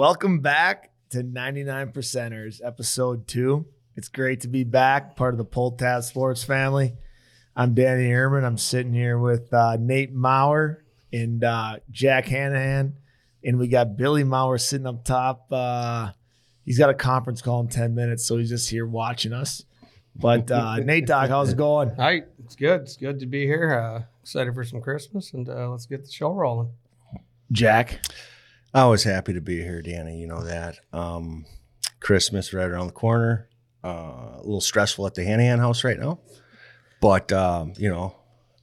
Welcome 0.00 0.38
back 0.38 0.92
to 1.10 1.22
99 1.22 1.92
Percenters, 1.92 2.62
episode 2.64 3.28
two. 3.28 3.66
It's 3.96 4.08
great 4.08 4.40
to 4.40 4.48
be 4.48 4.64
back, 4.64 5.14
part 5.14 5.34
of 5.34 5.38
the 5.38 5.44
Pull 5.44 5.72
Tab 5.72 6.04
Sports 6.04 6.42
family. 6.42 6.94
I'm 7.54 7.74
Danny 7.74 8.08
Ehrman. 8.08 8.42
I'm 8.42 8.56
sitting 8.56 8.94
here 8.94 9.18
with 9.18 9.52
uh, 9.52 9.76
Nate 9.78 10.14
Maurer 10.14 10.82
and 11.12 11.44
uh, 11.44 11.80
Jack 11.90 12.28
Hannahan. 12.28 12.94
And 13.44 13.58
we 13.58 13.68
got 13.68 13.98
Billy 13.98 14.24
Maurer 14.24 14.56
sitting 14.56 14.86
up 14.86 15.04
top. 15.04 15.48
Uh, 15.52 16.12
he's 16.64 16.78
got 16.78 16.88
a 16.88 16.94
conference 16.94 17.42
call 17.42 17.60
in 17.60 17.68
10 17.68 17.94
minutes, 17.94 18.24
so 18.24 18.38
he's 18.38 18.48
just 18.48 18.70
here 18.70 18.86
watching 18.86 19.34
us. 19.34 19.66
But 20.16 20.50
uh, 20.50 20.76
Nate 20.82 21.08
Dog, 21.08 21.28
how's 21.28 21.52
it 21.52 21.58
going? 21.58 21.90
Hi, 21.96 22.22
it's 22.42 22.56
good. 22.56 22.80
It's 22.80 22.96
good 22.96 23.20
to 23.20 23.26
be 23.26 23.44
here. 23.44 23.74
Uh, 23.74 24.04
excited 24.22 24.54
for 24.54 24.64
some 24.64 24.80
Christmas, 24.80 25.34
and 25.34 25.46
uh, 25.46 25.68
let's 25.68 25.84
get 25.84 26.06
the 26.06 26.10
show 26.10 26.32
rolling. 26.32 26.70
Jack. 27.52 28.00
I 28.72 28.86
was 28.86 29.02
happy 29.02 29.32
to 29.32 29.40
be 29.40 29.62
here, 29.62 29.82
Danny. 29.82 30.20
You 30.20 30.28
know 30.28 30.44
that. 30.44 30.78
Um, 30.92 31.44
Christmas 31.98 32.52
right 32.52 32.68
around 32.68 32.86
the 32.86 32.92
corner. 32.92 33.48
Uh, 33.82 34.36
a 34.36 34.42
little 34.42 34.60
stressful 34.60 35.06
at 35.06 35.14
the 35.14 35.24
Hannahan 35.24 35.58
house 35.58 35.84
right 35.84 35.98
now, 35.98 36.20
but 37.00 37.32
um, 37.32 37.72
you 37.78 37.88
know, 37.88 38.14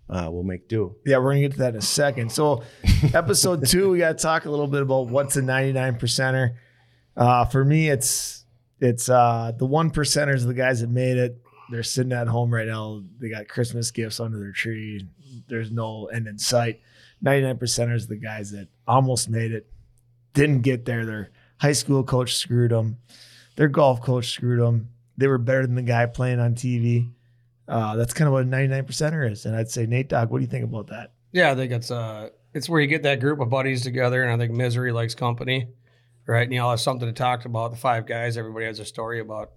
uh, 0.09 0.29
we'll 0.31 0.43
make 0.43 0.69
do. 0.69 0.95
Yeah, 1.05 1.17
we're 1.17 1.31
gonna 1.31 1.41
get 1.41 1.53
to 1.53 1.57
that 1.59 1.73
in 1.73 1.77
a 1.77 1.81
second. 1.81 2.31
So, 2.31 2.63
episode 3.13 3.65
two, 3.65 3.89
we 3.89 3.97
got 3.97 4.17
to 4.17 4.21
talk 4.21 4.45
a 4.45 4.49
little 4.49 4.67
bit 4.67 4.83
about 4.83 5.07
what's 5.07 5.35
a 5.35 5.41
99 5.41 5.95
percenter. 5.95 6.55
Uh, 7.15 7.45
for 7.45 7.65
me, 7.65 7.89
it's 7.89 8.45
it's 8.79 9.09
uh, 9.09 9.51
the 9.57 9.65
one 9.65 9.89
percenters, 9.89 10.45
the 10.45 10.53
guys 10.53 10.81
that 10.81 10.89
made 10.89 11.17
it. 11.17 11.41
They're 11.71 11.83
sitting 11.83 12.13
at 12.13 12.27
home 12.27 12.53
right 12.53 12.67
now. 12.67 13.01
They 13.19 13.29
got 13.29 13.47
Christmas 13.47 13.91
gifts 13.91 14.19
under 14.19 14.37
their 14.37 14.53
tree. 14.53 15.05
There's 15.49 15.71
no 15.71 16.05
end 16.05 16.27
in 16.27 16.37
sight. 16.37 16.79
99 17.21 17.57
percenters, 17.57 18.07
the 18.07 18.15
guys 18.15 18.51
that 18.51 18.67
almost 18.87 19.29
made 19.29 19.51
it, 19.51 19.67
didn't 20.37 20.61
get 20.61 20.85
there. 20.85 21.05
Their 21.05 21.31
high 21.59 21.73
school 21.73 22.03
coach 22.03 22.35
screwed 22.35 22.71
them. 22.71 22.97
Their 23.55 23.67
golf 23.67 24.01
coach 24.01 24.29
screwed 24.29 24.59
them. 24.59 24.89
They 25.17 25.27
were 25.27 25.39
better 25.39 25.65
than 25.65 25.75
the 25.75 25.81
guy 25.81 26.05
playing 26.05 26.39
on 26.39 26.53
TV. 26.53 27.11
Uh, 27.67 27.95
that's 27.95 28.13
kind 28.13 28.27
of 28.27 28.33
what 28.33 28.43
a 28.43 28.47
99 28.47 28.85
percenter 28.85 29.29
is. 29.29 29.45
And 29.45 29.55
I'd 29.55 29.69
say, 29.69 29.85
Nate 29.87 30.09
Dog, 30.09 30.29
what 30.29 30.37
do 30.37 30.43
you 30.43 30.49
think 30.49 30.63
about 30.63 30.87
that? 30.87 31.11
Yeah, 31.31 31.51
I 31.51 31.55
think 31.55 31.71
it's 31.71 31.91
uh, 31.91 32.29
it's 32.53 32.69
where 32.69 32.79
you 32.79 32.87
get 32.87 33.03
that 33.03 33.19
group 33.19 33.41
of 33.41 33.49
buddies 33.49 33.81
together, 33.81 34.23
and 34.23 34.31
I 34.31 34.37
think 34.37 34.55
misery 34.55 34.91
likes 34.91 35.15
company, 35.15 35.67
right? 36.25 36.43
And 36.43 36.53
you 36.53 36.61
all 36.61 36.69
have 36.69 36.79
something 36.79 37.07
to 37.07 37.13
talk 37.13 37.45
about. 37.45 37.71
The 37.71 37.77
five 37.77 38.05
guys, 38.05 38.37
everybody 38.37 38.65
has 38.65 38.79
a 38.79 38.85
story 38.85 39.19
about 39.19 39.51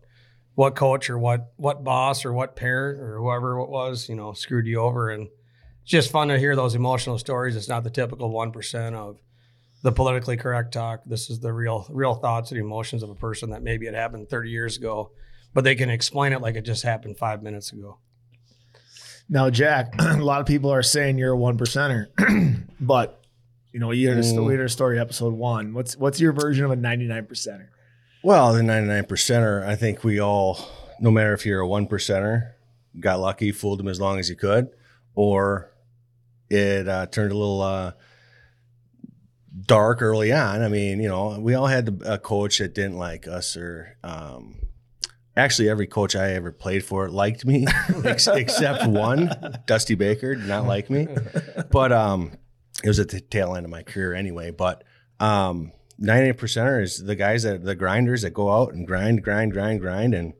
what 0.54 0.74
coach 0.74 1.08
or 1.08 1.18
what 1.18 1.52
what 1.56 1.84
boss 1.84 2.24
or 2.24 2.32
what 2.32 2.56
parent 2.56 3.00
or 3.00 3.18
whoever 3.18 3.60
it 3.60 3.68
was, 3.68 4.08
you 4.08 4.16
know, 4.16 4.32
screwed 4.32 4.66
you 4.66 4.80
over, 4.80 5.10
and 5.10 5.28
it's 5.82 5.90
just 5.90 6.10
fun 6.10 6.28
to 6.28 6.38
hear 6.38 6.56
those 6.56 6.74
emotional 6.74 7.18
stories. 7.18 7.54
It's 7.54 7.68
not 7.68 7.84
the 7.84 7.90
typical 7.90 8.30
one 8.30 8.50
percent 8.50 8.96
of 8.96 9.18
the 9.82 9.92
politically 9.92 10.36
correct 10.36 10.72
talk. 10.72 11.02
This 11.06 11.30
is 11.30 11.40
the 11.40 11.52
real 11.52 11.86
real 11.90 12.14
thoughts 12.14 12.50
and 12.50 12.60
emotions 12.60 13.02
of 13.02 13.10
a 13.10 13.14
person 13.14 13.50
that 13.50 13.62
maybe 13.62 13.86
it 13.86 13.94
happened 13.94 14.28
30 14.28 14.50
years 14.50 14.76
ago, 14.76 15.10
but 15.54 15.64
they 15.64 15.74
can 15.74 15.90
explain 15.90 16.32
it 16.32 16.40
like 16.40 16.54
it 16.56 16.62
just 16.62 16.82
happened 16.82 17.16
five 17.18 17.42
minutes 17.42 17.72
ago. 17.72 17.98
Now, 19.28 19.48
Jack, 19.50 19.94
a 19.98 20.16
lot 20.16 20.40
of 20.40 20.46
people 20.46 20.70
are 20.72 20.82
saying 20.82 21.18
you're 21.18 21.32
a 21.32 21.36
one 21.36 21.56
percenter, 21.56 22.06
but 22.80 23.22
you 23.72 23.78
know, 23.78 23.92
you 23.92 24.08
had 24.08 24.18
a, 24.18 24.22
Mm. 24.22 24.46
we 24.46 24.54
had 24.54 24.62
a 24.62 24.68
story 24.68 24.98
episode 24.98 25.32
one. 25.34 25.72
What's 25.74 25.96
what's 25.96 26.20
your 26.20 26.32
version 26.32 26.64
of 26.64 26.72
a 26.72 26.76
99 26.76 27.26
percenter? 27.26 27.68
Well, 28.22 28.52
the 28.52 28.62
99 28.62 29.04
percenter, 29.04 29.64
I 29.64 29.76
think 29.76 30.04
we 30.04 30.20
all, 30.20 30.58
no 31.00 31.10
matter 31.10 31.32
if 31.32 31.46
you're 31.46 31.60
a 31.60 31.66
one 31.68 31.86
percenter, 31.86 32.52
got 32.98 33.20
lucky, 33.20 33.52
fooled 33.52 33.78
them 33.78 33.88
as 33.88 34.00
long 34.00 34.18
as 34.18 34.28
you 34.28 34.36
could, 34.36 34.68
or 35.14 35.72
it 36.50 36.88
uh, 36.88 37.06
turned 37.06 37.30
a 37.32 37.36
little 37.36 37.62
uh, 37.62 37.92
dark 39.66 40.02
early 40.02 40.32
on. 40.32 40.62
I 40.62 40.68
mean, 40.68 41.00
you 41.00 41.08
know, 41.08 41.38
we 41.40 41.54
all 41.54 41.66
had 41.66 42.00
a 42.04 42.18
coach 42.18 42.58
that 42.58 42.74
didn't 42.74 42.96
like 42.98 43.26
us, 43.28 43.56
or 43.56 43.96
um, 44.04 44.56
actually, 45.36 45.68
every 45.68 45.86
coach 45.86 46.14
I 46.16 46.32
ever 46.32 46.52
played 46.52 46.84
for 46.84 47.08
liked 47.08 47.44
me, 47.44 47.66
ex- 48.04 48.26
except 48.28 48.86
one, 48.86 49.30
Dusty 49.66 49.94
Baker, 49.94 50.34
did 50.34 50.46
not 50.46 50.64
like 50.66 50.90
me. 50.90 51.08
But 51.70 51.92
um, 51.92 52.32
it 52.82 52.88
was 52.88 52.98
at 52.98 53.08
the 53.10 53.20
tail 53.20 53.54
end 53.56 53.64
of 53.64 53.70
my 53.70 53.82
career 53.82 54.14
anyway. 54.14 54.50
But 54.50 54.84
um, 55.18 55.72
98 55.98 56.36
percenter 56.38 56.82
is 56.82 57.02
the 57.04 57.16
guys 57.16 57.42
that 57.42 57.64
the 57.64 57.74
grinders 57.74 58.22
that 58.22 58.30
go 58.30 58.50
out 58.50 58.72
and 58.72 58.86
grind, 58.86 59.22
grind, 59.22 59.52
grind, 59.52 59.80
grind, 59.80 60.14
and 60.14 60.32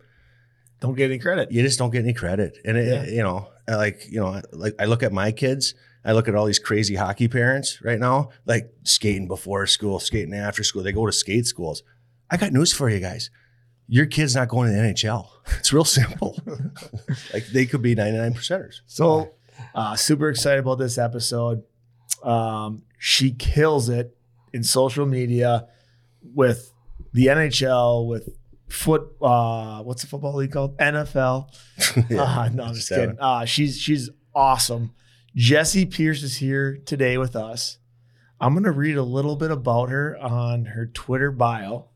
Don't 0.81 0.95
get 0.97 1.11
any 1.11 1.19
credit. 1.19 1.53
you 1.53 1.63
just 1.63 1.79
don't 1.79 1.91
get 1.91 2.03
any 2.05 2.15
credit. 2.15 2.57
And 2.65 2.77
it, 2.79 2.87
Yeah. 2.87 3.05
you 3.15 3.23
know, 3.23 3.49
like 3.69 4.11
you 4.11 4.21
know, 4.21 4.41
like 4.53 4.75
I 4.79 4.87
look 4.87 5.03
at 5.03 5.13
my 5.13 5.33
kids. 5.33 5.75
I 6.05 6.13
look 6.13 6.29
at 6.29 6.35
all 6.35 6.47
these 6.47 6.59
crazy 6.59 6.95
hockey 6.95 7.29
parents 7.29 7.81
right 7.83 7.99
now, 7.99 8.31
like 8.47 8.73
skating 8.85 9.29
before 9.29 9.67
school, 9.67 9.99
skating 10.01 10.35
after 10.35 10.63
school. 10.65 10.83
They 10.83 10.93
go 10.93 11.07
to 11.07 11.13
skate 11.13 11.47
schools. 11.47 11.83
I 12.31 12.37
got 12.37 12.53
news 12.53 12.73
for 12.73 12.89
you 12.89 13.01
guys. 13.01 13.31
Your 13.87 14.07
kid's 14.07 14.35
not 14.35 14.49
going 14.49 14.71
to 14.71 14.77
the 14.77 14.83
NHL. 14.83 15.27
It's 15.59 15.73
real 15.73 15.85
simple. 15.85 16.39
like 17.35 17.47
they 17.49 17.67
could 17.67 17.83
be 17.83 17.95
99 17.95 18.35
percenters. 18.35 18.81
So, 18.87 19.33
uh, 19.75 19.97
super 19.97 20.29
excited 20.31 20.61
about 20.61 20.77
this 20.79 20.97
episode. 20.97 21.65
Um, 22.23 22.83
she 22.99 23.33
kills 23.33 23.89
it 23.89 24.17
in 24.53 24.63
social 24.63 25.07
media 25.07 25.67
with 26.23 26.73
the 27.13 27.27
NHL, 27.27 28.07
with 28.09 28.29
foot. 28.69 29.09
Uh, 29.21 29.83
what's 29.83 30.03
the 30.03 30.09
football 30.09 30.37
league 30.37 30.53
called? 30.53 30.79
NFL. 30.79 31.49
Uh, 32.17 32.49
no, 32.53 32.65
I'm 32.65 32.75
just 32.75 32.87
Seven. 32.89 33.11
kidding. 33.11 33.21
Uh, 33.21 33.45
she's 33.45 33.77
she's 33.79 34.11
awesome. 34.35 34.93
Jessi 35.37 35.89
Pierce 35.89 36.23
is 36.23 36.39
here 36.39 36.77
today 36.85 37.17
with 37.17 37.37
us. 37.37 37.79
I'm 38.41 38.55
going 38.55 38.65
to 38.65 38.73
read 38.73 38.97
a 38.97 39.03
little 39.03 39.37
bit 39.37 39.51
about 39.51 39.91
her 39.91 40.19
on 40.19 40.67
her 40.67 40.87
Twitter 40.87 41.31
bio. 41.31 41.89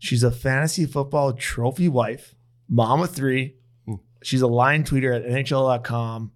She's 0.00 0.22
a 0.22 0.30
fantasy 0.30 0.86
football 0.86 1.34
trophy 1.34 1.88
wife, 1.88 2.34
mom 2.68 3.02
of 3.02 3.10
three. 3.10 3.54
Hmm. 3.86 3.96
She's 4.22 4.42
a 4.42 4.48
line 4.48 4.82
tweeter 4.82 5.14
at 5.14 5.24
NHL.com. 5.24 6.32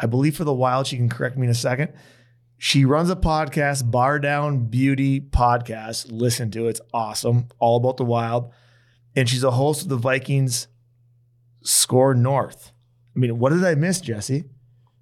I 0.00 0.06
believe 0.06 0.36
for 0.36 0.44
the 0.44 0.52
Wild, 0.52 0.86
she 0.86 0.96
can 0.96 1.08
correct 1.08 1.36
me 1.36 1.46
in 1.46 1.50
a 1.50 1.54
second. 1.54 1.92
She 2.58 2.84
runs 2.84 3.10
a 3.10 3.16
podcast, 3.16 3.90
Bardown 3.90 4.70
Beauty 4.70 5.20
Podcast. 5.20 6.10
Listen 6.10 6.50
to 6.52 6.66
it. 6.66 6.70
It's 6.70 6.80
awesome. 6.92 7.48
All 7.58 7.76
about 7.76 7.96
the 7.96 8.04
Wild. 8.04 8.50
And 9.14 9.28
she's 9.28 9.44
a 9.44 9.52
host 9.52 9.82
of 9.82 9.88
the 9.88 9.96
Vikings 9.96 10.68
Score 11.62 12.14
North. 12.14 12.72
I 13.14 13.18
mean, 13.18 13.38
what 13.38 13.52
did 13.52 13.64
I 13.64 13.74
miss, 13.74 14.00
Jessi? 14.00 14.48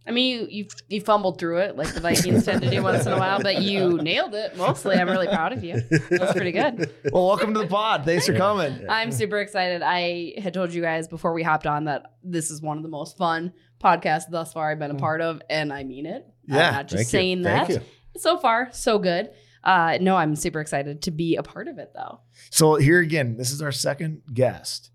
I 0.07 0.11
mean, 0.11 0.41
you, 0.41 0.47
you 0.51 0.67
you 0.89 1.01
fumbled 1.01 1.39
through 1.39 1.59
it 1.59 1.77
like 1.77 1.95
the 1.95 2.01
Vikings 2.01 2.45
tend 2.45 2.61
to 2.63 2.69
do 2.71 2.83
once 2.83 3.07
in 3.07 3.13
a 3.13 3.19
while, 3.19 3.41
but 3.43 3.63
you 3.63 3.97
nailed 4.03 4.35
it 4.35 4.55
mostly. 4.57 4.97
I'm 4.97 5.09
really 5.09 5.29
proud 5.29 5.53
of 5.55 5.65
you. 5.65 5.81
That 5.81 6.21
was 6.21 6.33
pretty 6.33 6.53
good. 6.53 6.93
Well, 7.11 7.27
welcome 7.27 7.55
to 7.55 7.61
the 7.61 7.67
pod. 7.67 8.05
Thanks 8.05 8.27
for 8.27 8.35
coming. 8.35 8.85
I'm 8.89 9.11
super 9.11 9.39
excited. 9.39 9.81
I 9.83 10.35
had 10.39 10.53
told 10.53 10.75
you 10.75 10.83
guys 10.83 11.09
before 11.09 11.33
we 11.33 11.43
hopped 11.43 11.67
on 11.67 11.85
that 11.85 12.17
this 12.23 12.51
is 12.51 12.61
one 12.61 12.77
of 12.77 12.83
the 12.83 12.91
most 12.91 13.17
fun 13.17 13.55
podcasts 13.83 14.29
thus 14.31 14.53
far 14.53 14.71
I've 14.71 14.79
been 14.79 14.91
a 14.91 14.97
part 14.97 15.23
of, 15.23 15.41
and 15.49 15.73
I 15.73 15.85
mean 15.85 16.05
it. 16.05 16.27
Yeah, 16.47 16.69
I'm 16.69 16.75
not 16.75 16.89
just 16.89 17.05
you. 17.05 17.05
saying 17.19 17.43
Thank 17.43 17.69
that. 17.69 17.75
you. 17.75 17.81
So 18.19 18.37
far, 18.37 18.69
so 18.73 18.99
good. 18.99 19.31
Uh, 19.63 19.97
no, 20.03 20.17
I'm 20.17 20.37
super 20.37 20.61
excited 20.61 21.01
to 21.03 21.11
be 21.11 21.37
a 21.37 21.43
part 21.43 21.67
of 21.69 21.79
it 21.79 21.93
though. 21.95 22.21
So 22.51 22.75
here 22.75 23.01
again, 23.01 23.39
this 23.39 23.51
is 23.51 23.63
our 23.63 23.73
second 23.73 24.21
guest, 24.33 24.91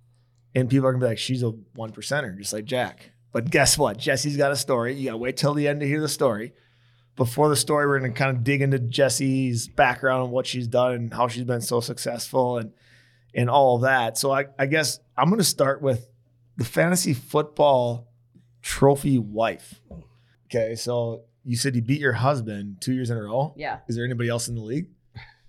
and 0.53 0.69
people 0.69 0.85
are 0.85 0.91
gonna 0.93 1.03
be 1.03 1.09
like, 1.09 1.17
"She's 1.17 1.41
a 1.41 1.49
one 1.73 1.91
percenter," 1.91 2.37
just 2.37 2.53
like 2.53 2.65
Jack. 2.65 3.11
But 3.31 3.50
guess 3.50 3.78
what? 3.78 3.97
Jessi's 3.97 4.38
got 4.38 4.51
a 4.51 4.56
story. 4.56 4.95
You 4.95 5.06
gotta 5.06 5.17
wait 5.17 5.38
till 5.38 5.53
the 5.53 5.67
end 5.67 5.81
to 5.81 5.88
hear 5.88 6.01
the 6.01 6.07
story. 6.07 6.53
Before 7.16 7.50
the 7.50 7.56
story, 7.56 7.85
we're 7.85 8.00
gonna 8.00 8.13
kind 8.13 8.35
of 8.35 8.44
dig 8.44 8.62
into 8.62 8.79
Jessi's 8.79 9.67
background 9.67 10.23
and 10.23 10.31
what 10.31 10.47
she's 10.47 10.67
done 10.67 10.94
and 10.94 11.13
how 11.13 11.28
she's 11.28 11.44
been 11.44 11.62
so 11.62 11.79
successful 11.79 12.57
and 12.57 12.72
and 13.35 13.50
all 13.50 13.75
of 13.75 13.84
that. 13.84 14.18
So 14.18 14.31
I, 14.31 14.45
I 14.57 14.66
guess 14.66 15.00
I'm 15.18 15.29
gonna 15.29 15.44
start 15.44 15.81
with 15.81 16.07
the 16.57 16.66
fantasy 16.66 17.13
football 17.13 18.07
trophy 18.62 19.19
wife. 19.19 19.81
Okay, 20.47 20.75
so 20.75 21.23
you 21.44 21.56
said 21.56 21.75
you 21.75 21.81
beat 21.81 22.00
your 22.01 22.13
husband 22.13 22.81
two 22.81 22.94
years 22.94 23.09
in 23.09 23.18
a 23.18 23.21
row. 23.21 23.53
Yeah. 23.56 23.80
Is 23.88 23.95
there 23.95 24.06
anybody 24.06 24.30
else 24.30 24.48
in 24.48 24.56
the 24.56 24.62
league? 24.62 24.89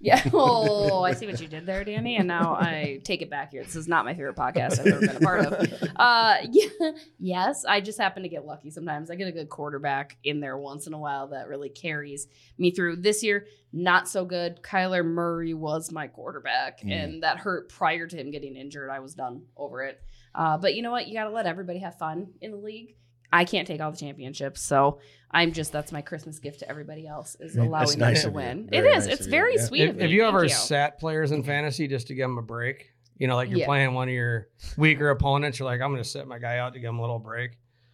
Yeah. 0.02 0.22
Oh, 0.32 1.02
I 1.02 1.12
see 1.12 1.26
what 1.26 1.40
you 1.40 1.46
did 1.46 1.66
there, 1.66 1.84
Danny. 1.90 2.16
And 2.16 2.26
now 2.26 2.54
I 2.54 3.00
take 3.04 3.20
it 3.22 3.28
back 3.30 3.50
here. 3.52 3.62
This 3.62 3.76
is 3.76 3.86
not 3.86 4.04
my 4.06 4.14
favorite 4.14 4.36
podcast 4.36 4.80
I've 4.80 4.86
ever 4.86 5.00
been 5.00 5.16
a 5.16 5.20
part 5.20 5.44
of. 5.46 5.72
Uh, 6.00 6.38
yeah, 6.50 6.92
yes, 7.18 7.66
I 7.66 7.82
just 7.82 7.98
happen 7.98 8.22
to 8.22 8.28
get 8.30 8.46
lucky 8.46 8.70
sometimes. 8.70 9.10
I 9.10 9.14
get 9.16 9.28
a 9.28 9.32
good 9.32 9.50
quarterback 9.50 10.16
in 10.24 10.40
there 10.40 10.56
once 10.56 10.86
in 10.86 10.94
a 10.94 10.98
while 10.98 11.28
that 11.28 11.46
really 11.48 11.68
carries 11.68 12.26
me 12.56 12.70
through. 12.70 12.96
This 12.96 13.22
year, 13.22 13.46
not 13.74 14.08
so 14.08 14.24
good. 14.24 14.62
Kyler 14.62 15.04
Murray 15.04 15.52
was 15.52 15.92
my 15.92 16.06
quarterback, 16.06 16.80
Mm. 16.80 16.92
and 16.92 17.22
that 17.22 17.36
hurt 17.36 17.68
prior 17.68 18.06
to 18.06 18.16
him 18.16 18.30
getting 18.30 18.56
injured. 18.56 18.88
I 18.88 19.00
was 19.00 19.12
done 19.14 19.42
over 19.58 19.82
it. 19.82 20.00
Uh, 20.34 20.56
but 20.56 20.74
you 20.74 20.80
know 20.80 20.90
what? 20.90 21.06
You 21.06 21.12
got 21.14 21.24
to 21.24 21.30
let 21.30 21.44
everybody 21.46 21.80
have 21.80 21.98
fun 21.98 22.28
in 22.40 22.52
the 22.52 22.56
league. 22.56 22.94
I 23.32 23.44
can't 23.44 23.66
take 23.66 23.80
all 23.82 23.90
the 23.92 23.98
championships, 23.98 24.62
so 24.62 25.00
I'm 25.32 25.52
just 25.52 25.70
that's 25.72 25.92
my 25.92 26.02
Christmas 26.02 26.38
gift 26.38 26.58
to 26.60 26.68
everybody 26.68 27.06
else 27.06 27.36
is 27.38 27.54
That's 27.54 27.66
allowing 27.66 27.88
them 27.90 27.98
nice 28.00 28.22
to 28.24 28.30
win. 28.30 28.68
Very 28.70 28.88
it 28.88 28.96
is. 28.96 29.06
nice 29.06 29.12
it's 29.14 29.20
of 29.22 29.26
you. 29.26 29.30
very 29.30 29.54
Yeah. 29.56 29.64
sweet. 29.64 29.80
If, 29.82 29.90
of 29.94 30.00
have 30.00 30.10
you 30.10 30.22
Thank 30.22 30.34
ever 30.34 30.48
sat 30.48 30.98
players 30.98 31.30
in 31.32 31.42
fantasy 31.44 31.86
just 31.86 32.08
to 32.08 32.14
give 32.14 32.24
them 32.28 32.38
a 32.38 32.42
break? 32.42 32.92
You 33.18 33.26
know, 33.28 33.36
like 33.36 33.48
you're 33.50 33.58
Yeah. 33.60 33.66
playing 33.66 33.94
one 33.94 34.08
of 34.08 34.14
your 34.14 34.48
weaker 34.76 35.10
opponents. 35.10 35.58
You're 35.58 35.66
like, 35.66 35.80
I'm 35.80 35.90
going 35.92 36.02
to 36.02 36.08
set 36.08 36.26
my 36.26 36.38
guy 36.38 36.58
out 36.58 36.72
to 36.72 36.80
give 36.80 36.88
him 36.88 36.98
a 36.98 37.00
little 37.02 37.18
break. 37.18 37.52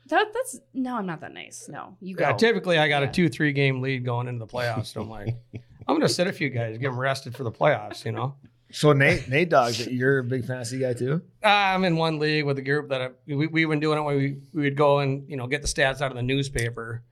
That, 0.08 0.28
that's 0.32 0.60
no, 0.72 0.96
I'm 0.96 1.04
not 1.06 1.20
that 1.20 1.34
nice. 1.34 1.68
No, 1.68 1.96
you 2.00 2.14
go. 2.14 2.24
Yeah, 2.28 2.32
typically 2.34 2.78
I 2.78 2.88
got 2.88 3.02
Yeah. 3.02 3.08
a 3.08 3.12
two, 3.12 3.28
three 3.28 3.52
game 3.52 3.80
lead 3.80 4.04
going 4.04 4.28
into 4.28 4.38
the 4.38 4.46
playoffs. 4.46 4.86
So 4.86 5.00
I'm 5.02 5.10
like, 5.10 5.34
I'm 5.88 5.96
gonna 5.96 6.08
sit 6.08 6.28
a 6.28 6.32
few 6.32 6.48
guys, 6.48 6.78
get 6.78 6.88
them 6.90 6.98
rested 6.98 7.34
for 7.36 7.42
the 7.42 7.50
playoffs. 7.50 8.04
You 8.04 8.12
know, 8.12 8.36
So 8.70 8.92
Nate, 8.92 9.28
Nate 9.28 9.48
Dogs, 9.50 9.84
you're 9.86 10.18
a 10.20 10.24
big 10.24 10.44
fantasy 10.44 10.78
guy 10.78 10.92
too. 10.94 11.22
Uh, 11.44 11.48
I'm 11.48 11.84
in 11.84 11.96
one 11.96 12.20
league 12.20 12.44
with 12.44 12.56
a 12.58 12.62
group 12.62 12.88
that 12.90 13.02
I, 13.02 13.10
we 13.26 13.48
we've 13.48 13.68
been 13.68 13.80
doing 13.80 13.98
it 13.98 14.02
when 14.02 14.16
we 14.16 14.36
we 14.54 14.62
would 14.62 14.76
go 14.76 15.00
and 15.00 15.28
you 15.28 15.36
know 15.36 15.48
get 15.48 15.60
the 15.62 15.68
stats 15.68 16.00
out 16.00 16.12
of 16.12 16.16
the 16.16 16.22
newspaper. 16.22 17.02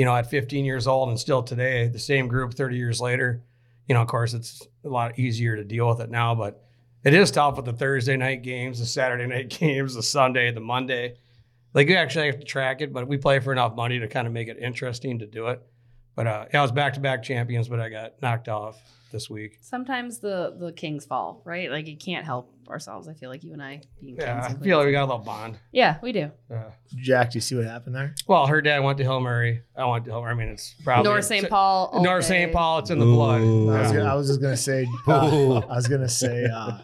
You 0.00 0.06
know, 0.06 0.16
at 0.16 0.30
15 0.30 0.64
years 0.64 0.86
old 0.86 1.10
and 1.10 1.20
still 1.20 1.42
today, 1.42 1.86
the 1.86 1.98
same 1.98 2.26
group 2.26 2.54
30 2.54 2.74
years 2.74 3.02
later. 3.02 3.42
You 3.86 3.94
know, 3.94 4.00
of 4.00 4.08
course, 4.08 4.32
it's 4.32 4.66
a 4.82 4.88
lot 4.88 5.18
easier 5.18 5.56
to 5.56 5.62
deal 5.62 5.86
with 5.90 6.00
it 6.00 6.10
now, 6.10 6.34
but 6.34 6.64
it 7.04 7.12
is 7.12 7.30
tough 7.30 7.56
with 7.56 7.66
the 7.66 7.74
Thursday 7.74 8.16
night 8.16 8.42
games, 8.42 8.78
the 8.78 8.86
Saturday 8.86 9.26
night 9.26 9.50
games, 9.60 9.94
the 9.94 10.02
Sunday, 10.02 10.52
the 10.52 10.60
Monday. 10.60 11.18
Like 11.74 11.90
you 11.90 11.96
actually 11.96 12.28
have 12.28 12.38
to 12.38 12.46
track 12.46 12.80
it, 12.80 12.94
but 12.94 13.08
we 13.08 13.18
play 13.18 13.40
for 13.40 13.52
enough 13.52 13.76
money 13.76 13.98
to 13.98 14.08
kind 14.08 14.26
of 14.26 14.32
make 14.32 14.48
it 14.48 14.56
interesting 14.58 15.18
to 15.18 15.26
do 15.26 15.48
it. 15.48 15.60
But 16.16 16.26
uh, 16.26 16.46
yeah, 16.50 16.60
I 16.60 16.62
was 16.62 16.72
back 16.72 16.94
to 16.94 17.00
back 17.00 17.22
champions, 17.22 17.68
but 17.68 17.78
I 17.78 17.90
got 17.90 18.22
knocked 18.22 18.48
off 18.48 18.80
this 19.12 19.28
week. 19.28 19.58
Sometimes 19.60 20.20
the 20.20 20.56
the 20.58 20.72
kings 20.72 21.04
fall, 21.04 21.42
right? 21.44 21.70
Like 21.70 21.86
you 21.86 21.98
can't 21.98 22.24
help 22.24 22.54
ourselves. 22.70 23.08
I 23.08 23.14
feel 23.14 23.28
like 23.30 23.44
you 23.44 23.52
and 23.52 23.62
I 23.62 23.82
being 24.00 24.16
Yeah, 24.16 24.46
kings 24.46 24.58
I 24.60 24.64
feel 24.64 24.78
like 24.78 24.86
we 24.86 24.92
got 24.92 25.02
a 25.02 25.10
little 25.10 25.18
bond. 25.18 25.58
yeah, 25.72 25.98
we 26.02 26.12
do. 26.12 26.30
Yeah. 26.50 26.70
Jack, 26.96 27.32
do 27.32 27.36
you 27.36 27.40
see 27.40 27.54
what 27.56 27.64
happened 27.64 27.94
there? 27.94 28.14
Well, 28.26 28.46
her 28.46 28.62
dad 28.62 28.78
went 28.80 28.98
to 28.98 29.04
Hill 29.04 29.20
Murray. 29.20 29.62
I 29.76 29.84
went 29.84 30.04
to 30.06 30.10
Hill 30.10 30.22
Murray. 30.22 30.32
I 30.32 30.34
mean, 30.34 30.48
it's 30.48 30.74
probably 30.82 31.10
North 31.10 31.24
St. 31.24 31.48
Paul. 31.48 32.02
North. 32.02 32.24
St. 32.24 32.52
Paul. 32.52 32.78
It's 32.80 32.90
in 32.90 32.98
the 32.98 33.04
blood. 33.04 33.40
Ooh. 33.42 33.70
I 33.70 33.82
was, 33.82 33.92
gonna, 33.92 34.04
I 34.04 34.14
was 34.14 34.28
just 34.28 34.40
gonna 34.40 34.56
say. 34.56 34.86
uh, 35.06 35.58
I 35.58 35.76
was 35.76 35.86
gonna 35.88 36.08
say. 36.08 36.44
Uh, 36.46 36.78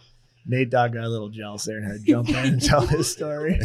Nate 0.49 0.71
Dog 0.71 0.94
got 0.94 1.05
a 1.05 1.09
little 1.09 1.29
jealous 1.29 1.65
there 1.65 1.79
and 1.79 1.87
had 1.87 2.05
to 2.05 2.06
jump 2.06 2.29
in 2.29 2.37
and 2.37 2.62
tell 2.62 2.87
his 2.87 3.11
story. 3.11 3.59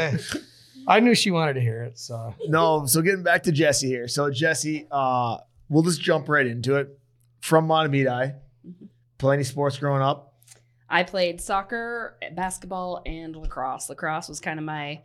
I 0.88 1.00
knew 1.00 1.14
she 1.14 1.30
wanted 1.30 1.54
to 1.54 1.62
hear 1.62 1.84
it. 1.84 2.00
So 2.00 2.34
no, 2.48 2.86
so 2.88 3.02
getting 3.02 3.22
back 3.22 3.44
to 3.44 3.52
Jessi 3.52 3.88
here. 3.88 4.08
So 4.08 4.32
Jessi, 4.32 4.88
uh, 4.90 5.38
we'll 5.70 5.84
just 5.84 6.02
jump 6.02 6.28
right 6.30 6.48
into 6.48 6.76
it. 6.78 6.98
From 7.42 7.68
Mahtomedi, 7.68 8.36
play 9.20 9.36
any 9.36 9.44
sports 9.44 9.78
growing 9.78 10.02
up? 10.02 10.34
I 10.90 11.04
played 11.04 11.40
soccer, 11.40 12.18
basketball, 12.34 13.04
and 13.06 13.36
lacrosse. 13.36 13.90
Lacrosse 13.90 14.28
was 14.28 14.40
kind 14.40 14.58
of 14.58 14.66
my 14.66 15.02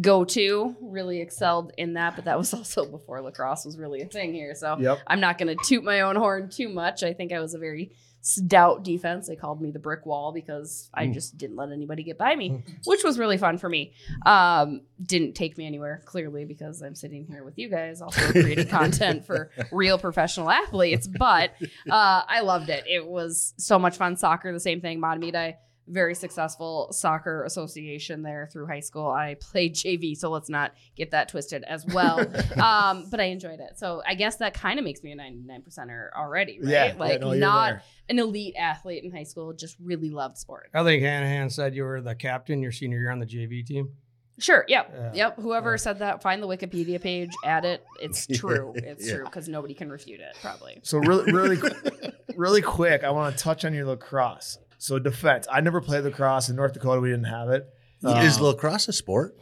go-to. 0.00 0.76
Really 0.80 1.20
excelled 1.20 1.72
in 1.76 1.94
that, 1.94 2.14
but 2.14 2.26
that 2.26 2.38
was 2.38 2.54
also 2.54 2.84
before 2.84 3.20
lacrosse 3.20 3.64
was 3.64 3.76
really 3.76 4.00
a 4.02 4.06
thing 4.06 4.32
here. 4.32 4.54
So 4.54 4.76
Yep. 4.78 5.00
I'm 5.08 5.18
not 5.20 5.38
going 5.38 5.56
to 5.56 5.64
toot 5.64 5.82
my 5.82 6.02
own 6.02 6.14
horn 6.14 6.50
too 6.50 6.68
much. 6.68 7.02
I 7.02 7.12
think 7.12 7.32
I 7.32 7.40
was 7.40 7.54
a 7.54 7.58
very 7.58 7.90
stout 8.26 8.82
defense. 8.82 9.28
They 9.28 9.36
called 9.36 9.60
me 9.60 9.70
the 9.70 9.78
brick 9.78 10.06
wall 10.06 10.32
because 10.32 10.88
I 10.94 11.06
Mm. 11.06 11.12
just 11.12 11.36
didn't 11.36 11.56
let 11.56 11.70
anybody 11.70 12.02
get 12.02 12.16
by 12.16 12.34
me, 12.34 12.62
which 12.86 13.04
was 13.04 13.18
really 13.18 13.36
fun 13.36 13.58
for 13.58 13.68
me. 13.68 13.92
Um, 14.24 14.80
didn't 15.02 15.34
take 15.34 15.58
me 15.58 15.66
anywhere, 15.66 16.00
clearly, 16.06 16.46
because 16.46 16.80
I'm 16.80 16.94
sitting 16.94 17.26
here 17.26 17.44
with 17.44 17.58
you 17.58 17.68
guys, 17.68 18.00
also 18.00 18.20
creating 18.32 18.68
content 18.68 19.26
for 19.26 19.50
real 19.70 19.98
professional 19.98 20.50
athletes. 20.50 21.06
But 21.06 21.50
uh, 21.90 22.22
I 22.26 22.40
loved 22.40 22.70
it. 22.70 22.84
It 22.86 23.06
was 23.06 23.52
so 23.58 23.78
much 23.78 23.98
fun. 23.98 24.16
Soccer, 24.16 24.50
the 24.52 24.58
same 24.60 24.80
thing. 24.80 25.00
Mahtomedi, 25.02 25.56
very 25.86 26.14
successful 26.14 26.88
soccer 26.92 27.44
association 27.44 28.22
there 28.22 28.48
through 28.52 28.66
high 28.66 28.80
school. 28.80 29.10
I 29.10 29.34
played 29.40 29.74
JV, 29.74 30.16
so 30.16 30.30
let's 30.30 30.48
not 30.48 30.72
get 30.96 31.10
that 31.10 31.28
twisted 31.28 31.62
as 31.64 31.84
well. 31.86 32.20
um, 32.62 33.06
but 33.10 33.20
I 33.20 33.24
enjoyed 33.24 33.60
it. 33.60 33.76
So 33.78 34.02
I 34.06 34.14
guess 34.14 34.36
that 34.36 34.54
kind 34.54 34.78
of 34.78 34.84
makes 34.84 35.02
me 35.02 35.12
a 35.12 35.16
99 35.16 35.62
percenter 35.62 36.08
already, 36.16 36.58
right? 36.60 36.68
Yeah. 36.70 36.94
like 36.98 37.12
yeah, 37.20 37.26
no, 37.28 37.32
not 37.34 37.66
there. 37.70 37.82
an 38.08 38.18
elite 38.18 38.54
athlete 38.58 39.04
in 39.04 39.10
high 39.12 39.24
school, 39.24 39.52
just 39.52 39.76
really 39.82 40.10
loved 40.10 40.38
sport. 40.38 40.70
I 40.74 40.82
think 40.84 41.02
Hannahan 41.02 41.50
said 41.50 41.74
you 41.74 41.84
were 41.84 42.00
the 42.00 42.14
captain 42.14 42.62
your 42.62 42.72
senior 42.72 42.98
year 42.98 43.10
on 43.10 43.18
the 43.18 43.26
JV 43.26 43.64
team. 43.66 43.90
Sure. 44.40 44.64
Yep. 44.66 44.90
Yeah. 44.92 45.10
Yep. 45.14 45.36
Whoever 45.40 45.72
Yeah. 45.72 45.76
said 45.76 45.98
that, 46.00 46.20
find 46.22 46.42
the 46.42 46.48
Wikipedia 46.48 47.00
page, 47.00 47.30
add 47.44 47.64
it. 47.64 47.84
It's 48.00 48.26
true. 48.26 48.72
It's 48.74 49.06
Yeah. 49.06 49.16
true 49.16 49.24
because 49.26 49.48
nobody 49.48 49.74
can 49.74 49.90
refute 49.90 50.18
it, 50.20 50.34
probably. 50.42 50.80
So 50.82 50.98
really, 50.98 51.30
really, 51.32 51.58
really 52.36 52.60
quick, 52.62 53.04
I 53.04 53.10
want 53.10 53.36
to 53.36 53.42
touch 53.44 53.64
on 53.64 53.72
your 53.74 53.84
lacrosse. 53.86 54.58
So 54.84 54.98
defense. 54.98 55.46
I 55.50 55.62
never 55.62 55.80
played 55.80 56.04
lacrosse 56.04 56.50
in 56.50 56.56
North 56.56 56.74
Dakota. 56.74 57.00
We 57.00 57.08
didn't 57.08 57.24
have 57.24 57.48
it. 57.48 57.66
is 58.02 58.36
Um, 58.36 58.42
lacrosse 58.44 58.86
a 58.86 58.92
sport? 58.92 59.34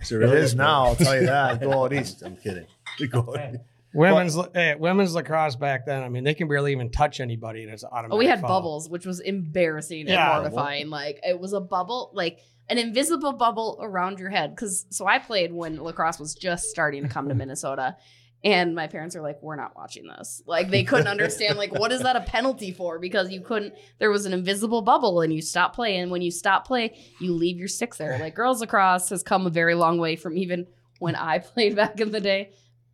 Is 0.00 0.10
It 0.10 0.22
is 0.22 0.56
now. 0.56 0.86
I'll 0.86 0.96
tell 0.96 1.14
you 1.14 1.26
that. 1.26 1.60
Go 1.60 1.84
out 1.84 1.92
east. 1.92 2.24
I'm 2.26 2.34
kidding. 2.36 2.66
Go 3.08 3.36
out. 3.38 3.54
Women's 3.94 4.36
hey, 4.52 4.74
women's 4.74 5.14
lacrosse 5.14 5.54
back 5.54 5.86
then. 5.86 6.02
I 6.02 6.08
mean, 6.08 6.24
they 6.24 6.34
can 6.34 6.48
barely 6.48 6.72
even 6.72 6.90
touch 6.90 7.20
anybody, 7.20 7.62
and 7.62 7.72
it's 7.72 7.84
automatic. 7.84 8.10
Oh, 8.12 8.16
we 8.16 8.26
had 8.26 8.40
foul. 8.40 8.48
bubbles, 8.48 8.88
which 8.90 9.06
was 9.06 9.20
embarrassing 9.20 10.08
Yeah. 10.08 10.32
and 10.32 10.42
mortifying. 10.42 10.90
Like 10.90 11.20
it 11.22 11.38
was 11.38 11.52
a 11.52 11.60
bubble, 11.60 12.10
like 12.12 12.40
an 12.68 12.78
invisible 12.78 13.34
bubble 13.34 13.78
around 13.80 14.18
your 14.18 14.30
head. 14.30 14.50
Because 14.50 14.84
so 14.90 15.06
I 15.06 15.20
played 15.20 15.52
when 15.52 15.80
lacrosse 15.80 16.18
was 16.18 16.34
just 16.34 16.70
starting 16.70 17.04
to 17.04 17.08
come 17.08 17.28
to 17.28 17.34
Minnesota, 17.36 17.96
and 18.44 18.74
my 18.74 18.86
parents 18.86 19.14
are 19.16 19.22
like, 19.22 19.42
"We're 19.42 19.56
not 19.56 19.76
watching 19.76 20.06
this." 20.06 20.42
Like 20.46 20.70
they 20.70 20.82
couldn't 20.84 21.06
understand, 21.08 21.58
like, 21.58 21.72
what 21.72 21.92
is 21.92 22.02
that 22.02 22.16
a 22.16 22.20
penalty 22.22 22.72
for? 22.72 22.98
Because 22.98 23.30
you 23.30 23.40
couldn't. 23.40 23.74
There 23.98 24.10
was 24.10 24.26
an 24.26 24.32
invisible 24.32 24.82
bubble, 24.82 25.20
and 25.20 25.32
you 25.32 25.40
stop 25.42 25.74
playing. 25.74 26.10
When 26.10 26.22
you 26.22 26.30
stop 26.30 26.66
play, 26.66 26.96
you 27.20 27.32
leave 27.34 27.58
your 27.58 27.68
sticks 27.68 27.98
there. 27.98 28.18
Like 28.18 28.34
girls 28.34 28.60
lacrosse 28.60 29.08
has 29.10 29.22
come 29.22 29.46
a 29.46 29.50
very 29.50 29.74
long 29.74 29.98
way 29.98 30.16
from 30.16 30.36
even 30.36 30.66
when 30.98 31.14
I 31.14 31.38
played 31.40 31.76
back 31.76 32.00
in 32.00 32.10
the 32.10 32.20
day. 32.20 32.50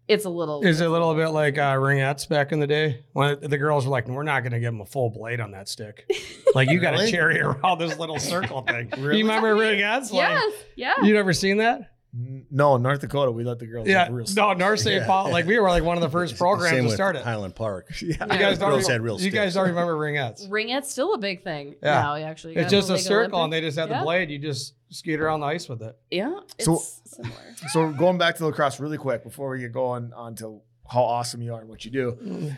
It's 0.06 0.24
a 0.24 0.30
little. 0.30 0.62
Is 0.62 0.80
it 0.80 0.86
a 0.86 0.90
little 0.90 1.14
bit 1.14 1.28
like 1.28 1.58
uh, 1.58 1.74
ringettes 1.74 2.26
back 2.26 2.50
in 2.52 2.60
the 2.60 2.66
day 2.66 3.04
when 3.12 3.40
the 3.40 3.58
girls 3.58 3.84
were 3.84 3.90
like, 3.90 4.08
"We're 4.08 4.22
not 4.22 4.40
going 4.40 4.52
to 4.52 4.58
give 4.58 4.72
them 4.72 4.80
a 4.80 4.86
full 4.86 5.10
blade 5.10 5.38
on 5.38 5.50
that 5.50 5.68
stick. 5.68 6.10
Like 6.54 6.70
you 6.70 6.80
got 6.80 6.92
to 6.92 6.96
Really? 6.98 7.10
cherry 7.10 7.40
around 7.42 7.78
this 7.78 7.98
little 7.98 8.18
circle 8.18 8.62
thing." 8.62 8.88
Really? 8.96 9.18
You 9.18 9.24
remember 9.24 9.54
ringettes? 9.54 10.10
Like, 10.10 10.30
Yes. 10.30 10.52
Yeah. 10.76 10.94
You 11.04 11.12
never 11.12 11.34
seen 11.34 11.58
that? 11.58 11.90
No, 12.12 12.78
North 12.78 13.00
Dakota. 13.00 13.31
We 13.31 13.44
let 13.44 13.58
the 13.58 13.66
girls. 13.66 13.87
Yeah. 13.87 14.05
have 14.05 14.12
real 14.12 14.26
No, 14.34 14.55
North 14.55 14.81
St. 14.81 15.02
Yeah. 15.02 15.06
Paul. 15.06 15.31
Like 15.31 15.44
we 15.46 15.58
were 15.58 15.69
like 15.69 15.82
one 15.84 15.96
of 15.99 16.02
the 16.02 16.08
first 16.19 16.38
programs 16.38 16.70
Same 16.70 16.78
to 16.81 16.84
with 16.87 16.94
start 16.94 17.16
it. 17.16 17.22
Highland 17.22 17.55
Park. 17.55 17.88
Yeah. 18.02 18.08
You 18.32 18.38
guys 18.38 18.58
don't. 18.58 18.70
Girls 18.70 18.84
Even, 18.84 18.93
had 18.93 19.00
real 19.02 19.20
you 19.20 19.31
guys 19.31 19.55
don't 19.55 19.69
remember 19.69 19.94
ringettes? 19.94 20.46
Ringette's 20.50 20.90
still 20.90 21.12
a 21.14 21.19
big 21.19 21.44
thing 21.44 21.75
Yeah. 21.82 22.00
now. 22.00 22.14
Actually, 22.16 22.56
It's 22.56 22.70
just 22.70 22.88
a 22.88 22.94
Big 22.94 23.02
circle, 23.02 23.44
and 23.44 23.52
they 23.52 23.60
just 23.60 23.78
have 23.78 23.90
Yeah. 23.90 23.99
the 23.99 24.05
blade. 24.05 24.31
You 24.31 24.38
just 24.38 24.75
skate 24.90 25.20
around 25.20 25.40
the 25.40 25.46
ice 25.46 25.69
with 25.69 25.82
it. 25.82 25.96
Yeah, 26.10 26.40
it's 26.56 26.64
So- 26.64 26.82
similar. 27.05 27.34
So 27.69 27.93
going 27.93 28.16
back 28.16 28.37
to 28.37 28.46
lacrosse 28.46 28.81
really 28.81 28.96
quick 28.99 29.22
before 29.22 29.50
we 29.50 29.58
get 29.60 29.72
going 29.72 30.12
on 30.14 30.34
to 30.37 30.62
how 30.90 31.02
awesome 31.02 31.43
you 31.43 31.52
are 31.55 31.60
and 31.60 31.69
what 31.69 31.84
you 31.84 31.90
do. 31.90 32.12
Mm. 32.22 32.56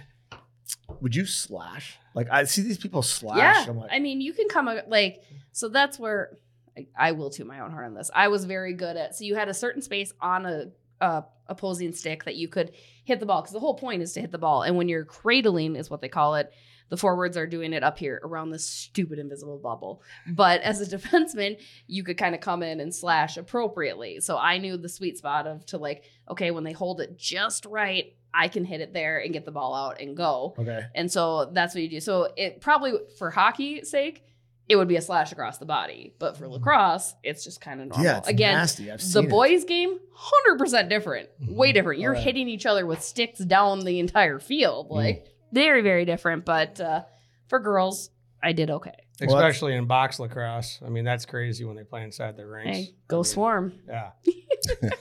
Would 1.00 1.16
you 1.16 1.26
slash? 1.26 1.98
Like 2.14 2.28
I 2.30 2.44
see 2.44 2.62
these 2.62 2.78
people 2.78 3.02
slash. 3.02 3.38
Yeah, 3.38 3.64
I'm 3.68 3.76
like, 3.76 3.90
I 3.92 3.98
mean, 3.98 4.20
you 4.20 4.32
can 4.32 4.48
come 4.48 4.68
like 4.88 5.22
so. 5.52 5.68
That's 5.68 5.98
where 5.98 6.30
I, 6.76 6.86
I 6.98 7.12
will 7.12 7.30
toot 7.30 7.46
my 7.46 7.60
own 7.60 7.70
horn 7.70 7.86
on 7.86 7.94
this. 7.94 8.10
I 8.14 8.28
was 8.28 8.44
very 8.44 8.74
good 8.74 8.96
at. 8.96 9.16
So 9.16 9.24
you 9.24 9.34
had 9.34 9.48
a 9.48 9.54
certain 9.54 9.82
space 9.82 10.12
on 10.20 10.46
a, 10.46 10.66
a 11.00 11.24
opposing 11.46 11.92
stick 11.92 12.24
that 12.24 12.36
you 12.36 12.48
could 12.48 12.72
hit 13.04 13.20
the 13.20 13.26
ball 13.26 13.42
because 13.42 13.52
the 13.52 13.60
whole 13.60 13.74
point 13.74 14.02
is 14.02 14.12
to 14.14 14.20
hit 14.20 14.32
the 14.32 14.38
ball. 14.38 14.62
And 14.62 14.76
when 14.76 14.88
you're 14.88 15.04
cradling, 15.04 15.76
is 15.76 15.90
what 15.90 16.00
they 16.00 16.08
call 16.08 16.36
it. 16.36 16.52
The 16.88 16.96
forwards 16.96 17.36
are 17.36 17.46
doing 17.46 17.72
it 17.72 17.84
up 17.84 17.98
here 17.98 18.20
around 18.24 18.50
this 18.50 18.66
stupid 18.66 19.20
invisible 19.20 19.58
bubble. 19.58 20.02
But 20.28 20.60
as 20.62 20.80
a 20.80 20.96
defenseman, 20.98 21.60
you 21.86 22.02
could 22.02 22.18
kind 22.18 22.34
of 22.34 22.40
come 22.40 22.62
in 22.62 22.80
and 22.80 22.94
slash 22.94 23.36
appropriately. 23.36 24.20
So 24.20 24.36
I 24.36 24.58
knew 24.58 24.76
the 24.76 24.88
sweet 24.88 25.16
spot 25.16 25.46
of 25.46 25.64
to 25.66 25.78
like, 25.78 26.04
okay, 26.28 26.50
when 26.50 26.64
they 26.64 26.72
hold 26.72 27.00
it 27.00 27.16
just 27.16 27.64
right, 27.64 28.12
I 28.34 28.48
can 28.48 28.64
hit 28.64 28.80
it 28.80 28.92
there 28.92 29.18
and 29.18 29.32
get 29.32 29.44
the 29.44 29.50
ball 29.50 29.74
out 29.74 30.00
and 30.00 30.16
go. 30.16 30.54
okay. 30.58 30.86
And 30.94 31.10
so 31.10 31.46
that's 31.46 31.74
what 31.74 31.82
you 31.82 31.90
do. 31.90 32.00
So 32.00 32.32
it 32.36 32.60
probably 32.60 32.92
for 33.18 33.30
hockey 33.30 33.84
sake, 33.84 34.24
it 34.70 34.76
would 34.76 34.86
be 34.86 34.94
a 34.94 35.02
slash 35.02 35.32
across 35.32 35.58
the 35.58 35.66
body. 35.66 36.14
But 36.20 36.36
for 36.36 36.44
mm-hmm. 36.44 36.54
lacrosse, 36.54 37.14
it's 37.24 37.42
just 37.42 37.60
kind 37.60 37.80
of 37.80 37.88
normal. 37.88 38.04
Yeah, 38.04 38.18
it's 38.18 38.28
Again, 38.28 38.54
nasty. 38.54 38.88
I've 38.88 39.00
the 39.00 39.04
seen 39.04 39.24
it. 39.24 39.28
boys 39.30 39.64
game, 39.64 39.98
hundred 40.14 40.58
percent 40.58 40.88
different. 40.88 41.28
Mm-hmm. 41.42 41.56
Way 41.56 41.72
different. 41.72 42.00
You're 42.00 42.12
Alright. 42.12 42.24
hitting 42.24 42.48
each 42.48 42.66
other 42.66 42.86
with 42.86 43.02
sticks 43.02 43.40
down 43.40 43.80
the 43.80 43.98
entire 43.98 44.38
field. 44.38 44.86
Mm-hmm. 44.86 44.94
Like 44.94 45.26
very, 45.52 45.82
very 45.82 46.04
different. 46.04 46.44
But 46.44 46.80
uh, 46.80 47.02
for 47.48 47.58
girls, 47.58 48.10
I 48.40 48.52
did 48.52 48.70
okay. 48.70 48.94
Well, 49.20 49.36
Especially 49.36 49.74
in 49.74 49.86
box 49.86 50.20
lacrosse. 50.20 50.78
I 50.86 50.88
mean, 50.88 51.04
that's 51.04 51.26
crazy 51.26 51.64
when 51.64 51.74
they 51.74 51.84
play 51.84 52.04
inside 52.04 52.36
their 52.36 52.46
rinks. 52.46 52.76
Hey, 52.76 52.94
go 53.08 53.16
I 53.16 53.18
mean, 53.18 53.24
swarm. 53.24 53.72
Yeah. 53.88 54.10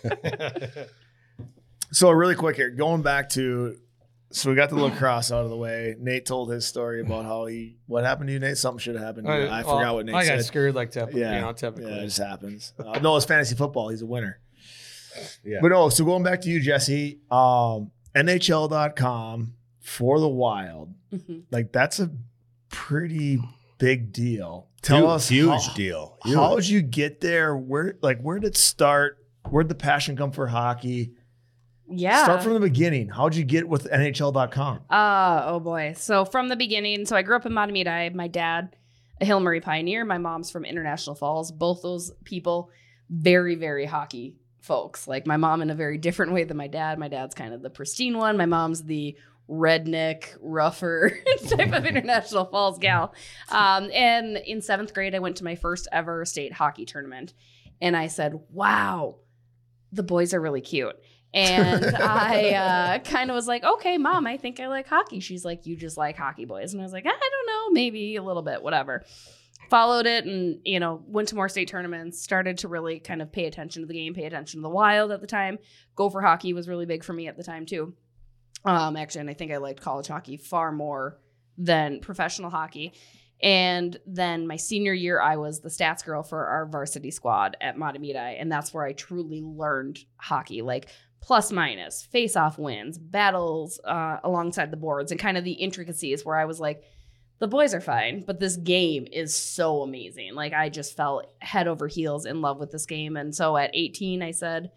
So 1.92 2.12
really 2.12 2.36
quick 2.36 2.56
here, 2.56 2.70
going 2.70 3.02
back 3.02 3.30
to 3.30 3.76
so 4.32 4.50
we 4.50 4.56
got 4.56 4.70
the 4.70 4.76
lacrosse 4.76 5.32
out 5.32 5.44
of 5.44 5.50
the 5.50 5.58
way. 5.58 5.96
Nate 6.00 6.26
told 6.26 6.52
his 6.52 6.66
story 6.66 7.02
about 7.02 7.26
how 7.26 7.46
he 7.46 7.78
what 7.88 8.04
happened 8.04 8.28
to 8.28 8.34
you, 8.34 8.40
Nate. 8.40 8.58
Something 8.58 8.80
should 8.80 8.96
have 8.96 9.04
happened 9.04 9.28
to 9.28 9.34
you. 9.34 9.48
I 9.48 9.64
well, 9.64 9.78
forgot 9.78 9.94
what 9.96 10.06
Nate 10.06 10.14
said. 10.16 10.20
I 10.22 10.26
got 10.36 10.42
said. 10.42 10.46
screwed 10.46 10.76
like 10.76 10.92
typically. 10.92 11.22
Yeah. 11.22 11.36
You 11.36 11.42
know, 11.42 11.54
typically. 11.54 11.92
Yeah, 11.92 11.98
it 12.02 12.06
just 12.06 12.18
happens. 12.20 12.74
Uh, 12.78 13.00
no, 13.00 13.16
it's 13.18 13.26
fantasy 13.26 13.56
football. 13.56 13.90
He's 13.90 14.02
a 14.02 14.06
winner. 14.06 14.40
Yeah. 15.44 15.58
But 15.62 15.70
no, 15.70 15.90
so 15.90 16.06
going 16.06 16.24
back 16.24 16.42
to 16.42 16.50
you, 16.50 16.60
Jessi, 16.62 17.20
um, 17.32 17.92
NHL.com 18.16 19.54
for 19.82 20.20
the 20.20 20.28
wild, 20.30 20.94
Mhm. 21.14 21.44
like 21.52 21.72
that's 21.72 22.00
a 22.00 22.12
pretty 22.70 23.40
big 23.80 24.12
deal. 24.14 24.68
Tell 24.82 25.00
huge, 25.00 25.10
us 25.10 25.30
huge 25.30 25.66
how, 25.68 25.74
deal. 25.74 26.18
How 26.24 26.52
Huge. 26.56 26.66
did 26.66 26.70
you 26.70 26.82
get 26.84 27.22
there? 27.22 27.56
Where 27.58 27.98
like 28.02 28.22
where 28.22 28.40
did 28.40 28.48
it 28.50 28.58
start? 28.58 29.18
Where'd 29.50 29.68
the 29.70 29.76
passion 29.76 30.16
come 30.16 30.32
for 30.32 30.48
hockey? 30.48 31.14
Yeah. 31.90 32.24
Start 32.24 32.44
from 32.44 32.54
the 32.54 32.60
beginning. 32.60 33.10
How'd 33.10 33.36
you 33.36 33.44
get 33.44 33.68
with 33.68 33.86
NHL.com? 33.86 34.82
Uh, 34.90 35.44
oh 35.46 35.60
boy. 35.60 35.94
So 35.98 36.26
from 36.26 36.50
the 36.50 36.56
beginning, 36.56 37.06
so 37.06 37.16
I 37.16 37.22
grew 37.22 37.36
up 37.36 37.46
in 37.46 37.52
Mahtomedi. 37.52 38.14
My 38.14 38.28
dad, 38.28 38.76
a 39.20 39.26
Hill 39.26 39.40
Murray 39.40 39.62
pioneer. 39.62 40.06
My 40.06 40.18
mom's 40.18 40.52
from 40.52 40.66
International 40.66 41.16
Falls. 41.16 41.52
Both 41.52 41.82
those 41.82 42.12
people, 42.24 42.70
very, 43.10 43.56
very 43.56 43.86
hockey 43.86 44.36
folks. 44.62 45.08
Like 45.08 45.26
my 45.26 45.38
mom 45.38 45.62
in 45.62 45.70
a 45.70 45.76
very 45.76 45.98
different 45.98 46.34
way 46.34 46.44
than 46.44 46.58
my 46.58 46.68
dad. 46.68 47.00
My 47.00 47.08
dad's 47.08 47.36
kind 47.36 47.54
of 47.54 47.62
the 47.62 47.70
pristine 47.70 48.18
one. 48.18 48.38
My 48.38 48.46
mom's 48.46 48.84
the 48.84 49.18
redneck, 49.50 50.38
rougher 50.40 51.12
type 51.48 51.74
of 51.74 51.86
International 51.86 52.46
Falls 52.46 52.78
gal. 52.78 53.14
Um, 53.50 53.90
and 53.92 54.38
in 54.38 54.62
seventh 54.62 54.94
grade, 54.94 55.16
I 55.16 55.20
went 55.20 55.38
to 55.38 55.44
my 55.44 55.56
first 55.56 55.88
ever 55.92 56.24
state 56.26 56.54
hockey 56.54 56.86
tournament. 56.86 57.34
And 57.82 57.98
I 57.98 58.08
said, 58.08 58.40
wow, 58.52 59.16
the 59.92 60.04
boys 60.04 60.34
are 60.34 60.42
really 60.42 60.62
cute. 60.62 60.96
And 61.34 61.96
I 61.96 62.52
uh, 62.52 63.00
kind 63.00 63.30
of 63.30 63.36
was 63.36 63.48
like, 63.48 63.64
okay, 63.64 63.98
mom, 63.98 64.28
I 64.28 64.38
think 64.38 64.60
I 64.60 64.68
like 64.68 64.88
hockey. 64.88 65.20
She's 65.20 65.46
like, 65.46 65.66
you 65.66 65.76
just 65.76 65.98
like 65.98 66.18
hockey 66.18 66.46
boys. 66.46 66.74
And 66.74 66.82
I 66.82 66.86
was 66.86 66.94
like, 66.94 67.06
I 67.06 67.10
don't 67.10 67.48
know, 67.48 67.70
maybe 67.72 68.16
a 68.16 68.24
little 68.24 68.42
bit, 68.42 68.64
whatever. 68.64 69.04
Followed 69.70 70.08
it 70.08 70.26
and, 70.26 70.60
you 70.66 70.80
know, 70.80 71.04
went 71.06 71.28
to 71.28 71.36
more 71.36 71.48
state 71.48 71.68
tournaments, 71.68 72.22
started 72.22 72.58
to 72.60 72.68
really 72.68 73.00
kind 73.00 73.22
of 73.22 73.32
pay 73.32 73.46
attention 73.46 73.84
to 73.84 73.88
the 73.88 73.94
game, 73.94 74.16
pay 74.16 74.26
attention 74.26 74.60
to 74.60 74.64
the 74.64 74.70
wild 74.70 75.12
at 75.12 75.22
the 75.22 75.28
time. 75.28 75.60
Gopher 75.96 76.22
hockey 76.22 76.54
was 76.54 76.68
really 76.68 76.88
big 76.88 77.04
for 77.04 77.14
me 77.14 77.28
at 77.28 77.38
the 77.38 77.44
time, 77.44 77.68
too. 77.68 77.94
Um, 78.66 78.98
actually, 78.98 79.22
and 79.22 79.30
I 79.30 79.36
think 79.36 79.52
I 79.52 79.58
liked 79.58 79.82
college 79.82 80.08
hockey 80.08 80.38
far 80.38 80.72
more 80.72 81.20
than 81.58 82.00
professional 82.00 82.50
hockey. 82.50 82.94
And 83.42 83.98
then 84.06 84.48
my 84.48 84.58
senior 84.58 84.94
year, 84.94 85.22
I 85.22 85.38
was 85.38 85.62
the 85.62 85.70
stats 85.70 86.04
girl 86.04 86.24
for 86.24 86.46
our 86.46 86.66
varsity 86.66 87.12
squad 87.12 87.56
at 87.62 87.78
Mahtomedi. 87.78 88.36
And 88.40 88.52
that's 88.52 88.74
where 88.74 88.84
I 88.84 88.94
truly 88.94 89.42
learned 89.42 90.00
hockey, 90.18 90.62
like 90.62 90.90
plus 91.22 91.52
minus, 91.52 92.04
face 92.04 92.36
off 92.36 92.58
wins, 92.58 92.98
battles 92.98 93.80
uh, 93.84 94.18
alongside 94.24 94.72
the 94.72 94.78
boards, 94.78 95.12
and 95.12 95.20
kind 95.20 95.38
of 95.38 95.44
the 95.44 95.52
intricacies 95.54 96.26
where 96.26 96.38
I 96.38 96.46
was 96.46 96.60
like, 96.60 96.84
the 97.40 97.48
boys 97.48 97.74
are 97.74 97.82
fine, 97.82 98.24
but 98.26 98.40
this 98.40 98.58
game 98.58 99.08
is 99.12 99.36
so 99.36 99.82
amazing. 99.82 100.36
Like 100.36 100.54
I 100.54 100.70
just 100.70 100.96
fell 100.96 101.24
head 101.40 101.68
over 101.68 101.88
heels 101.88 102.26
in 102.26 102.42
love 102.42 102.60
with 102.60 102.72
this 102.72 102.86
game. 102.86 103.16
And 103.16 103.34
so 103.34 103.56
at 103.56 103.72
18, 103.74 104.22
I 104.22 104.32
said, 104.32 104.72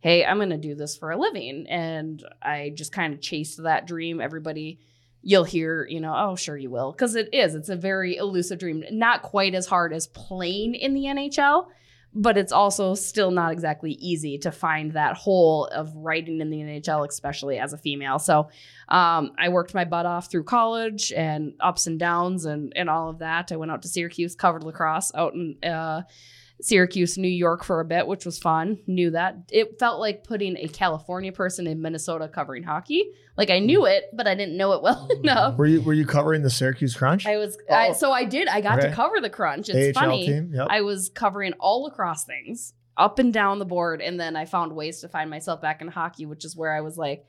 Hey, 0.00 0.24
I'm 0.24 0.36
going 0.36 0.50
to 0.50 0.58
do 0.58 0.74
this 0.74 0.96
for 0.96 1.10
a 1.10 1.16
living. 1.16 1.66
And 1.68 2.22
I 2.42 2.72
just 2.74 2.92
kind 2.92 3.14
of 3.14 3.20
chased 3.20 3.62
that 3.62 3.86
dream. 3.86 4.20
Everybody, 4.20 4.78
you'll 5.22 5.44
hear, 5.44 5.86
you 5.86 5.98
know, 5.98 6.14
oh, 6.14 6.36
sure 6.36 6.58
you 6.58 6.70
will. 6.70 6.92
Because 6.92 7.14
it 7.14 7.32
is, 7.32 7.54
it's 7.54 7.70
a 7.70 7.76
very 7.76 8.16
elusive 8.16 8.58
dream. 8.58 8.84
Not 8.92 9.22
quite 9.22 9.54
as 9.54 9.66
hard 9.66 9.94
as 9.94 10.06
playing 10.06 10.74
in 10.74 10.92
the 10.92 11.04
NHL, 11.04 11.68
but 12.14 12.38
it's 12.38 12.52
also 12.52 12.94
still 12.94 13.30
not 13.30 13.52
exactly 13.52 13.92
easy 13.92 14.38
to 14.38 14.52
find 14.52 14.92
that 14.92 15.16
hole 15.16 15.66
of 15.66 15.94
writing 15.96 16.40
in 16.40 16.50
the 16.50 16.58
NHL, 16.58 17.06
especially 17.08 17.58
as 17.58 17.72
a 17.72 17.78
female. 17.78 18.18
So 18.18 18.48
um, 18.88 19.32
I 19.36 19.48
worked 19.48 19.74
my 19.74 19.84
butt 19.84 20.06
off 20.06 20.30
through 20.30 20.44
college 20.44 21.12
and 21.12 21.54
ups 21.60 21.86
and 21.86 21.98
downs 21.98 22.44
and 22.44 22.72
and 22.76 22.88
all 22.88 23.08
of 23.08 23.18
that. 23.18 23.50
I 23.50 23.56
went 23.56 23.72
out 23.72 23.82
to 23.82 23.88
Syracuse, 23.88 24.34
covered 24.36 24.62
lacrosse 24.62 25.10
out 25.14 25.34
in 25.34 25.56
uh, 25.64 26.02
Syracuse, 26.62 27.18
New 27.18 27.28
York 27.28 27.64
for 27.64 27.80
a 27.80 27.84
bit, 27.84 28.06
which 28.06 28.24
was 28.24 28.38
fun. 28.38 28.78
Knew 28.86 29.10
that 29.10 29.36
it 29.50 29.78
felt 29.78 30.00
like 30.00 30.24
putting 30.24 30.56
a 30.56 30.68
California 30.68 31.32
person 31.32 31.66
in 31.66 31.82
Minnesota 31.82 32.28
covering 32.28 32.62
hockey. 32.62 33.10
Like 33.36 33.50
I 33.50 33.58
knew 33.58 33.86
it, 33.86 34.04
but 34.12 34.26
I 34.26 34.34
didn't 34.34 34.56
know 34.56 34.72
it 34.72 34.82
well 34.82 35.08
enough. 35.22 35.58
Were 35.58 35.66
you 35.66 35.82
were 35.82 35.92
you 35.92 36.06
covering 36.06 36.42
the 36.42 36.50
Syracuse 36.50 36.96
Crunch? 36.96 37.26
I 37.26 37.36
was 37.36 37.58
I, 37.70 37.88
Oh. 37.88 37.92
so 37.92 38.12
I 38.12 38.24
did. 38.24 38.48
I 38.48 38.60
got 38.60 38.78
Okay. 38.78 38.88
to 38.88 38.94
cover 38.94 39.20
the 39.20 39.30
crunch. 39.30 39.68
It's 39.68 39.96
AHL 39.98 40.02
funny. 40.04 40.26
team. 40.26 40.52
Yep. 40.54 40.68
I 40.70 40.80
was 40.82 41.10
covering 41.10 41.52
all 41.54 41.82
lacrosse 41.82 42.24
things 42.24 42.72
up 42.96 43.18
and 43.18 43.32
down 43.32 43.58
the 43.58 43.64
board, 43.64 44.00
and 44.00 44.20
then 44.20 44.36
I 44.36 44.44
found 44.44 44.74
ways 44.76 45.00
to 45.00 45.08
find 45.08 45.28
myself 45.28 45.60
back 45.60 45.82
in 45.82 45.88
hockey, 45.88 46.26
which 46.26 46.44
is 46.44 46.56
where 46.56 46.72
I 46.72 46.80
was 46.80 46.96
like, 46.96 47.24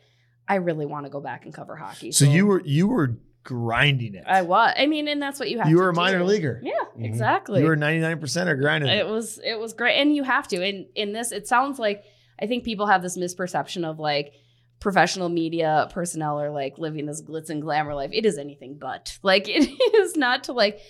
I 0.47 0.55
really 0.55 0.85
want 0.85 1.07
to 1.07 1.09
go 1.09 1.19
back 1.19 1.45
and 1.45 1.53
cover 1.53 1.75
hockey. 1.75 2.11
so 2.11 2.25
you 2.25 2.45
were 2.45 2.61
you 2.63 2.87
were 2.87 3.17
grinding 3.45 4.15
it. 4.15 4.25
I 4.27 4.41
was. 4.41 4.73
I 4.77 4.87
mean, 4.87 5.07
and 5.07 5.21
that's 5.21 5.39
what 5.39 5.49
you 5.49 5.59
have. 5.59 5.69
you 5.69 5.77
were 5.77 5.89
a 5.89 5.93
do. 5.93 5.99
minor 6.01 6.23
leaguer. 6.25 6.59
Yeah, 6.61 6.73
Mhm. 6.97 7.05
exactly. 7.05 7.61
You 7.61 7.67
were 7.67 7.77
99% 7.77 8.49
or 8.49 8.55
grinding 8.57 8.89
it 8.89 8.97
it. 8.97 9.07
was 9.07 9.39
it 9.45 9.57
was 9.57 9.71
great, 9.71 9.95
and 10.01 10.13
you 10.13 10.23
have 10.23 10.47
to. 10.49 10.61
And 10.61 10.87
in 10.95 11.13
this, 11.13 11.31
it 11.31 11.47
sounds 11.47 11.79
like 11.79 12.03
I 12.41 12.47
think 12.47 12.65
people 12.65 12.87
have 12.87 13.01
this 13.01 13.17
misperception 13.17 13.85
of 13.89 13.99
like 13.99 14.33
professional 14.81 15.29
media 15.29 15.87
personnel 15.93 16.39
are 16.41 16.51
like 16.51 16.77
living 16.77 17.05
this 17.05 17.21
glitz 17.21 17.49
and 17.49 17.61
glamour 17.61 17.95
life. 17.95 18.09
It 18.11 18.25
is 18.25 18.37
anything 18.37 18.77
but. 18.79 19.17
Like 19.23 19.45
it 19.49 19.63
is 19.95 20.17
not 20.17 20.43
to 20.45 20.53
like 20.53 20.81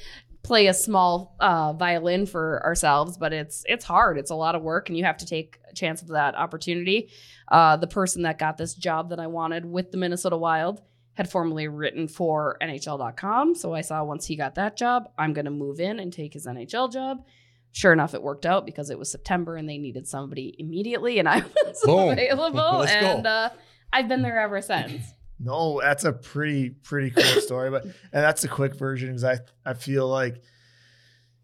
play 0.41 0.67
a 0.67 0.74
small 0.74 1.35
uh, 1.39 1.74
violin 1.74 2.25
for 2.25 2.63
ourselves, 2.63 3.17
but 3.17 3.33
it's 3.33 3.63
it's 3.67 3.83
hard. 3.85 4.17
It's 4.17 4.31
a 4.31 4.35
lot 4.35 4.55
of 4.55 4.62
work, 4.62 4.89
and 4.89 4.97
you 4.97 5.03
have 5.03 5.17
to 5.17 5.25
take 5.25 5.59
a 5.69 5.74
chance 5.74 6.01
of 6.01 6.07
that 6.09 6.35
opportunity. 6.35 7.09
Uh, 7.47 7.75
the 7.77 7.88
person 7.88 8.24
that 8.24 8.39
got 8.39 8.57
this 8.57 8.74
job 8.74 9.09
that 9.09 9.19
I 9.19 9.27
wanted 9.27 9.65
with 9.65 9.91
the 9.91 9.97
Minnesota 9.97 10.38
Wild 10.38 10.81
had 11.15 11.29
formerly 11.29 11.67
written 11.67 12.07
for 12.07 12.57
NHL.com. 12.62 13.55
So 13.55 13.74
I 13.74 13.81
saw 13.81 14.03
once 14.03 14.25
he 14.25 14.36
got 14.36 14.55
that 14.55 14.77
job, 14.77 15.10
I'm 15.17 15.34
going 15.34 15.45
to 15.45 15.51
move 15.51 15.79
in 15.79 16.00
and 16.00 16.13
take 16.13 16.34
his 16.34 16.45
NHL 16.45 16.91
job. 16.91 17.25
Sure 17.72 17.91
enough, 17.91 18.13
it 18.13 18.22
worked 18.24 18.45
out 18.45 18.65
because 18.65 18.89
it 18.89 18.98
was 19.00 19.12
September 19.12 19.57
and 19.57 19.67
they 19.67 19.77
needed 19.77 20.07
somebody 20.07 20.55
immediately, 20.60 21.19
and 21.19 21.27
I 21.27 21.38
was 21.65 21.81
Boom. 21.84 22.10
available. 22.13 22.84
And 22.84 23.27
uh, 23.27 23.50
I've 23.91 24.07
been 24.07 24.22
there 24.22 24.39
ever 24.39 24.62
since. 24.62 25.03
No, 25.38 25.81
that's 25.81 26.05
a 26.05 26.13
pretty 26.13 26.69
pretty 26.69 27.10
cool 27.10 27.41
story, 27.41 27.69
but 27.69 27.84
and 27.84 27.93
that's 28.12 28.45
a 28.45 28.48
quick 28.48 28.74
version 28.75 29.10
because 29.10 29.25
I 29.25 29.39
I 29.65 29.74
feel 29.74 30.07
like 30.07 30.41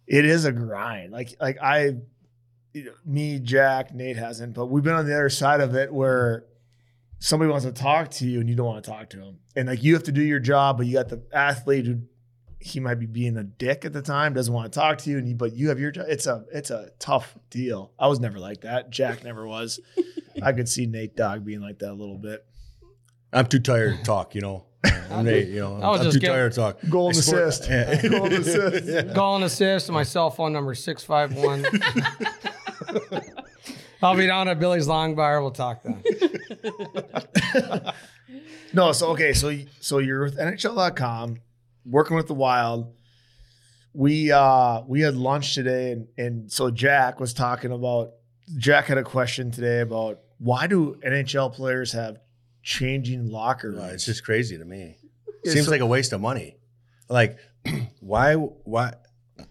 it 0.08 0.24
is 0.24 0.46
a 0.46 0.54
grind. 0.54 1.12
Like 1.12 1.36
like 1.42 1.58
I, 1.62 1.98
you 2.72 2.86
know, 2.86 2.94
me, 3.06 3.40
Jack, 3.40 3.94
Nate 3.94 4.16
hasn't, 4.16 4.54
but 4.54 4.68
we've 4.68 4.82
been 4.82 4.94
on 4.94 5.06
the 5.06 5.14
other 5.14 5.28
side 5.28 5.60
of 5.60 5.76
it 5.76 5.94
where 5.94 6.46
somebody 7.22 7.50
wants 7.50 7.66
to 7.66 7.72
talk 7.72 8.10
to 8.10 8.28
you 8.28 8.42
and 8.42 8.50
you 8.50 8.56
don't 8.56 8.66
want 8.66 8.84
to 8.84 8.92
talk 8.92 9.10
to 9.12 9.18
them, 9.18 9.38
and 9.56 9.70
like 9.70 9.84
you 9.84 9.94
have 9.94 10.04
to 10.04 10.12
do 10.12 10.22
your 10.22 10.40
job, 10.40 10.78
but 10.78 10.88
you 10.88 10.94
got 10.94 11.08
the 11.08 11.24
athlete 11.32 11.86
who 11.86 12.02
he 12.60 12.80
might 12.80 12.96
be 12.96 13.06
being 13.06 13.38
a 13.38 13.44
dick 13.44 13.86
at 13.86 13.94
the 13.94 14.02
time, 14.02 14.34
doesn't 14.34 14.54
want 14.54 14.72
to 14.72 14.80
talk 14.80 14.98
to 15.00 15.10
you, 15.10 15.18
and 15.18 15.28
you, 15.28 15.36
but 15.36 15.54
you 15.54 15.70
have 15.70 15.80
your 15.80 15.92
job. 15.92 16.06
It's 16.10 16.28
a 16.28 16.46
it's 16.52 16.70
a 16.70 16.92
tough 17.00 17.38
deal. 17.50 17.92
I 17.98 18.08
was 18.08 18.20
never 18.20 18.40
like 18.40 18.62
that. 18.62 18.90
Jack 18.90 19.24
never 19.24 19.48
was. 19.48 19.80
I 20.44 20.52
could 20.54 20.70
see 20.70 20.86
Nate 20.86 21.16
Dog 21.16 21.46
being 21.46 21.62
like 21.62 21.80
that 21.80 21.92
a 21.92 21.94
little 21.94 22.18
bit. 22.18 22.46
I'm 23.34 23.46
too 23.48 23.60
tired 23.60 23.98
to 23.98 24.04
talk, 24.04 24.36
you 24.36 24.42
know. 24.42 24.66
I'm 25.10 25.26
Nate, 25.26 25.48
you 25.48 25.60
know. 25.60 25.80
I 25.82 25.90
was 25.90 26.02
I'm 26.02 26.12
too 26.12 26.20
tired 26.20 26.52
to 26.54 26.56
talk. 26.56 26.80
Goal 26.90 27.10
and 27.10 27.18
I 27.18 27.20
assist. 27.20 27.70
Yeah. 27.70 28.08
Goal 28.08 28.26
and 28.26 28.34
assist. 28.34 29.16
Call 29.16 29.36
and 29.36 29.44
assist. 29.46 29.92
My 29.92 30.04
cell 30.04 30.30
phone 30.30 30.54
number 30.54 30.76
651. 30.76 32.51
I'll 34.02 34.16
be 34.16 34.28
down 34.28 34.48
at 34.48 34.60
Billy's 34.60 34.88
Long 34.88 35.16
Bar. 35.16 35.42
We'll 35.42 35.52
talk 35.52 35.84
then. 35.84 36.04
No, 38.74 38.94
so 38.94 39.08
okay, 39.10 39.34
so 39.34 39.54
so 39.82 39.98
you're 39.98 40.24
with 40.24 40.38
NHL.com, 40.38 41.42
working 41.86 42.16
with 42.16 42.28
the 42.28 42.34
Wild. 42.34 42.94
We 43.94 44.32
uh 44.32 44.84
we 44.88 45.02
had 45.02 45.16
lunch 45.16 45.56
today, 45.56 45.92
and 45.92 46.08
and 46.18 46.50
so 46.52 46.72
Jack 46.72 47.20
was 47.20 47.34
talking 47.34 47.72
about. 47.74 48.12
Jack 48.58 48.86
had 48.86 48.98
a 48.98 49.04
question 49.04 49.52
today 49.52 49.82
about 49.82 50.20
why 50.38 50.68
do 50.68 50.96
NHL 51.06 51.54
players 51.54 51.92
have 51.92 52.20
changing 52.64 53.30
locker 53.30 53.70
Uh, 53.78 53.82
rooms? 53.82 53.94
it's 53.94 54.06
just 54.06 54.24
crazy 54.24 54.58
to 54.58 54.64
me. 54.66 54.98
Yeah, 55.44 55.52
Seems 55.52 55.66
so- 55.66 55.72
like 55.72 55.82
a 55.82 55.86
waste 55.86 56.14
of 56.14 56.22
money. 56.22 56.56
Like, 57.10 57.38
why? 58.00 58.36
Why? 58.36 58.94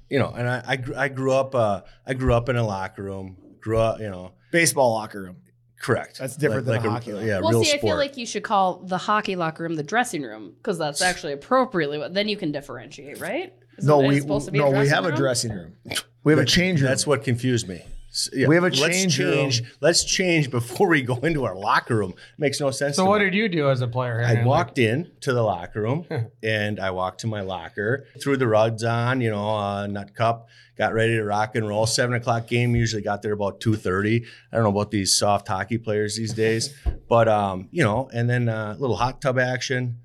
You 0.08 0.18
know, 0.18 0.30
and 0.30 0.48
I, 0.48 0.62
I, 0.66 0.76
grew, 0.76 0.94
I 0.96 1.08
grew 1.08 1.32
up. 1.34 1.54
Uh, 1.54 1.82
I 2.06 2.14
grew 2.14 2.32
up 2.32 2.48
in 2.48 2.56
a 2.56 2.64
locker 2.66 3.02
room. 3.02 3.36
Grew 3.60 3.78
up, 3.78 4.00
you 4.00 4.08
know. 4.08 4.32
Baseball 4.50 4.92
locker 4.92 5.22
room. 5.22 5.36
Correct. 5.80 6.18
That's 6.18 6.36
different 6.36 6.66
than 6.66 6.76
a 6.76 6.90
hockey 6.90 7.12
locker. 7.12 7.26
Yeah, 7.26 7.40
well, 7.40 7.52
real 7.52 7.64
see, 7.64 7.72
I 7.72 7.78
feel 7.78 7.96
like 7.96 8.18
you 8.18 8.26
should 8.26 8.42
call 8.42 8.80
the 8.84 8.98
hockey 8.98 9.34
locker 9.34 9.62
room 9.62 9.76
the 9.76 9.82
dressing 9.82 10.22
room 10.22 10.52
because 10.58 10.76
that's 10.76 11.00
actually 11.10 11.32
appropriately 11.32 11.96
what. 11.96 12.12
Then 12.12 12.28
you 12.28 12.36
can 12.36 12.52
differentiate, 12.52 13.18
right? 13.18 13.54
Isn't 13.78 13.88
No, 13.88 13.98
we 14.06 14.20
supposed 14.20 14.46
to 14.46 14.52
be 14.52 14.58
no, 14.58 14.66
we 14.66 14.72
dressing 14.72 14.94
have 14.94 15.06
a 15.06 15.16
dressing 15.16 15.52
room. 15.52 15.74
We 16.22 16.32
have 16.32 16.38
a 16.38 16.44
change 16.44 16.80
room. 16.80 16.90
That's 16.90 17.06
what 17.06 17.24
confused 17.24 17.66
me. 17.66 17.82
S- 18.10 18.28
yeah, 18.32 18.48
We 18.48 18.56
have 18.56 18.64
a 18.64 18.68
let's 18.68 18.80
change 18.80 19.16
change. 19.16 19.60
room. 19.60 19.70
Let's 19.80 20.02
change 20.04 20.50
before 20.50 20.88
we 20.88 21.02
go 21.02 21.16
into 21.18 21.44
our 21.44 21.54
locker 21.54 21.96
room. 21.96 22.14
Makes 22.38 22.60
no 22.60 22.70
sense. 22.72 22.96
So, 22.96 23.04
to 23.04 23.08
what 23.08 23.20
me. 23.20 23.26
did 23.26 23.34
you 23.34 23.48
do 23.48 23.70
as 23.70 23.80
a 23.82 23.86
player? 23.88 24.20
I 24.22 24.28
Henry? 24.28 24.44
walked 24.44 24.78
in 24.78 25.12
to 25.20 25.32
the 25.32 25.42
locker 25.42 25.80
room 25.80 26.06
and 26.42 26.80
I 26.80 26.90
walked 26.90 27.20
to 27.20 27.26
my 27.28 27.42
locker, 27.42 28.06
threw 28.20 28.36
the 28.36 28.48
rugs 28.48 28.82
on, 28.82 29.20
you 29.20 29.30
know, 29.30 29.48
uh, 29.56 29.86
nut 29.86 30.14
cup, 30.14 30.48
got 30.76 30.92
ready 30.92 31.14
to 31.16 31.24
rock 31.24 31.54
and 31.54 31.68
roll. 31.68 31.86
Seven 31.86 32.16
o'clock 32.16 32.48
game 32.48 32.74
usually 32.74 33.02
got 33.02 33.22
there 33.22 33.32
about 33.32 33.60
two 33.60 33.76
thirty. 33.76 34.24
I 34.52 34.56
don't 34.56 34.64
know 34.64 34.70
about 34.70 34.90
these 34.90 35.16
soft 35.16 35.46
hockey 35.46 35.78
players 35.78 36.16
these 36.16 36.32
days, 36.32 36.74
but 37.08 37.28
um, 37.28 37.68
you 37.70 37.84
know, 37.84 38.10
and 38.12 38.28
then 38.28 38.48
a 38.48 38.52
uh, 38.54 38.74
little 38.76 38.96
hot 38.96 39.20
tub 39.20 39.38
action, 39.38 39.98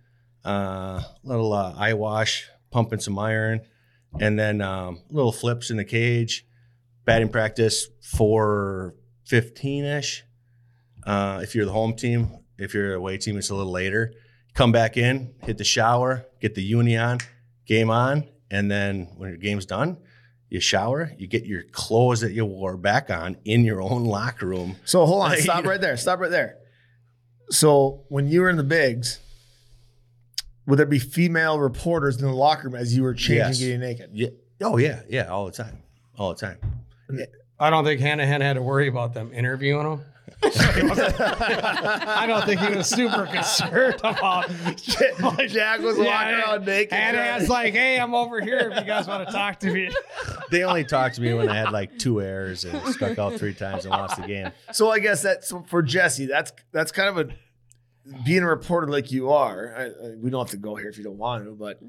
uh, 0.43 1.01
little 1.23 1.53
uh, 1.53 1.73
eye 1.75 1.93
wash, 1.93 2.47
pumping 2.69 2.99
some 2.99 3.17
iron, 3.17 3.61
and 4.19 4.37
then 4.37 4.61
um, 4.61 5.01
little 5.09 5.31
flips 5.31 5.71
in 5.71 5.77
the 5.77 5.85
cage. 5.85 6.45
Batting 7.05 7.29
practice 7.29 7.87
four 8.01 8.95
fifteen 9.25 9.85
ish. 9.85 10.23
Uh, 11.05 11.39
if 11.43 11.53
you're 11.55 11.65
the 11.65 11.71
home 11.71 11.95
team, 11.95 12.29
if 12.57 12.73
you're 12.73 12.93
a 12.93 12.97
away 12.97 13.17
team, 13.17 13.37
it's 13.37 13.49
a 13.51 13.55
little 13.55 13.71
later. 13.71 14.11
Come 14.55 14.71
back 14.71 14.97
in, 14.97 15.35
hit 15.43 15.57
the 15.57 15.63
shower, 15.63 16.25
get 16.41 16.55
the 16.55 16.63
uni 16.63 16.97
on, 16.97 17.19
game 17.67 17.89
on, 17.91 18.27
and 18.49 18.71
then 18.71 19.09
when 19.17 19.29
your 19.29 19.37
game's 19.37 19.65
done, 19.67 19.97
you 20.49 20.59
shower, 20.59 21.11
you 21.17 21.27
get 21.27 21.45
your 21.45 21.61
clothes 21.71 22.21
that 22.21 22.31
you 22.31 22.45
wore 22.45 22.75
back 22.77 23.09
on 23.11 23.37
in 23.45 23.63
your 23.65 23.81
own 23.81 24.05
locker 24.05 24.47
room. 24.47 24.77
So 24.85 25.05
hold 25.05 25.23
on, 25.23 25.29
Like, 25.31 25.39
stop 25.39 25.65
right 25.65 25.81
there. 25.81 25.97
Stop 25.97 26.19
right 26.21 26.31
there. 26.31 26.57
So 27.51 28.05
when 28.07 28.27
you 28.27 28.41
were 28.41 28.49
in 28.49 28.55
the 28.57 28.63
bigs, 28.63 29.19
would 30.65 30.79
there 30.79 30.85
be 30.87 30.99
female 30.99 31.59
reporters 31.59 32.15
in 32.19 32.25
the 32.25 32.33
locker 32.33 32.69
room 32.69 32.75
as 32.75 32.95
you 32.95 33.03
were 33.03 33.13
changing, 33.13 33.37
Yes. 33.37 33.59
getting 33.59 33.79
naked? 33.81 34.09
Yeah. 34.13 34.29
Oh 34.61 34.77
yeah, 34.77 35.01
yeah, 35.09 35.25
all 35.27 35.45
the 35.45 35.51
time, 35.51 35.83
all 36.17 36.33
the 36.33 36.39
time. 36.39 36.57
I 37.59 37.69
don't 37.69 37.85
think 37.85 38.01
Hannahan 38.01 38.41
had 38.41 38.53
to 38.53 38.61
worry 38.61 38.87
about 38.87 39.13
them 39.13 39.31
interviewing 39.33 39.85
him. 39.85 40.01
I 40.43 42.25
don't 42.27 42.45
think 42.45 42.59
he 42.59 42.75
was 42.75 42.87
super 42.87 43.25
concerned 43.25 43.95
about. 44.03 44.49
Jack 45.47 45.79
was 45.79 45.97
walking 45.97 46.07
around 46.07 46.65
naked. 46.65 46.93
Hannahan's 46.93 47.49
like, 47.49 47.73
"Hey, 47.73 47.99
I'm 47.99 48.13
over 48.13 48.41
here. 48.41 48.71
If 48.71 48.79
you 48.79 48.85
guys 48.85 49.07
want 49.07 49.27
to 49.27 49.33
talk 49.33 49.59
to 49.61 49.71
me." 49.71 49.89
They 50.51 50.63
only 50.63 50.83
talked 50.83 51.15
to 51.15 51.21
me 51.21 51.33
when 51.33 51.49
I 51.49 51.55
had 51.55 51.71
like 51.71 51.97
two 51.97 52.21
errors 52.21 52.65
and 52.65 52.79
struck 52.93 53.17
out 53.17 53.33
three 53.33 53.55
times 53.55 53.83
and 53.85 53.91
lost 53.91 54.21
the 54.21 54.27
game. 54.27 54.51
So 54.71 54.91
I 54.91 54.99
guess 54.99 55.23
that's 55.23 55.51
for 55.65 55.81
Jessi. 55.81 56.27
That's 56.27 56.53
that's 56.71 56.91
kind 56.91 57.09
of 57.09 57.17
a 57.29 57.33
being 58.23 58.43
a 58.43 58.47
reporter 58.47 58.87
like 58.87 59.11
you 59.11 59.31
are. 59.31 59.73
I, 59.75 59.85
I, 59.85 60.15
we 60.15 60.29
don't 60.29 60.41
have 60.41 60.51
to 60.51 60.57
go 60.57 60.75
here 60.75 60.87
if 60.87 60.99
you 60.99 61.03
don't 61.03 61.17
want 61.17 61.45
to, 61.45 61.51
but 61.51 61.79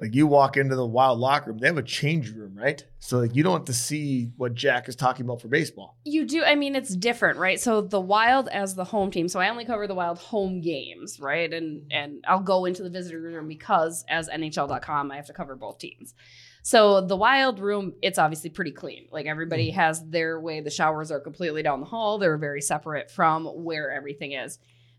like 0.00 0.14
you 0.14 0.26
walk 0.26 0.56
into 0.56 0.76
the 0.76 0.86
Wild 0.86 1.18
locker 1.18 1.50
room, 1.50 1.58
they 1.58 1.68
have 1.68 1.78
a 1.78 1.82
change 1.82 2.30
room, 2.30 2.54
right? 2.54 2.84
So 2.98 3.18
like 3.18 3.34
you 3.34 3.42
don't 3.42 3.54
have 3.54 3.64
to 3.64 3.72
see 3.72 4.30
what 4.36 4.54
Jack 4.54 4.88
is 4.88 4.96
talking 4.96 5.24
about 5.24 5.40
for 5.40 5.48
baseball. 5.48 5.96
You 6.04 6.26
do. 6.26 6.44
I 6.44 6.54
mean, 6.54 6.76
it's 6.76 6.94
different, 6.94 7.38
right? 7.38 7.58
So 7.58 7.80
the 7.80 8.00
Wild 8.00 8.48
as 8.48 8.74
the 8.74 8.84
home 8.84 9.10
team. 9.10 9.28
So 9.28 9.40
I 9.40 9.48
only 9.48 9.64
cover 9.64 9.86
the 9.86 9.94
Wild 9.94 10.18
home 10.18 10.60
games, 10.60 11.18
right? 11.18 11.52
And 11.52 11.90
and 11.90 12.24
I'll 12.28 12.40
go 12.40 12.66
into 12.66 12.82
the 12.82 12.90
visitor 12.90 13.20
room 13.20 13.48
because 13.48 14.04
as 14.08 14.28
NHL.com, 14.28 15.10
I 15.10 15.16
have 15.16 15.26
to 15.26 15.32
cover 15.32 15.56
both 15.56 15.78
teams. 15.78 16.14
So 16.62 17.00
the 17.00 17.16
Wild 17.16 17.60
room, 17.60 17.94
it's 18.02 18.18
obviously 18.18 18.50
pretty 18.50 18.72
clean. 18.72 19.06
Like 19.10 19.26
everybody 19.26 19.70
mm. 19.70 19.74
has 19.74 20.04
their 20.04 20.40
way. 20.40 20.60
The 20.60 20.70
showers 20.70 21.10
are 21.10 21.20
completely 21.20 21.62
down 21.62 21.80
the 21.80 21.86
hall. 21.86 22.18
They're 22.18 22.36
very 22.36 22.60
separate 22.60 23.10
from 23.10 23.46
where 23.46 23.90
everything 23.92 24.32
is. 24.32 24.58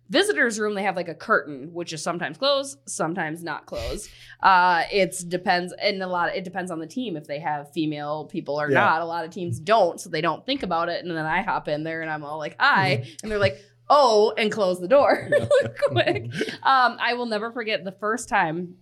Visitors 0.10 0.58
room, 0.60 0.74
they 0.74 0.84
have 0.84 0.96
like 0.96 1.10
a 1.10 1.14
curtain, 1.16 1.70
which 1.74 1.92
is 1.92 2.02
sometimes 2.02 2.38
closed, 2.38 2.78
sometimes 2.88 3.44
not 3.44 3.66
closed. 3.66 4.10
Uh, 4.42 4.84
it 4.92 5.16
depends, 5.28 5.74
and 5.82 6.02
a 6.02 6.08
lot. 6.08 6.34
It 6.36 6.44
depends 6.46 6.72
on 6.72 6.80
the 6.80 6.88
team 6.88 7.18
if 7.18 7.28
they 7.28 7.40
have 7.40 7.72
female 7.74 8.26
people 8.26 8.60
or 8.60 8.72
Yeah. 8.72 8.80
not. 8.80 9.02
A 9.02 9.06
lot 9.06 9.26
of 9.26 9.32
teams 9.32 9.60
don't, 9.60 10.00
so 10.00 10.10
they 10.10 10.22
don't 10.22 10.46
think 10.46 10.64
about 10.64 10.88
it. 10.88 11.04
And 11.04 11.16
then 11.16 11.26
I 11.26 11.42
hop 11.42 11.68
in 11.68 11.84
there 11.84 12.02
and 12.02 12.10
I'm 12.10 12.24
all 12.24 12.38
like, 12.38 12.56
"Hi," 12.60 13.06
and 13.22 13.30
they're 13.32 13.38
like, 13.38 13.58
"Oh," 13.90 14.34
and 14.38 14.50
close 14.52 14.80
the 14.80 14.88
door 14.88 15.30
quick. 15.90 16.32
Um, 16.64 16.98
I 17.02 17.14
will 17.16 17.26
never 17.26 17.52
forget 17.52 17.84
the 17.84 17.92
first 17.92 18.30
time 18.30 18.76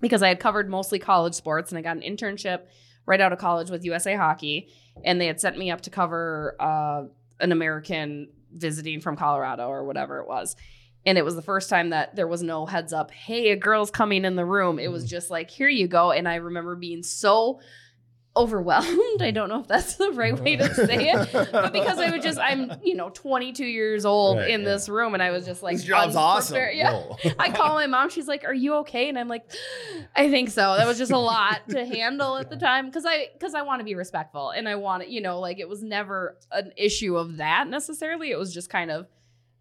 because 0.00 0.22
I 0.22 0.28
had 0.28 0.40
covered 0.40 0.70
mostly 0.70 0.98
college 0.98 1.34
sports 1.34 1.70
and 1.70 1.78
I 1.78 1.82
got 1.82 1.96
an 1.96 2.02
internship 2.02 2.60
right 3.04 3.20
out 3.20 3.32
of 3.32 3.38
college 3.38 3.68
with 3.70 3.84
USA 3.84 4.16
Hockey, 4.16 4.68
and 5.04 5.20
they 5.20 5.26
had 5.26 5.38
sent 5.40 5.58
me 5.58 5.70
up 5.70 5.82
to 5.82 5.90
cover 5.90 6.56
uh, 6.58 7.02
an 7.40 7.52
American 7.52 8.28
visiting 8.52 9.00
from 9.00 9.16
Colorado 9.16 9.68
or 9.68 9.84
whatever 9.84 10.18
it 10.20 10.28
was. 10.28 10.56
And 11.04 11.18
it 11.18 11.24
was 11.24 11.34
the 11.34 11.42
first 11.42 11.68
time 11.68 11.90
that 11.90 12.14
there 12.14 12.28
was 12.28 12.42
no 12.42 12.64
heads 12.64 12.92
up, 12.92 13.10
hey, 13.10 13.50
a 13.50 13.56
girl's 13.56 13.90
coming 13.90 14.24
in 14.24 14.36
the 14.36 14.44
room. 14.44 14.78
It 14.78 14.90
was 14.90 15.02
mm-hmm. 15.02 15.10
just 15.10 15.30
like, 15.30 15.50
here 15.50 15.68
you 15.68 15.88
go. 15.88 16.12
And 16.12 16.28
I 16.28 16.36
remember 16.36 16.76
being 16.76 17.02
so 17.02 17.60
overwhelmed. 18.34 19.20
I 19.20 19.30
don't 19.30 19.48
know 19.48 19.60
if 19.60 19.68
that's 19.68 19.96
the 19.96 20.10
right 20.12 20.38
way 20.38 20.56
to 20.56 20.74
say 20.74 21.10
it, 21.10 21.28
but 21.52 21.72
because 21.72 21.98
I 21.98 22.10
was 22.10 22.22
just, 22.24 22.38
I'm, 22.38 22.72
you 22.82 22.94
know, 22.94 23.10
22 23.10 23.64
years 23.64 24.04
old 24.06 24.38
Right, 24.38 24.50
in 24.50 24.60
yeah. 24.62 24.68
this 24.68 24.88
room 24.88 25.14
and 25.14 25.22
I 25.22 25.30
was 25.30 25.44
just 25.44 25.62
like, 25.62 25.76
This 25.76 25.84
job's 25.84 26.16
awesome. 26.16 26.56
Yeah. 26.72 27.02
I 27.38 27.50
call 27.50 27.74
my 27.74 27.86
mom. 27.86 28.08
She's 28.08 28.26
like, 28.28 28.44
"Are 28.44 28.54
you 28.54 28.74
okay?" 28.76 29.08
And 29.08 29.18
I'm 29.18 29.28
like, 29.28 29.44
"I 30.16 30.30
think 30.30 30.50
so." 30.50 30.76
That 30.76 30.86
was 30.86 30.96
just 30.98 31.12
a 31.12 31.18
lot 31.18 31.68
to 31.70 31.84
handle 31.84 32.36
at 32.38 32.48
the 32.50 32.56
time 32.56 32.86
because 32.86 33.04
I 33.06 33.28
because 33.34 33.54
I 33.54 33.62
want 33.62 33.80
to 33.80 33.84
be 33.84 33.94
respectful 33.94 34.50
and 34.50 34.68
I 34.68 34.76
want 34.76 35.02
to, 35.02 35.10
you 35.10 35.20
know, 35.20 35.38
like 35.40 35.58
it 35.58 35.68
was 35.68 35.82
never 35.82 36.38
an 36.50 36.72
issue 36.76 37.16
of 37.16 37.36
that 37.36 37.68
necessarily. 37.68 38.30
It 38.30 38.38
was 38.38 38.54
just 38.54 38.70
kind 38.70 38.90
of 38.90 39.06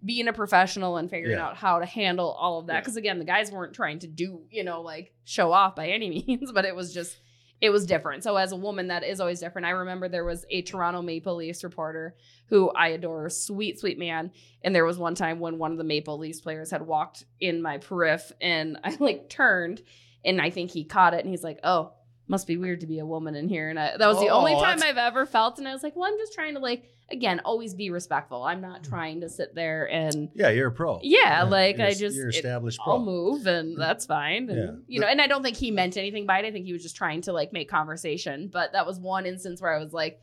being 0.03 0.27
a 0.27 0.33
professional 0.33 0.97
and 0.97 1.09
figuring 1.09 1.37
Yeah. 1.37 1.47
out 1.47 1.57
how 1.57 1.79
to 1.79 1.85
handle 1.85 2.31
all 2.31 2.59
of 2.59 2.67
that. 2.67 2.73
Yeah. 2.73 2.79
Because 2.79 2.95
again, 2.97 3.19
the 3.19 3.25
guys 3.25 3.51
weren't 3.51 3.73
trying 3.73 3.99
to 3.99 4.07
do, 4.07 4.41
you 4.49 4.63
know, 4.63 4.81
like 4.81 5.13
show 5.25 5.51
off 5.51 5.75
by 5.75 5.89
any 5.89 6.09
means, 6.27 6.51
but 6.51 6.65
it 6.65 6.75
was 6.75 6.93
just 6.93 7.17
it 7.61 7.69
was 7.69 7.85
different. 7.85 8.23
So 8.23 8.35
as 8.35 8.51
a 8.51 8.55
woman, 8.55 8.87
that 8.87 9.03
is 9.03 9.19
always 9.19 9.39
different. 9.39 9.67
I 9.67 9.71
remember 9.71 10.09
there 10.09 10.25
was 10.25 10.45
a 10.49 10.63
Toronto 10.63 11.03
Maple 11.03 11.35
Leafs 11.35 11.63
reporter 11.63 12.15
who 12.47 12.71
I 12.71 12.89
adore, 12.89 13.29
sweet, 13.29 13.79
sweet 13.79 13.99
man. 13.99 14.31
And 14.63 14.75
there 14.75 14.85
was 14.85 14.97
one 14.97 15.13
time 15.13 15.39
when 15.39 15.59
one 15.59 15.71
of 15.71 15.77
the 15.77 15.83
Maple 15.83 16.17
Leafs 16.17 16.41
players 16.41 16.71
had 16.71 16.81
walked 16.81 17.25
in 17.39 17.61
my 17.61 17.77
periph 17.77 18.31
and 18.41 18.79
I 18.83 18.97
like 18.99 19.29
turned 19.29 19.83
and 20.25 20.41
I 20.41 20.49
think 20.49 20.71
he 20.71 20.83
caught 20.83 21.13
it 21.13 21.21
and 21.21 21.29
he's 21.29 21.43
like, 21.43 21.59
oh, 21.63 21.93
must 22.31 22.47
be 22.47 22.57
weird 22.57 22.79
to 22.79 22.87
be 22.87 22.97
a 22.99 23.05
woman 23.05 23.35
in 23.35 23.49
here. 23.49 23.69
And 23.69 23.77
I, 23.77 23.97
that 23.97 24.07
was 24.07 24.17
the 24.19 24.29
Oh, 24.29 24.39
only 24.39 24.53
time 24.53 24.79
that's- 24.79 24.83
I've 24.83 24.97
ever 24.97 25.25
felt. 25.27 25.59
And 25.59 25.67
I 25.67 25.73
was 25.73 25.83
like, 25.83 25.95
well, 25.95 26.09
I'm 26.09 26.17
just 26.17 26.33
trying 26.33 26.55
to 26.55 26.61
like, 26.61 26.85
again, 27.11 27.41
always 27.43 27.75
be 27.75 27.89
respectful. 27.91 28.43
I'm 28.43 28.61
not 28.61 28.81
mm-hmm. 28.81 28.89
trying 28.89 29.21
to 29.21 29.29
sit 29.29 29.53
there 29.53 29.87
and 29.91 30.29
Yeah, 30.33 30.49
you're 30.49 30.69
a 30.69 30.71
pro. 30.71 31.01
yeah, 31.03 31.43
like 31.43 31.77
you're, 31.77 31.87
I 31.87 31.93
just 31.93 32.15
you're 32.15 32.29
it- 32.29 32.35
established 32.35 32.79
pro. 32.81 32.93
I'll 32.93 32.99
move 33.01 33.45
and 33.45 33.73
mm-hmm. 33.73 33.79
that's 33.79 34.05
fine. 34.05 34.49
And 34.49 34.57
Yeah. 34.57 34.71
you 34.87 34.99
know, 35.01 35.07
and 35.07 35.21
I 35.21 35.27
don't 35.27 35.43
think 35.43 35.57
he 35.57 35.71
meant 35.71 35.97
anything 35.97 36.25
by 36.25 36.39
it. 36.39 36.45
I 36.45 36.51
think 36.51 36.65
he 36.65 36.73
was 36.73 36.81
just 36.81 36.95
trying 36.95 37.21
to 37.23 37.33
like 37.33 37.51
make 37.51 37.69
conversation. 37.69 38.49
But 38.51 38.71
that 38.71 38.87
was 38.87 38.97
one 38.97 39.25
instance 39.25 39.61
where 39.61 39.75
I 39.75 39.83
was 39.83 39.91
like, 39.91 40.21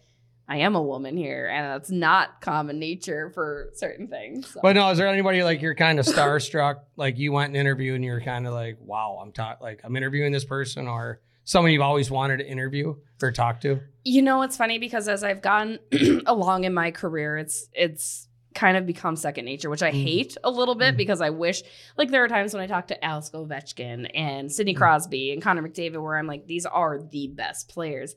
I 0.51 0.59
am 0.59 0.77
a 0.77 0.83
woman 0.83 1.19
here, 1.19 1.47
and 1.47 1.75
that's 1.75 1.91
not 1.91 2.41
common 2.41 2.79
nature 2.79 3.31
for 3.35 3.69
certain 3.75 4.09
things. 4.09 4.49
So. 4.51 4.61
But 4.63 4.77
no, 4.77 4.89
is 4.89 4.97
there 4.97 5.07
anybody 5.07 5.43
like 5.43 5.61
you're 5.61 5.75
kind 5.75 5.99
of 5.99 6.07
starstruck? 6.07 6.77
Like 6.97 7.19
you 7.19 7.33
went 7.33 7.49
and 7.49 7.57
interviewed 7.59 7.97
and 7.97 8.05
you're 8.05 8.23
kind 8.23 8.47
of 8.47 8.55
like, 8.55 8.79
wow, 8.81 9.19
I'm 9.21 9.31
talk 9.33 9.61
like 9.61 9.83
I'm 9.85 9.95
interviewing 9.95 10.33
this 10.33 10.47
person 10.47 10.89
or 10.89 11.21
someone 11.49 11.73
you've 11.73 11.81
always 11.81 12.11
wanted 12.11 12.37
to 12.37 12.47
interview 12.47 12.95
or 13.23 13.33
talk 13.33 13.59
to. 13.63 13.81
You 14.05 14.21
know, 14.21 14.43
it's 14.43 14.57
funny 14.59 14.79
because 14.79 15.09
as 15.09 15.25
I've 15.25 15.41
gone 15.41 15.79
along 16.27 16.65
in 16.65 16.75
my 16.75 16.91
career, 16.91 17.39
it's 17.39 17.69
it's 17.73 18.29
kind 18.55 18.77
of 18.77 18.85
become 18.87 19.17
second 19.17 19.45
nature, 19.47 19.71
which 19.71 19.83
I 19.83 19.91
Mm. 19.91 20.03
hate 20.03 20.37
a 20.45 20.51
little 20.51 20.75
bit 20.75 20.95
Mm. 20.95 20.99
because 20.99 21.21
I 21.23 21.31
wish 21.31 21.63
like 21.97 22.11
there 22.11 22.23
are 22.25 22.29
times 22.29 22.53
when 22.53 22.63
I 22.63 22.67
talk 22.67 22.89
to 22.89 23.03
Alex 23.05 23.31
Ovechkin 23.33 24.11
and 24.15 24.53
Sidney 24.53 24.75
Crosby 24.75 25.33
and 25.33 25.41
Connor 25.41 25.63
McDavid 25.63 26.03
where 26.03 26.19
I'm 26.19 26.27
like, 26.27 26.47
these 26.47 26.67
are 26.67 27.01
the 27.01 27.29
best 27.29 27.69
players. 27.71 28.15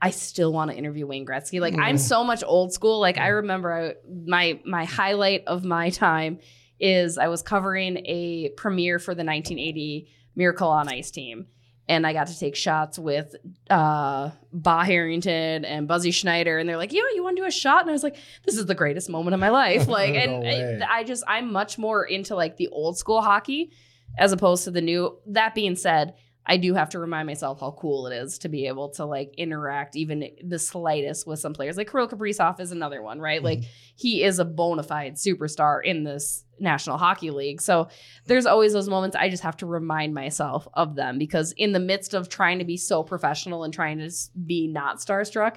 I 0.00 0.10
still 0.10 0.52
want 0.52 0.70
to 0.70 0.76
interview 0.76 1.06
Wayne 1.06 1.26
Gretzky. 1.26 1.60
Like 1.60 1.74
I'm 1.76 1.96
Mm. 1.96 2.00
so 2.00 2.22
much 2.22 2.44
old 2.46 2.72
school. 2.72 3.00
Like 3.00 3.18
I 3.18 3.28
remember 3.28 3.72
I, 3.72 3.94
my 4.24 4.60
my 4.64 4.84
highlight 4.84 5.42
of 5.48 5.64
my 5.64 5.90
time 5.90 6.38
is 6.78 7.18
I 7.18 7.26
was 7.26 7.42
covering 7.42 7.98
a 8.06 8.50
premiere 8.56 8.98
for 9.00 9.14
the 9.14 9.24
1980 9.24 10.08
Miracle 10.36 10.68
on 10.68 10.86
Ice 10.88 11.10
team. 11.10 11.46
And 11.88 12.06
I 12.06 12.12
got 12.12 12.26
to 12.26 12.38
take 12.38 12.54
shots 12.54 12.98
with 12.98 13.34
uh 13.70 14.30
Bah 14.52 14.84
Harrington 14.84 15.64
and 15.64 15.88
Buzzy 15.88 16.10
Schneider, 16.10 16.58
and 16.58 16.68
they're 16.68 16.76
like, 16.76 16.92
"Yeah, 16.92 17.02
you 17.14 17.22
want 17.22 17.36
to 17.36 17.42
do 17.42 17.46
a 17.46 17.50
shot?" 17.50 17.80
And 17.80 17.90
I 17.90 17.92
was 17.92 18.02
like, 18.02 18.16
"This 18.44 18.56
is 18.58 18.66
the 18.66 18.74
greatest 18.74 19.08
moment 19.08 19.34
of 19.34 19.40
my 19.40 19.48
life." 19.50 19.88
Like, 19.98 20.12
No 20.14 20.20
and 20.20 20.42
way. 20.42 20.80
I, 20.82 20.98
I 20.98 21.04
just 21.04 21.24
I'm 21.26 21.50
much 21.52 21.78
more 21.78 22.04
into 22.04 22.34
like 22.36 22.56
the 22.58 22.68
old 22.68 22.98
school 22.98 23.22
hockey 23.22 23.72
as 24.18 24.32
opposed 24.32 24.64
to 24.64 24.70
the 24.70 24.80
new. 24.82 25.18
That 25.26 25.54
being 25.54 25.76
said, 25.76 26.14
I 26.48 26.56
do 26.56 26.72
have 26.74 26.88
to 26.90 26.98
remind 26.98 27.26
myself 27.26 27.60
how 27.60 27.72
cool 27.72 28.06
it 28.06 28.16
is 28.16 28.38
to 28.38 28.48
be 28.48 28.66
able 28.66 28.88
to 28.92 29.04
like 29.04 29.34
interact 29.36 29.96
even 29.96 30.30
the 30.42 30.58
slightest 30.58 31.26
with 31.26 31.38
some 31.38 31.52
players. 31.52 31.76
Like 31.76 31.90
Kirill 31.90 32.08
Kaprizov 32.08 32.58
is 32.58 32.72
another 32.72 33.02
one, 33.02 33.20
right? 33.20 33.42
Like 33.42 33.60
mm-hmm. 33.60 33.70
he 33.96 34.24
is 34.24 34.38
a 34.38 34.46
bona 34.46 34.82
fide 34.82 35.16
superstar 35.16 35.84
in 35.84 36.04
this 36.04 36.44
National 36.58 36.96
Hockey 36.96 37.30
League. 37.30 37.60
So 37.60 37.88
there's 38.26 38.46
always 38.46 38.72
those 38.72 38.88
moments 38.88 39.14
I 39.14 39.28
just 39.28 39.42
have 39.42 39.58
to 39.58 39.66
remind 39.66 40.14
myself 40.14 40.66
of 40.72 40.96
them 40.96 41.18
because 41.18 41.52
in 41.52 41.72
the 41.72 41.80
midst 41.80 42.14
of 42.14 42.30
trying 42.30 42.58
to 42.60 42.64
be 42.64 42.78
so 42.78 43.02
professional 43.02 43.64
and 43.64 43.72
trying 43.72 43.98
to 43.98 44.10
be 44.46 44.66
not 44.66 44.98
starstruck, 44.98 45.56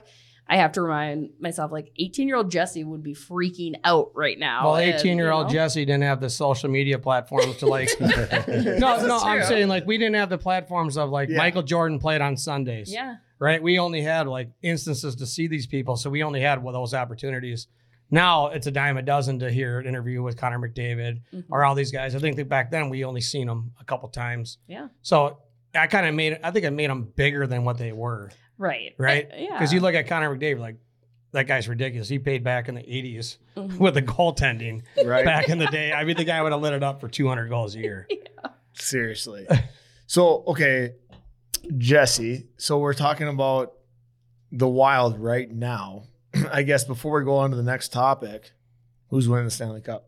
I 0.52 0.58
have 0.58 0.74
to 0.74 0.82
remind 0.82 1.30
myself 1.40 1.72
like 1.72 1.92
18 1.98 2.28
year 2.28 2.36
old 2.36 2.52
Jessi 2.52 2.86
would 2.86 3.02
be 3.02 3.14
freaking 3.16 3.76
out 3.86 4.12
right 4.14 4.38
now. 4.38 4.66
Well, 4.66 4.78
18 4.78 5.18
year 5.18 5.32
old 5.32 5.50
you 5.52 5.58
know. 5.58 5.66
Jessi 5.66 5.76
didn't 5.86 6.04
have 6.04 6.20
the 6.20 6.30
social 6.30 6.70
media 6.70 7.00
platforms 7.00 7.56
to 7.58 7.68
like. 7.68 7.90
no, 8.02 9.06
no, 9.06 9.20
I'm 9.24 9.44
saying 9.44 9.68
like 9.70 9.86
we 9.88 9.98
didn't 9.98 10.16
have 10.16 10.30
the 10.30 10.38
platforms 10.38 10.98
of 10.98 11.10
like 11.10 11.30
Yeah. 11.30 11.38
Michael 11.38 11.64
Jordan 11.64 12.00
played 12.00 12.22
on 12.22 12.36
Sundays. 12.38 12.92
Yeah. 12.92 13.16
right? 13.40 13.64
We 13.64 13.80
only 13.80 14.02
had 14.02 14.28
like 14.28 14.50
instances 14.62 15.16
to 15.16 15.26
see 15.26 15.48
these 15.48 15.68
people, 15.68 15.96
so 15.96 16.10
we 16.10 16.22
only 16.24 16.42
had 16.42 16.62
one 16.62 16.76
of 16.76 16.80
those 16.82 16.94
opportunities. 16.94 17.68
Now 18.10 18.48
it's 18.48 18.68
a 18.68 18.72
dime 18.72 18.98
a 18.98 19.02
dozen 19.02 19.40
to 19.40 19.50
hear 19.50 19.80
an 19.80 19.88
interview 19.88 20.22
with 20.22 20.36
Connor 20.36 20.60
McDavid 20.60 21.22
Mhm. 21.34 21.46
or 21.50 21.64
all 21.64 21.76
these 21.76 21.92
guys. 21.94 22.14
I 22.14 22.20
think 22.20 22.36
that 22.36 22.50
back 22.50 22.70
then 22.72 22.90
we 22.90 23.06
only 23.06 23.22
seen 23.22 23.48
them 23.48 23.72
a 23.80 23.86
couple 23.86 24.10
times. 24.10 24.58
Yeah. 24.68 24.90
So 25.02 25.38
I 25.74 25.88
kind 25.88 26.06
of 26.06 26.14
made 26.14 26.34
it. 26.34 26.42
I 26.44 26.52
think 26.52 26.66
I 26.66 26.70
made 26.72 26.90
them 26.90 27.10
bigger 27.16 27.48
than 27.48 27.64
what 27.64 27.78
they 27.78 27.94
were, 27.94 28.32
Right. 28.62 28.93
right? 28.97 29.28
Uh, 29.32 29.36
yeah. 29.38 29.54
Because 29.54 29.74
you 29.74 29.80
look 29.80 29.95
at 29.95 30.08
Connor 30.08 30.36
McDavid, 30.36 30.60
like 30.60 30.76
that 31.32 31.47
guy's 31.47 31.67
ridiculous. 31.67 32.08
He 32.10 32.19
paid 32.19 32.43
back 32.43 32.69
in 32.69 32.76
the 32.76 32.82
'80s 32.82 33.38
Mhm. 33.58 33.78
with 33.80 33.93
the 33.95 34.02
goaltending 34.02 34.84
Right. 35.04 35.26
back 35.26 35.50
in 35.50 35.58
the 35.58 35.65
day. 35.67 35.91
I 35.93 36.04
mean, 36.04 36.15
the 36.17 36.24
guy 36.26 36.41
would 36.41 36.52
have 36.52 36.62
lit 36.62 36.74
it 36.74 36.84
up 36.84 37.02
for 37.02 37.08
200 37.08 37.47
goals 37.50 37.74
a 37.76 37.80
year. 37.80 38.08
Seriously. 38.74 39.47
So, 40.08 40.43
okay, 40.47 40.91
Jessi. 41.67 42.47
So 42.58 42.80
we're 42.80 42.93
talking 42.93 43.28
about 43.28 43.74
the 44.52 44.67
Wild 44.67 45.17
right 45.19 45.50
now. 45.50 46.04
I 46.52 46.63
guess 46.63 46.84
before 46.84 47.17
we 47.19 47.26
go 47.26 47.38
on 47.38 47.50
to 47.52 47.56
the 47.56 47.63
next 47.63 47.91
topic, 47.93 48.52
who's 49.10 49.28
winning 49.30 49.45
the 49.45 49.52
Stanley 49.52 49.82
Cup? 49.82 50.08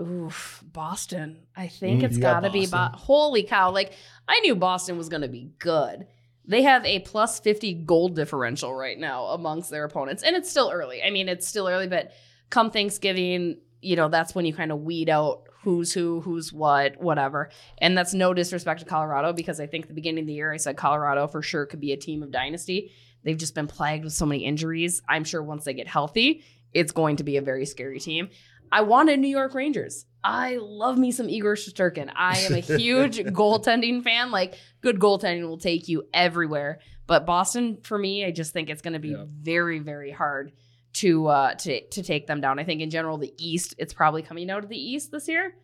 Oof, 0.00 0.62
Boston. 0.72 1.38
I 1.56 1.68
think 1.68 2.00
Mm, 2.00 2.04
it's 2.04 2.16
you 2.16 2.22
got 2.22 2.42
got 2.42 2.48
to 2.48 2.52
be. 2.52 2.66
Bo- 2.66 2.90
Holy 2.94 3.42
cow! 3.42 3.70
Like 3.70 3.92
I 4.28 4.40
knew 4.40 4.54
Boston 4.54 4.98
was 4.98 5.08
going 5.08 5.22
to 5.22 5.28
be 5.28 5.50
good. 5.58 6.06
They 6.46 6.62
have 6.62 6.84
a 6.84 7.00
plus 7.00 7.40
fifty 7.40 7.74
goal 7.74 8.08
differential 8.08 8.74
right 8.74 8.98
now 8.98 9.26
amongst 9.26 9.70
their 9.70 9.84
opponents, 9.84 10.22
and 10.22 10.36
it's 10.36 10.50
still 10.50 10.70
early. 10.72 11.02
I 11.02 11.10
mean, 11.10 11.28
it's 11.28 11.46
still 11.46 11.68
early, 11.68 11.88
but 11.88 12.12
come 12.50 12.70
Thanksgiving, 12.70 13.58
you 13.80 13.96
know, 13.96 14.08
that's 14.08 14.34
when 14.34 14.44
you 14.44 14.54
kind 14.54 14.70
of 14.70 14.80
weed 14.80 15.08
out 15.08 15.48
who's 15.62 15.92
who, 15.92 16.20
who's 16.20 16.52
what, 16.52 17.00
whatever. 17.00 17.50
And 17.78 17.98
that's 17.98 18.14
no 18.14 18.32
disrespect 18.32 18.80
to 18.80 18.86
Colorado 18.86 19.32
because 19.32 19.58
I 19.58 19.66
think 19.66 19.88
the 19.88 19.94
beginning 19.94 20.22
of 20.22 20.28
the 20.28 20.34
year 20.34 20.52
I 20.52 20.58
said 20.58 20.76
Colorado 20.76 21.26
for 21.26 21.42
sure 21.42 21.66
could 21.66 21.80
be 21.80 21.92
a 21.92 21.96
team 21.96 22.22
of 22.22 22.30
dynasty. 22.30 22.92
They've 23.24 23.36
just 23.36 23.56
been 23.56 23.66
plagued 23.66 24.04
with 24.04 24.12
so 24.12 24.26
many 24.26 24.44
injuries. 24.44 25.02
I'm 25.08 25.24
sure 25.24 25.42
once 25.42 25.64
they 25.64 25.74
get 25.74 25.88
healthy, 25.88 26.44
it's 26.72 26.92
going 26.92 27.16
to 27.16 27.24
be 27.24 27.36
a 27.36 27.42
very 27.42 27.66
scary 27.66 27.98
team. 27.98 28.28
I 28.72 28.82
wanted 28.82 29.18
New 29.20 29.28
York 29.28 29.54
Rangers. 29.54 30.04
I 30.24 30.58
love 30.60 30.98
me 30.98 31.12
some 31.12 31.28
Igor 31.28 31.54
Shesterkin. 31.54 32.10
I 32.14 32.38
am 32.40 32.54
a 32.54 32.58
huge 32.78 33.18
goaltending 33.18 34.02
fan. 34.02 34.30
Like 34.30 34.54
good 34.80 34.98
goaltending 34.98 35.46
will 35.48 35.58
take 35.58 35.88
you 35.88 36.04
everywhere. 36.12 36.80
But 37.06 37.24
Boston, 37.26 37.78
for 37.82 37.96
me, 37.96 38.24
I 38.24 38.32
just 38.32 38.52
think 38.52 38.68
it's 38.68 38.82
going 38.82 38.94
to 38.94 38.98
be 38.98 39.10
Yeah. 39.10 39.24
very, 39.28 39.78
very 39.78 40.10
hard 40.10 40.52
to 40.94 41.26
uh, 41.28 41.54
to 41.54 41.86
to 41.88 42.02
take 42.02 42.26
them 42.26 42.40
down. 42.40 42.58
I 42.58 42.64
think 42.64 42.80
in 42.80 42.90
general, 42.90 43.18
the 43.18 43.32
East, 43.38 43.74
it's 43.78 43.94
probably 43.94 44.22
coming 44.22 44.50
out 44.50 44.64
of 44.64 44.70
the 44.70 44.78
East 44.78 45.12
this 45.12 45.28
year. 45.28 45.54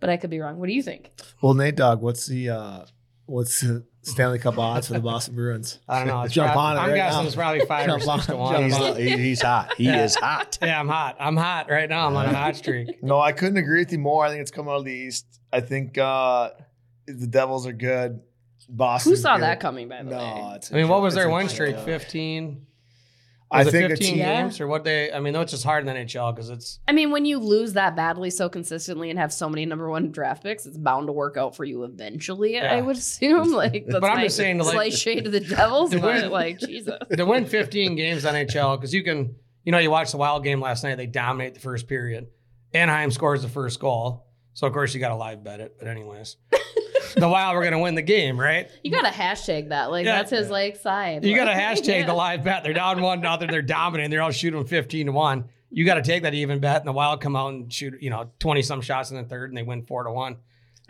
But 0.00 0.08
I 0.08 0.16
could 0.16 0.30
be 0.30 0.38
wrong. 0.38 0.58
What 0.58 0.68
do 0.68 0.72
you 0.72 0.82
think? 0.82 1.10
Well, 1.42 1.52
Nate 1.54 1.76
Dog, 1.76 2.00
what's 2.00 2.26
the 2.26 2.48
uh 2.50 2.84
what's 3.28 3.60
the 3.60 3.84
Stanley 4.02 4.38
Cup 4.38 4.58
odds 4.58 4.86
for 4.88 4.94
the 4.94 5.00
Boston 5.00 5.34
Bruins? 5.34 5.78
I 5.88 5.98
don't 5.98 6.08
know. 6.08 6.22
It's 6.22 6.32
Jump 6.34 6.52
prob- 6.52 6.64
on 6.64 6.76
it 6.76 6.80
I'm 6.80 6.88
right 6.90 6.96
guessing 6.96 7.20
now. 7.20 7.26
it's 7.26 7.36
probably 7.36 7.60
five 7.66 7.84
or 7.88 7.98
Jump 7.98 8.02
six 8.22 8.26
to 8.26 8.36
one. 8.36 8.52
jump 8.54 8.64
He's- 8.64 8.80
on. 8.80 8.96
He- 8.96 9.16
he's 9.18 9.42
hot. 9.42 9.74
He 9.76 9.84
Yeah. 9.84 10.04
is 10.04 10.14
hot. 10.16 10.58
Yeah, 10.62 10.80
I'm 10.80 10.88
hot. 10.88 11.16
I'm 11.20 11.36
hot 11.36 11.70
right 11.70 11.88
now. 11.88 12.06
I'm 12.06 12.16
on 12.16 12.26
a 12.26 12.34
hot 12.34 12.56
streak. 12.56 12.98
No, 13.02 13.20
I 13.20 13.32
couldn't 13.32 13.58
agree 13.58 13.80
with 13.80 13.92
you 13.92 13.98
more. 13.98 14.24
I 14.24 14.30
think 14.30 14.40
it's 14.40 14.50
coming 14.50 14.72
out 14.72 14.78
of 14.78 14.84
the 14.84 14.92
East. 14.92 15.26
I 15.52 15.60
think 15.60 15.98
uh 15.98 16.50
the 17.06 17.26
Devils 17.26 17.66
are 17.66 17.72
good. 17.72 18.20
Boston. 18.70 19.12
Who 19.12 19.16
saw 19.16 19.38
that 19.38 19.60
coming? 19.60 19.88
By 19.88 20.02
the 20.02 20.10
way, 20.10 20.16
No, 20.16 20.52
it's 20.56 20.70
I 20.72 20.76
mean, 20.76 20.88
what 20.88 21.00
was 21.00 21.14
their 21.14 21.26
it's 21.28 21.32
win 21.34 21.48
streak? 21.48 21.78
15? 21.78 22.66
I 23.50 23.58
Was 23.64 23.68
it 23.68 23.70
think 23.72 23.88
15 23.90 24.08
it's 24.08 24.16
Yeah. 24.18 24.42
games 24.42 24.60
or 24.60 24.66
what 24.66 24.84
they? 24.84 25.10
I 25.10 25.20
mean, 25.20 25.32
that's 25.32 25.52
just 25.52 25.64
hard 25.64 25.80
in 25.80 25.86
the 25.86 25.98
NHL 26.00 26.34
because 26.34 26.50
it's 26.50 26.80
I 26.86 26.92
mean, 26.92 27.10
when 27.10 27.24
you 27.24 27.38
lose 27.38 27.72
that 27.72 27.96
badly 27.96 28.28
so 28.30 28.48
consistently 28.50 29.08
and 29.08 29.18
have 29.18 29.32
so 29.32 29.48
many 29.48 29.64
number 29.64 29.88
one 29.88 30.10
draft 30.12 30.42
picks, 30.42 30.66
it's 30.66 30.76
bound 30.76 31.06
to 31.06 31.12
work 31.12 31.36
out 31.38 31.56
for 31.56 31.64
you 31.64 31.84
eventually. 31.84 32.58
I 32.58 32.80
would 32.82 32.96
assume. 32.96 33.52
Like, 33.58 33.86
that's 33.86 34.00
But 34.00 34.10
I'm 34.10 34.16
my 34.18 34.24
just 34.24 34.36
saying 34.36 34.58
to, 34.58 34.64
like- 34.64 34.72
slight 34.74 34.92
shade 34.92 35.24
to 35.24 35.30
the 35.30 35.40
Devils, 35.40 35.90
To 35.92 36.00
but 36.00 36.22
win- 36.22 36.30
like 36.30 36.58
Jesus. 36.60 36.98
to 37.16 37.24
win 37.24 37.46
15 37.46 37.94
games 37.96 38.24
NHL 38.24 38.76
because 38.78 38.92
you 38.92 39.02
can, 39.02 39.34
you 39.64 39.72
know, 39.72 39.78
you 39.78 39.90
watched 39.90 40.12
the 40.12 40.18
Wild 40.18 40.44
game 40.44 40.60
last 40.60 40.84
night. 40.84 40.96
They 40.96 41.06
dominate 41.06 41.54
the 41.54 41.60
first 41.60 41.88
period. 41.88 42.26
Anaheim 42.74 43.10
scores 43.10 43.40
the 43.40 43.48
first 43.48 43.80
goal, 43.80 44.26
so 44.52 44.66
of 44.66 44.74
course 44.74 44.92
you 44.92 45.00
got 45.00 45.08
to 45.08 45.16
live 45.16 45.42
bet 45.42 45.60
it. 45.60 45.76
But 45.78 45.88
anyways, 45.88 46.36
the 47.16 47.28
Wild 47.28 47.54
were 47.54 47.62
going 47.62 47.72
to 47.72 47.78
win 47.78 47.94
the 47.94 48.02
game, 48.02 48.38
right? 48.38 48.70
You 48.82 48.90
got 48.90 49.02
to 49.02 49.08
hashtag 49.16 49.68
that. 49.70 49.90
Like 49.90 50.04
Yeah. 50.06 50.16
that's 50.16 50.30
his 50.30 50.50
like 50.50 50.76
side. 50.76 51.24
You 51.24 51.34
got 51.36 51.44
to 51.46 51.52
hashtag 51.52 52.00
yeah. 52.00 52.06
the 52.06 52.14
live 52.14 52.44
bet. 52.44 52.62
They're 52.64 52.72
down 52.72 53.00
one 53.00 53.20
nothing. 53.20 53.48
They're 53.50 53.62
dominating. 53.62 54.10
They're 54.10 54.22
all 54.22 54.30
shooting 54.30 54.64
15 54.64 55.06
to 55.06 55.12
one. 55.12 55.44
You 55.70 55.84
got 55.84 55.94
to 55.94 56.02
take 56.02 56.22
that 56.22 56.32
even 56.34 56.60
bet, 56.60 56.78
and 56.80 56.88
the 56.88 56.92
Wild 56.92 57.20
come 57.20 57.36
out 57.36 57.48
and 57.52 57.70
shoot, 57.72 57.94
you 58.00 58.08
know, 58.10 58.30
20 58.38 58.62
some 58.62 58.80
shots 58.80 59.10
in 59.10 59.16
the 59.18 59.24
third, 59.24 59.50
and 59.50 59.56
they 59.58 59.62
win 59.62 59.82
four 59.84 60.02
to 60.04 60.10
one. 60.10 60.36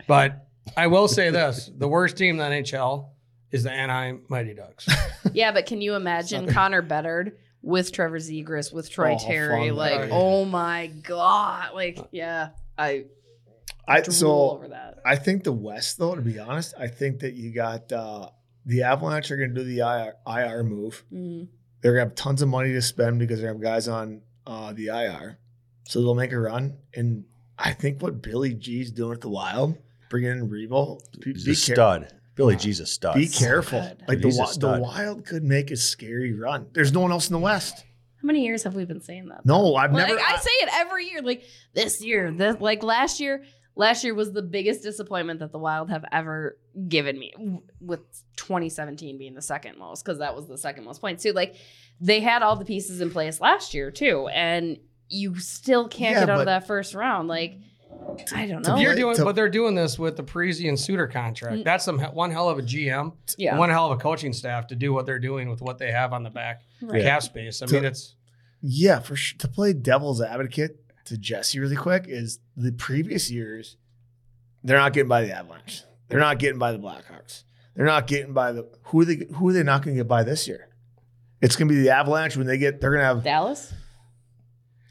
But 0.07 0.47
I 0.77 0.87
will 0.87 1.07
say 1.09 1.29
this: 1.31 1.69
the 1.77 1.87
worst 1.87 2.15
team 2.15 2.39
in 2.39 2.49
the 2.51 2.55
NHL 2.63 3.09
is 3.51 3.63
the 3.63 3.71
Anaheim 3.71 4.21
Mighty 4.29 4.53
Ducks. 4.53 4.87
Yeah, 5.33 5.51
but 5.51 5.65
can 5.67 5.79
you 5.81 5.95
imagine 5.95 6.47
Connor 6.47 6.81
Bedard 6.81 7.33
with 7.61 7.91
Trevor 7.91 8.17
Zegras 8.19 8.73
with 8.73 8.89
Troy 8.89 9.15
Oh, 9.19 9.27
Terry? 9.27 9.67
fun. 9.67 9.75
Like, 9.77 9.99
Oh, 10.11 10.41
oh 10.41 10.45
my 10.45 10.87
god! 10.87 11.73
Like, 11.75 11.99
yeah, 12.11 12.49
I 12.77 13.05
I 13.89 14.01
drool 14.01 14.13
so 14.13 14.49
over 14.51 14.67
that. 14.69 14.99
I 15.05 15.15
think 15.15 15.43
the 15.43 15.51
West, 15.53 15.97
though, 15.97 16.15
to 16.15 16.21
be 16.21 16.39
honest, 16.39 16.73
I 16.77 16.87
think 16.87 17.19
that 17.19 17.33
you 17.33 17.51
got 17.53 17.91
uh, 17.91 18.29
the 18.65 18.83
Avalanche 18.83 19.31
are 19.31 19.37
going 19.37 19.53
to 19.53 19.55
do 19.55 19.63
the 19.63 19.79
IR, 19.79 20.13
IR 20.27 20.63
move. 20.63 21.03
Mm. 21.11 21.47
They're 21.81 21.93
going 21.93 22.05
to 22.05 22.09
have 22.09 22.15
tons 22.15 22.41
of 22.41 22.49
money 22.49 22.71
to 22.73 22.81
spend 22.81 23.19
because 23.19 23.41
they 23.41 23.47
have 23.47 23.61
guys 23.61 23.87
on 23.87 24.21
uh, 24.45 24.73
the 24.73 24.87
IR, 24.87 25.39
so 25.87 26.01
they'll 26.01 26.15
make 26.15 26.31
a 26.33 26.39
run. 26.39 26.77
And 26.93 27.23
I 27.57 27.73
think 27.73 28.01
what 28.01 28.21
Billy 28.21 28.53
G's 28.53 28.91
doing 28.91 29.13
at 29.13 29.21
the 29.21 29.29
Wild, 29.29 29.77
bringing 30.09 30.31
in 30.31 30.49
Revo, 30.49 30.99
be, 31.19 31.31
He's 31.33 31.45
be 31.45 31.51
a 31.51 31.55
care- 31.55 31.75
stud. 31.75 32.13
Billy 32.35 32.55
G's 32.55 32.79
a 32.79 32.85
stud. 32.85 33.15
Be 33.15 33.27
careful. 33.27 33.81
good. 33.81 34.03
Like 34.07 34.19
the, 34.21 34.27
He's 34.27 34.39
a 34.57 34.59
the. 34.59 34.79
Wild 34.79 35.25
could 35.25 35.43
make 35.43 35.71
a 35.71 35.75
scary 35.77 36.33
run. 36.33 36.67
There's 36.73 36.93
no 36.93 37.01
one 37.01 37.11
else 37.11 37.27
in 37.29 37.33
the 37.33 37.39
West. 37.39 37.83
How 38.21 38.25
many 38.25 38.45
years 38.45 38.63
have 38.63 38.75
we 38.75 38.83
been 38.85 39.01
saying 39.01 39.27
that? 39.29 39.45
No, 39.45 39.75
I've 39.75 39.93
Like, 39.93 40.07
never. 40.07 40.19
I 40.19 40.35
say 40.37 40.49
it 40.61 40.69
every 40.73 41.07
year. 41.09 41.21
Like 41.21 41.43
this 41.73 42.01
year, 42.03 42.31
this 42.31 42.59
like 42.59 42.83
last 42.83 43.19
year. 43.21 43.43
Last 43.75 44.03
year 44.03 44.13
was 44.13 44.33
the 44.33 44.41
biggest 44.41 44.83
disappointment 44.83 45.39
that 45.39 45.51
the 45.53 45.59
Wild 45.59 45.89
have 45.89 46.03
ever 46.11 46.57
given 46.87 47.17
me, 47.17 47.33
with 47.79 48.01
2017 48.35 49.17
being 49.17 49.35
the 49.35 49.41
second 49.41 49.77
most, 49.77 50.03
because 50.03 50.19
that 50.19 50.35
was 50.35 50.47
the 50.47 50.57
second 50.57 50.83
most 50.83 50.99
points 51.01 51.23
too. 51.23 51.31
Like 51.31 51.55
they 52.01 52.19
had 52.19 52.41
all 52.41 52.55
the 52.55 52.65
pieces 52.65 52.99
in 53.01 53.09
place 53.11 53.39
last 53.39 53.73
year 53.73 53.89
too, 53.91 54.27
and 54.27 54.77
you 55.07 55.37
still 55.39 55.87
can't 55.87 56.13
Yeah, 56.15 56.19
get 56.21 56.29
out 56.29 56.39
of 56.41 56.45
that 56.47 56.67
first 56.67 56.93
round. 56.93 57.27
Like 57.29 57.57
I 58.33 58.47
don't 58.47 58.65
know. 58.67 58.77
You're 58.77 58.95
doing, 58.95 59.15
to- 59.15 59.23
but 59.23 59.35
they're 59.35 59.49
doing 59.49 59.75
this 59.75 59.97
with 59.97 60.17
the 60.17 60.23
Parise 60.23 60.67
and 60.67 60.79
Suter 60.79 61.07
contract. 61.07 61.63
That's 61.63 61.85
some 61.85 61.99
one 61.99 62.31
hell 62.31 62.49
of 62.49 62.59
a 62.59 62.61
GM, 62.61 63.13
yeah, 63.37 63.57
one 63.57 63.69
hell 63.69 63.91
of 63.91 63.97
a 63.97 64.01
coaching 64.01 64.33
staff 64.33 64.67
to 64.67 64.75
do 64.75 64.93
what 64.93 65.05
they're 65.05 65.19
doing 65.19 65.49
with 65.49 65.61
what 65.61 65.77
they 65.77 65.91
have 65.91 66.11
on 66.13 66.23
the 66.23 66.29
back 66.29 66.63
Right. 66.81 67.01
cap 67.01 67.23
space. 67.23 67.61
I 67.61 67.65
To- 67.67 67.73
mean, 67.75 67.85
it's 67.85 68.15
Yeah, 68.61 68.99
for 68.99 69.15
sure. 69.15 69.37
To 69.39 69.47
play 69.47 69.71
devil's 69.73 70.21
advocate 70.21 70.79
to 71.09 71.15
Jessi 71.15 71.59
really 71.59 71.75
quick 71.75 72.05
is 72.07 72.39
the 72.55 72.71
previous 72.71 73.29
years, 73.29 73.77
they're 74.63 74.77
not 74.77 74.93
getting 74.93 75.09
by 75.09 75.21
the 75.23 75.31
Avalanche. 75.31 75.83
They're 76.07 76.19
not 76.19 76.39
getting 76.39 76.57
by 76.59 76.71
the 76.71 76.79
Blackhawks. 76.79 77.43
They're 77.75 77.85
not 77.85 78.07
getting 78.07 78.33
by 78.33 78.51
the 78.51 78.67
who 78.85 79.01
are 79.01 79.05
they 79.05 79.27
who 79.35 79.49
are 79.49 79.53
they 79.53 79.63
not 79.63 79.83
going 79.83 79.95
to 79.95 79.99
get 80.01 80.07
by 80.07 80.23
this 80.23 80.47
year? 80.47 80.69
It's 81.41 81.55
going 81.55 81.67
to 81.69 81.73
be 81.73 81.81
the 81.81 81.91
Avalanche 81.91 82.35
when 82.35 82.47
they 82.47 82.57
get. 82.57 82.81
They're 82.81 82.89
going 82.91 83.01
to 83.01 83.05
have. 83.05 83.23
Dallas. 83.23 83.73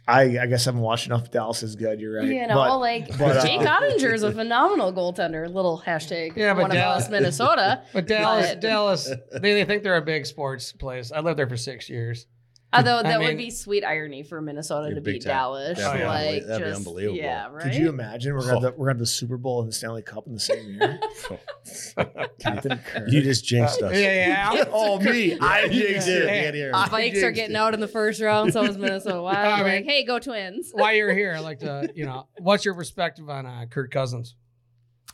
I 0.06 0.38
I 0.38 0.46
guess 0.46 0.66
I 0.66 0.70
haven't 0.70 0.80
watched 0.80 1.04
enough. 1.06 1.30
Dallas 1.30 1.62
is 1.62 1.76
good. 1.76 2.00
You're 2.00 2.16
right. 2.18 2.26
You 2.26 2.46
know, 2.46 2.54
But- 2.54 2.78
like 2.78 3.18
but, 3.18 3.36
uh, 3.36 3.42
Jake 3.46 3.60
Oettinger 3.60 4.14
is 4.14 4.22
a 4.22 4.32
phenomenal 4.32 4.90
goaltender. 4.92 5.52
Little 5.52 5.82
hashtag 5.84 6.34
Yeah, 6.34 6.54
but 6.54 6.62
one 6.62 6.70
Dallas- 6.70 7.02
of 7.04 7.06
us, 7.08 7.10
Minnesota. 7.10 7.82
but 7.92 8.06
Dallas, 8.06 8.48
But- 8.52 8.60
Dallas, 8.60 9.10
they, 9.32 9.38
they 9.54 9.64
think 9.66 9.82
they're 9.82 9.96
a 9.96 10.02
big 10.02 10.24
sports 10.24 10.72
place. 10.72 11.12
I 11.12 11.20
lived 11.20 11.38
there 11.38 11.46
for 11.48 11.58
six 11.58 11.90
years. 11.90 12.26
Although 12.70 12.98
I 12.98 13.02
that 13.04 13.18
mean- 13.20 13.28
would 13.28 13.38
be 13.38 13.50
sweet 13.50 13.82
irony 13.82 14.22
for 14.22 14.42
Minnesota 14.42 14.94
to 14.94 15.00
beat 15.00 15.22
time. 15.22 15.30
Dallas. 15.30 15.78
That'd 15.78 16.06
like 16.06 16.46
that'd 16.46 16.62
be 16.62 16.68
just, 16.70 16.76
unbelievable. 16.78 17.16
Yeah, 17.16 17.48
right. 17.48 17.62
Could 17.62 17.74
you 17.74 17.88
imagine 17.88 18.34
we're 18.34 18.42
going 18.42 18.60
to 18.60 18.70
we're 18.76 18.86
going 18.86 18.96
to 18.98 19.02
the 19.02 19.06
Super 19.06 19.38
Bowl 19.38 19.60
and 19.60 19.68
the 19.70 19.72
Stanley 19.72 20.02
Cup 20.02 20.26
in 20.26 20.34
the 20.34 20.40
same 20.40 20.74
year? 20.74 21.00
Captain 22.40 22.78
Kirk. 22.84 23.10
You 23.10 23.22
just 23.22 23.46
jinxed 23.46 23.80
us. 23.80 23.94
Yeah, 23.96 24.52
yeah. 24.52 24.64
oh 24.72 25.00
me, 25.00 25.38
I 25.40 25.68
jinxed 25.68 26.08
it. 26.08 26.28
Hey, 26.28 26.52
Get 26.52 26.74
Vikes 26.74 27.22
are 27.22 27.30
getting 27.30 27.56
it. 27.56 27.58
out 27.58 27.72
in 27.72 27.80
the 27.80 27.88
first 27.88 28.20
round, 28.20 28.52
so 28.52 28.62
is 28.64 28.76
Minnesota 28.76 29.22
Wild. 29.22 29.38
I 29.38 29.56
mean- 29.62 29.64
like, 29.76 29.84
hey, 29.84 30.04
go 30.04 30.18
Twins. 30.18 30.70
While 30.72 30.92
you're 30.94 31.14
here, 31.14 31.34
I'd 31.34 31.40
like 31.40 31.60
to, 31.60 31.90
you 31.94 32.04
know, 32.04 32.28
what's 32.38 32.64
your 32.66 32.74
perspective 32.74 33.30
on 33.30 33.46
uh, 33.46 33.64
Kirk 33.70 33.90
Cousins? 33.90 34.34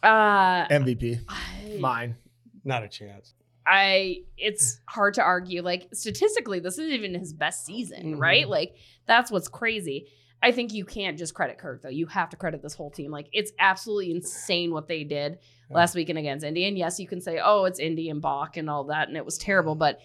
Uh, 0.03 0.67
MVP, 0.69 1.21
I, 1.29 1.79
mine. 1.79 2.17
Not 2.64 2.83
a 2.83 2.88
chance. 2.88 3.35
I 3.66 4.18
it's 4.37 4.81
hard 4.87 5.14
to 5.14 5.22
argue. 5.22 5.62
Like 5.62 5.88
statistically, 5.92 6.61
this 6.61 6.79
isn't 6.79 6.92
even 6.92 7.14
his 7.18 7.33
best 7.33 7.64
season, 7.64 8.16
Mhm. 8.16 8.20
right? 8.20 8.48
Like 8.48 8.77
that's 9.07 9.31
what's 9.31 9.48
crazy. 9.48 10.09
I 10.42 10.53
think 10.53 10.74
you 10.74 10.85
can't 10.85 11.16
just 11.16 11.33
credit 11.35 11.57
Kirk 11.57 11.81
though. 11.83 11.88
You 11.88 12.07
have 12.07 12.29
to 12.31 12.37
credit 12.37 12.61
this 12.62 12.74
whole 12.74 12.90
team. 12.90 13.11
Like 13.11 13.29
it's 13.33 13.53
absolutely 13.59 14.11
insane 14.11 14.72
what 14.72 14.88
they 14.88 15.03
did 15.05 15.38
Yeah. 15.70 15.77
last 15.77 15.94
weekend 15.94 16.18
against 16.18 16.44
Indy. 16.44 16.66
And 16.66 16.77
yes, 16.77 17.00
you 17.00 17.07
can 17.09 17.20
say, 17.22 17.40
oh, 17.42 17.64
it's 17.64 17.79
Indy 17.79 18.11
and 18.11 18.20
Bach 18.20 18.57
and 18.59 18.68
all 18.68 18.85
that, 18.85 19.09
and 19.09 19.16
it 19.16 19.24
was 19.24 19.38
terrible. 19.38 19.74
But 19.74 20.00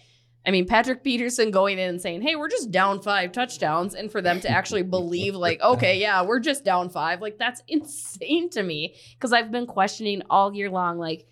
I 0.46 0.50
mean, 0.52 0.66
Patrick 0.66 1.04
Peterson 1.04 1.50
going 1.50 1.78
in 1.78 1.90
and 1.90 2.00
saying, 2.00 2.22
hey, 2.22 2.34
we're 2.34 2.48
just 2.48 2.70
down 2.70 3.02
five 3.02 3.30
touchdowns, 3.32 3.94
and 3.94 4.10
for 4.10 4.22
them 4.22 4.40
to 4.40 4.48
actually 4.48 4.82
believe, 4.84 5.34
like, 5.34 5.60
okay, 5.62 6.00
yeah, 6.00 6.22
we're 6.24 6.40
just 6.40 6.64
down 6.64 6.88
five, 6.88 7.20
like 7.20 7.36
that's 7.36 7.62
insane 7.68 8.48
to 8.50 8.62
me. 8.62 8.94
Because 9.12 9.34
I've 9.34 9.50
been 9.52 9.66
questioning 9.66 10.22
all 10.30 10.54
year 10.54 10.70
long, 10.70 10.96
like, 10.98 11.26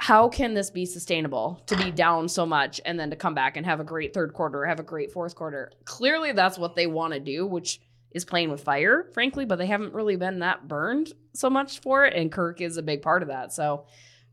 how 0.00 0.30
can 0.30 0.54
this 0.54 0.70
be 0.70 0.86
sustainable 0.86 1.60
to 1.66 1.76
be 1.76 1.90
down 1.90 2.26
so 2.26 2.46
much 2.46 2.80
and 2.86 2.98
then 2.98 3.10
to 3.10 3.16
come 3.16 3.34
back 3.34 3.58
and 3.58 3.66
have 3.66 3.80
a 3.80 3.84
great 3.84 4.14
third 4.14 4.32
quarter, 4.32 4.64
have 4.64 4.80
a 4.80 4.82
great 4.82 5.12
fourth 5.12 5.34
quarter? 5.34 5.70
Clearly, 5.84 6.32
that's 6.32 6.56
what 6.56 6.74
they 6.74 6.86
want 6.86 7.12
to 7.12 7.20
do, 7.20 7.46
which 7.46 7.82
is 8.12 8.24
playing 8.24 8.50
with 8.50 8.62
fire, 8.62 9.04
frankly, 9.12 9.44
but 9.44 9.56
they 9.56 9.66
haven't 9.66 9.92
really 9.92 10.16
been 10.16 10.38
that 10.38 10.66
burned 10.66 11.12
so 11.34 11.50
much 11.50 11.80
for 11.80 12.06
it. 12.06 12.14
And 12.14 12.32
Kirk 12.32 12.62
is 12.62 12.78
a 12.78 12.82
big 12.82 13.02
part 13.02 13.20
of 13.20 13.28
that. 13.28 13.52
So, 13.52 13.84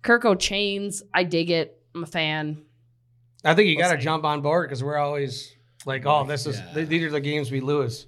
Kirko 0.03 0.35
Chainz, 0.35 1.01
I 1.13 1.25
dig 1.25 1.49
it. 1.51 1.77
I'm 1.93 2.03
a 2.03 2.07
fan. 2.07 2.63
I 3.43 3.53
think 3.53 3.67
you 3.67 3.75
We'll 3.75 3.89
got 3.89 3.95
to 3.95 4.01
jump 4.01 4.23
on 4.23 4.39
board 4.39 4.69
because 4.69 4.81
we're 4.81 4.95
always 4.97 5.53
like, 5.85 6.05
oh, 6.05 6.23
this 6.25 6.47
is 6.47 6.61
Yeah. 6.75 6.85
these 6.85 7.03
are 7.03 7.11
the 7.11 7.19
games 7.19 7.51
we 7.51 7.59
lose, 7.59 8.07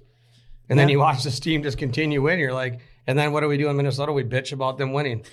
and 0.70 0.78
then 0.78 0.88
you 0.88 0.98
watch 0.98 1.22
this 1.24 1.38
team 1.38 1.62
just 1.62 1.76
continue 1.76 2.22
winning. 2.22 2.40
You're 2.40 2.54
like, 2.54 2.80
and 3.06 3.18
then 3.18 3.32
what 3.32 3.40
do 3.40 3.48
we 3.48 3.58
do 3.58 3.68
in 3.68 3.76
Minnesota? 3.76 4.12
We 4.12 4.24
bitch 4.24 4.52
about 4.54 4.78
them 4.78 4.94
winning. 4.94 5.26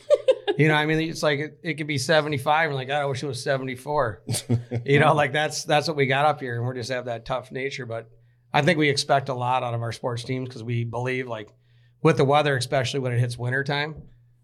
you 0.62 0.68
know, 0.68 0.74
I 0.74 0.86
mean, 0.86 1.00
it's 1.00 1.24
like 1.24 1.40
it, 1.40 1.60
it 1.64 1.74
could 1.76 1.88
be 1.88 1.98
75, 1.98 2.70
and 2.70 2.76
like, 2.76 2.88
God, 2.88 3.02
I 3.02 3.06
wish 3.06 3.22
it 3.22 3.28
was 3.28 3.44
74. 3.44 4.24
you 4.86 5.00
know, 5.00 5.14
like 5.14 5.32
that's 5.32 5.64
that's 5.64 5.88
what 5.88 5.96
we 5.96 6.08
got 6.08 6.26
up 6.26 6.40
here, 6.40 6.56
and 6.56 6.66
we're 6.66 6.74
just 6.74 6.92
have 6.92 7.06
that 7.06 7.26
tough 7.26 7.52
nature. 7.52 7.86
But 7.86 8.10
I 8.54 8.62
think 8.62 8.80
we 8.80 8.90
expect 8.90 9.30
a 9.30 9.34
lot 9.34 9.64
out 9.64 9.74
of 9.74 9.82
our 9.82 9.92
sports 9.92 10.24
teams 10.24 10.50
because 10.50 10.64
we 10.64 10.84
believe, 10.84 11.28
like, 11.28 11.50
with 12.02 12.18
the 12.18 12.26
weather, 12.26 12.58
especially 12.58 13.02
when 13.02 13.12
it 13.12 13.20
hits 13.20 13.38
wintertime, 13.38 14.02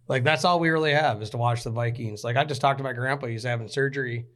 like 0.07 0.23
that's 0.23 0.45
all 0.45 0.59
we 0.59 0.69
really 0.69 0.93
have 0.93 1.21
is 1.21 1.31
to 1.31 1.37
watch 1.37 1.63
the 1.63 1.71
Vikings. 1.71 2.23
Like 2.23 2.35
I 2.35 2.43
just 2.43 2.61
talked 2.61 2.77
to 2.77 2.83
my 2.83 2.93
grandpa; 2.93 3.27
he's 3.27 3.43
having 3.43 3.67
surgery 3.67 4.27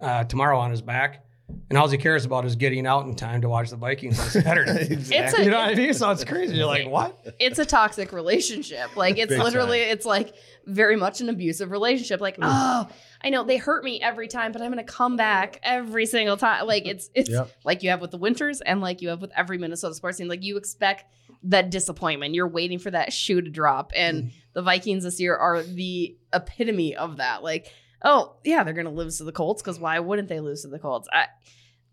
uh, 0.00 0.24
tomorrow 0.24 0.58
on 0.58 0.70
his 0.70 0.82
back. 0.82 1.23
And 1.68 1.78
all 1.78 1.88
he 1.88 1.98
cares 1.98 2.24
about 2.24 2.44
is 2.44 2.56
getting 2.56 2.86
out 2.86 3.06
in 3.06 3.14
time 3.14 3.42
to 3.42 3.48
watch 3.48 3.70
the 3.70 3.76
Vikings 3.76 4.18
on 4.18 4.28
Saturday. 4.28 4.94
It's 5.10 5.10
a- 5.10 5.44
you 5.44 5.50
know 5.50 5.58
what 5.58 5.68
I 5.70 5.74
mean? 5.74 5.92
So 5.94 6.10
it's 6.10 6.24
crazy. 6.24 6.56
You're 6.56 6.66
like, 6.66 6.88
what? 6.88 7.36
it's 7.38 7.58
a 7.58 7.64
toxic 7.66 8.12
relationship. 8.12 8.96
Like 8.96 9.18
it's 9.18 9.30
Big 9.30 9.42
literally 9.42 9.80
it's 9.80 10.06
like 10.06 10.34
very 10.66 10.96
much 10.96 11.20
an 11.20 11.28
abusive 11.28 11.70
relationship. 11.70 12.20
Like, 12.20 12.36
Mm. 12.38 12.44
oh, 12.50 12.88
I 13.22 13.30
know 13.30 13.44
they 13.44 13.56
hurt 13.58 13.84
me 13.84 14.00
every 14.00 14.28
time, 14.28 14.52
but 14.52 14.62
I'm 14.62 14.70
gonna 14.70 14.84
come 14.84 15.16
back 15.16 15.60
every 15.62 16.06
single 16.06 16.36
time. 16.36 16.66
Like 16.66 16.86
it's 16.86 17.10
it's 17.14 17.30
Yep. 17.30 17.50
like 17.64 17.82
you 17.82 17.90
have 17.90 18.00
with 18.00 18.10
the 18.10 18.18
winters 18.18 18.60
and 18.62 18.80
like 18.80 19.02
you 19.02 19.08
have 19.10 19.20
with 19.20 19.32
every 19.36 19.58
Minnesota 19.58 19.94
sports 19.94 20.18
team. 20.18 20.28
Like 20.28 20.42
you 20.42 20.56
expect 20.56 21.04
that 21.44 21.70
disappointment. 21.70 22.34
You're 22.34 22.48
waiting 22.48 22.78
for 22.78 22.90
that 22.90 23.12
shoe 23.12 23.42
to 23.42 23.50
drop. 23.50 23.92
And 23.94 24.32
the 24.54 24.62
Vikings 24.62 25.04
this 25.04 25.20
year 25.20 25.36
are 25.36 25.62
the 25.62 26.16
epitome 26.32 26.96
of 26.96 27.18
that. 27.18 27.42
Like, 27.42 27.70
oh 28.04 28.36
yeah, 28.44 28.62
they're 28.62 28.74
gonna 28.74 28.90
lose 28.90 29.18
to 29.18 29.24
the 29.24 29.32
Colts 29.32 29.62
because 29.62 29.80
why 29.80 29.98
wouldn't 29.98 30.28
they 30.28 30.40
lose 30.40 30.62
to 30.62 30.68
the 30.68 30.78
Colts? 30.78 31.08
I 31.12 31.26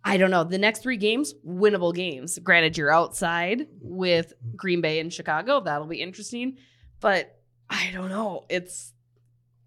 I 0.03 0.17
don't 0.17 0.31
know. 0.31 0.43
The 0.43 0.57
next 0.57 0.81
three 0.83 0.97
games, 0.97 1.33
winnable 1.45 1.93
games. 1.93 2.37
Granted, 2.39 2.77
you're 2.77 2.91
outside 2.91 3.67
with 3.81 4.33
Green 4.55 4.81
Bay 4.81 4.99
and 4.99 5.13
Chicago. 5.13 5.61
That'll 5.61 5.87
be 5.87 6.01
interesting. 6.01 6.57
But 6.99 7.39
I 7.69 7.91
don't 7.93 8.09
know. 8.09 8.45
It's 8.49 8.93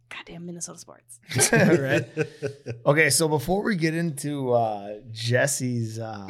goddamn 0.08 0.46
Minnesota 0.46 0.78
sports. 0.78 1.20
right. 1.52 2.04
Okay, 2.86 3.08
so 3.08 3.28
before 3.28 3.62
we 3.62 3.76
get 3.76 3.94
into 3.94 4.52
uh, 4.52 4.98
Jessi's 5.10 5.98
uh, 5.98 6.28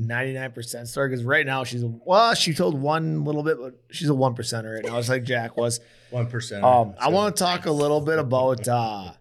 99% 0.00 0.88
story, 0.88 1.08
because 1.08 1.24
right 1.24 1.46
now 1.46 1.62
she's 1.62 1.84
a, 1.84 1.92
well, 2.04 2.34
she 2.34 2.52
told 2.52 2.80
one 2.80 3.24
little 3.24 3.44
bit, 3.44 3.58
but 3.60 3.80
she's 3.90 4.08
a 4.08 4.14
one 4.14 4.34
percenter 4.34 4.74
right 4.74 4.84
now, 4.84 4.96
just 4.96 5.08
like 5.08 5.22
Jack 5.22 5.56
was. 5.56 5.78
One 6.10 6.26
percent. 6.26 6.64
Um, 6.64 6.94
I 6.98 7.08
want 7.08 7.36
to 7.36 7.42
talk 7.42 7.66
a 7.66 7.70
little 7.72 8.00
bit 8.00 8.18
about 8.18 8.66
uh, 8.66 9.12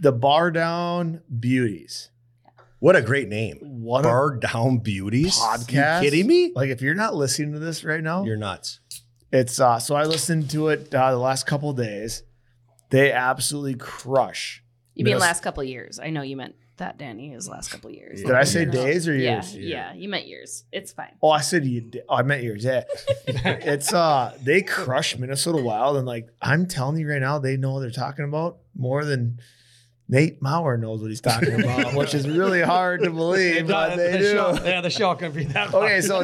the 0.00 0.12
Bardown 0.12 1.20
Beauties. 1.40 2.10
What 2.78 2.96
a 2.96 3.02
great 3.02 3.28
name. 3.28 3.58
What 3.62 4.04
a 4.04 4.08
Bardown 4.08 4.82
Beauties. 4.82 5.38
podcast! 5.38 6.02
You 6.02 6.10
kidding 6.10 6.26
me? 6.26 6.52
Like, 6.54 6.70
if 6.70 6.82
you're 6.82 6.94
not 6.94 7.14
listening 7.14 7.52
to 7.52 7.58
this 7.58 7.84
right 7.84 8.02
now, 8.02 8.24
You're 8.24 8.36
nuts. 8.36 8.80
It's 9.32 9.58
uh 9.58 9.78
so 9.78 9.96
I 9.96 10.04
listened 10.04 10.50
to 10.50 10.68
it 10.68 10.94
uh, 10.94 11.10
the 11.10 11.18
last 11.18 11.46
couple 11.46 11.70
of 11.70 11.76
days. 11.76 12.22
They 12.90 13.10
absolutely 13.10 13.74
crush. 13.74 14.62
You 14.94 15.04
mean 15.04 15.14
Minnes- 15.14 15.22
last 15.22 15.42
couple 15.42 15.62
of 15.62 15.68
years? 15.68 15.98
I 15.98 16.10
know 16.10 16.22
you 16.22 16.36
meant 16.36 16.54
that, 16.78 16.98
Danny. 16.98 17.32
Is 17.32 17.48
last 17.48 17.70
couple 17.70 17.90
of 17.90 17.96
years. 17.96 18.20
Did 18.20 18.26
Did 18.28 18.36
I 18.36 18.44
say 18.44 18.64
days 18.64 19.08
or 19.08 19.14
Yeah, 19.14 19.34
years? 19.34 19.56
yeah, 19.56 19.94
You 19.94 20.08
meant 20.08 20.26
years. 20.26 20.64
It's 20.72 20.92
fine. 20.92 21.14
Oh, 21.22 21.30
I 21.30 21.40
said 21.40 21.64
you. 21.64 21.80
Did. 21.82 22.02
Oh, 22.08 22.16
I 22.16 22.22
meant 22.22 22.42
years. 22.42 22.64
Yeah, 22.64 22.84
it's 23.26 23.92
uh 23.92 24.36
they 24.42 24.62
crush 24.62 25.16
Minnesota 25.18 25.62
Wild 25.62 25.96
and 25.96 26.06
like 26.06 26.28
I'm 26.42 26.66
telling 26.66 26.98
you 26.98 27.08
right 27.08 27.20
now, 27.20 27.38
they 27.38 27.56
know 27.56 27.72
what 27.74 27.80
they're 27.80 27.90
talking 27.90 28.24
about 28.24 28.58
more 28.76 29.04
than 29.04 29.38
Nate 30.06 30.42
Maurer 30.42 30.76
knows 30.76 31.00
what 31.00 31.08
he's 31.08 31.22
talking 31.22 31.54
about, 31.62 31.94
which 31.96 32.12
is 32.14 32.28
really 32.28 32.60
hard 32.60 33.02
to 33.04 33.10
believe, 33.22 33.66
but 33.66 33.96
they 33.96 34.12
the 34.12 34.18
do. 34.18 34.32
Show, 34.34 34.58
yeah, 34.62 34.80
the 34.82 34.90
show 34.90 35.14
can 35.14 35.32
be 35.32 35.44
that. 35.44 35.72
Okay, 35.72 36.02
so 36.02 36.22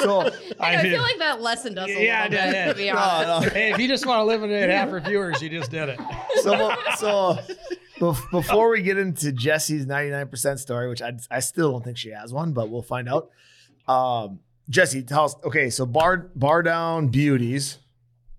so 0.00 0.22
I, 0.58 0.76
I 0.78 0.82
feel 0.82 1.00
like 1.00 1.18
that 1.18 1.40
lesson 1.40 1.74
does 1.74 1.88
a 1.88 1.92
Yeah, 1.92 2.24
little 2.24 2.38
I 2.38 2.46
did, 2.46 2.50
bit, 2.50 2.54
yeah. 2.54 2.66
to 2.66 2.74
be 2.74 2.90
No, 2.90 2.98
honest. 2.98 3.46
no. 3.46 3.50
hey, 3.60 3.70
if 3.72 3.78
you 3.78 3.86
just 3.86 4.06
want 4.06 4.18
to 4.18 4.22
eliminate 4.22 4.68
half 4.70 4.88
her 4.88 4.98
viewers, 4.98 5.40
you 5.40 5.50
just 5.50 5.70
did 5.70 5.88
it. 5.90 6.00
so 6.42 6.74
so 6.96 7.38
bef- 7.38 7.56
before 7.98 8.70
we 8.70 8.82
get 8.82 8.98
into 8.98 9.26
Jessi's 9.32 9.86
99% 9.86 10.58
story, 10.58 10.88
which 10.88 11.02
I 11.02 11.12
I 11.30 11.40
still 11.40 11.72
don't 11.72 11.84
think 11.84 11.96
she 11.98 12.10
has 12.10 12.32
one, 12.32 12.52
but 12.52 12.70
we'll 12.70 12.82
find 12.82 13.08
out. 13.08 13.30
Um, 13.88 14.40
Jessi, 14.70 15.06
tell 15.06 15.24
us. 15.24 15.36
Okay, 15.44 15.70
so 15.70 15.84
bar 15.86 16.30
bar 16.34 16.62
down 16.62 17.08
beauties. 17.08 17.78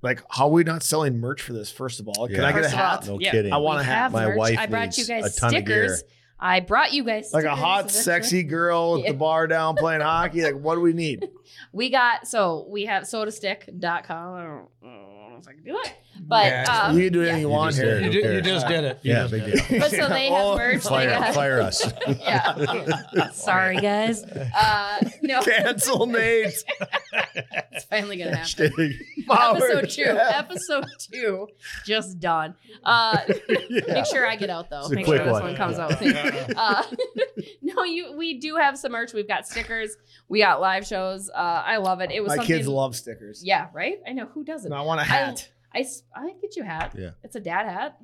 Like, 0.01 0.21
how 0.29 0.45
are 0.47 0.51
we 0.51 0.63
not 0.63 0.83
selling 0.83 1.17
merch 1.19 1.41
for 1.41 1.53
this? 1.53 1.71
First 1.71 1.99
of 2.01 2.07
all, 2.09 2.27
can 2.27 2.37
Yeah. 2.37 2.47
I 2.47 2.51
get 2.51 2.59
a 2.59 2.63
First 2.63 2.73
of 2.73 2.79
all, 2.79 2.85
hat? 2.87 3.07
No 3.07 3.19
Yeah. 3.19 3.31
kidding. 3.31 3.53
I 3.53 3.57
want 3.57 3.77
We 3.77 3.81
a 3.81 3.85
hat. 3.85 3.95
have 3.95 4.11
My 4.11 4.25
merch. 4.27 4.37
wife 4.37 4.59
I 4.59 4.65
brought 4.65 4.97
you 4.97 5.03
needs 5.03 5.07
guys 5.07 5.37
a 5.37 5.39
ton 5.39 5.55
of 5.55 5.65
gear. 5.65 5.87
stickers. 5.89 6.03
I 6.39 6.59
brought 6.59 6.91
you 6.91 7.05
guys 7.05 7.31
Like 7.33 7.43
a 7.45 7.47
stickers 7.47 7.59
hot, 7.59 7.79
eventually. 7.81 8.03
sexy 8.03 8.43
girl 8.43 8.91
with 8.93 9.03
Yeah. 9.05 9.11
the 9.13 9.17
bar 9.25 9.47
down 9.47 9.75
playing 9.77 10.01
hockey. 10.01 10.43
Like, 10.43 10.55
what 10.55 10.75
do 10.75 10.81
we 10.81 10.93
need? 10.93 11.29
We 11.71 11.89
got 11.89 12.27
so 12.27 12.67
we 12.69 12.85
have 12.85 13.03
sodastick.com. 13.03 14.33
I 14.33 14.43
don't, 14.43 14.67
I 14.83 15.02
don't 15.33 15.45
know 15.45 15.51
if 15.51 15.55
I 15.55 15.61
can 15.61 15.63
do 15.63 15.79
it, 15.79 15.93
but 16.27 16.45
Yeah. 16.45 16.81
um, 16.87 16.97
you 16.97 17.05
can 17.05 17.13
do 17.13 17.21
anything 17.21 17.41
you 17.41 17.47
You 17.47 17.53
want 17.53 17.71
just 17.75 17.83
here. 17.83 17.99
You, 17.99 18.21
it. 18.21 18.33
you 18.35 18.41
just 18.41 18.67
did 18.67 18.83
it. 18.83 18.99
You 19.03 19.13
Yeah, 19.13 19.27
big 19.27 19.45
deal. 19.45 19.79
but 19.79 19.89
so 19.91 20.07
they 20.09 20.27
have 20.29 20.45
Oh, 20.45 20.57
merch. 20.57 20.83
They 20.83 20.89
Fire, 20.89 21.09
got, 21.09 21.33
fire 21.33 21.61
us. 21.61 21.91
yeah. 22.19 23.29
Sorry, 23.33 23.77
guys. 23.77 24.23
Uh, 24.23 25.09
no, 25.21 25.41
Cancel 25.41 26.05
Nate. 26.05 26.53
it's 27.71 27.85
finally 27.85 28.17
gonna 28.17 28.35
happen. 28.37 28.99
Hashtag- 29.27 29.55
Episode 29.55 29.89
two. 29.89 30.03
Episode 30.19 30.85
two, 31.11 31.47
just 31.85 32.19
done. 32.19 32.55
Uh, 32.83 33.17
Make 33.87 34.05
sure 34.05 34.27
I 34.27 34.35
get 34.35 34.49
out 34.49 34.69
though. 34.69 34.81
It's 34.81 34.89
Make 34.91 35.05
sure 35.05 35.15
quick 35.15 35.25
this 35.25 35.33
one. 35.33 35.43
one 35.43 35.55
comes 35.55 35.79
out. 35.79 35.99
with. 35.99 36.53
Uh, 36.57 36.83
no, 37.61 37.83
you. 37.83 38.15
We 38.17 38.39
do 38.39 38.55
have 38.55 38.77
some 38.77 38.91
merch. 38.91 39.13
We've 39.13 39.27
got 39.27 39.47
stickers. 39.47 39.95
We 40.29 40.39
got 40.39 40.61
live 40.61 40.85
shows. 40.85 41.29
Uh, 41.29 41.37
I 41.65 41.77
love 41.77 42.01
it. 42.01 42.11
It 42.11 42.21
was 42.21 42.29
My 42.29 42.35
something. 42.37 42.55
kids 42.55 42.67
love 42.67 42.95
stickers. 42.95 43.41
Yeah, 43.43 43.67
right. 43.73 43.97
I 44.07 44.13
know 44.13 44.25
who 44.27 44.43
doesn't. 44.43 44.69
No, 44.69 44.75
I 44.77 44.81
want 44.81 45.01
a 45.01 45.03
hat. 45.03 45.49
I 45.73 45.83
can 45.83 46.39
get 46.41 46.55
you 46.55 46.63
a 46.63 46.65
hat. 46.65 46.93
Yeah. 46.97 47.11
It's 47.23 47.35
a 47.35 47.39
dad 47.39 47.65
hat. 47.67 47.97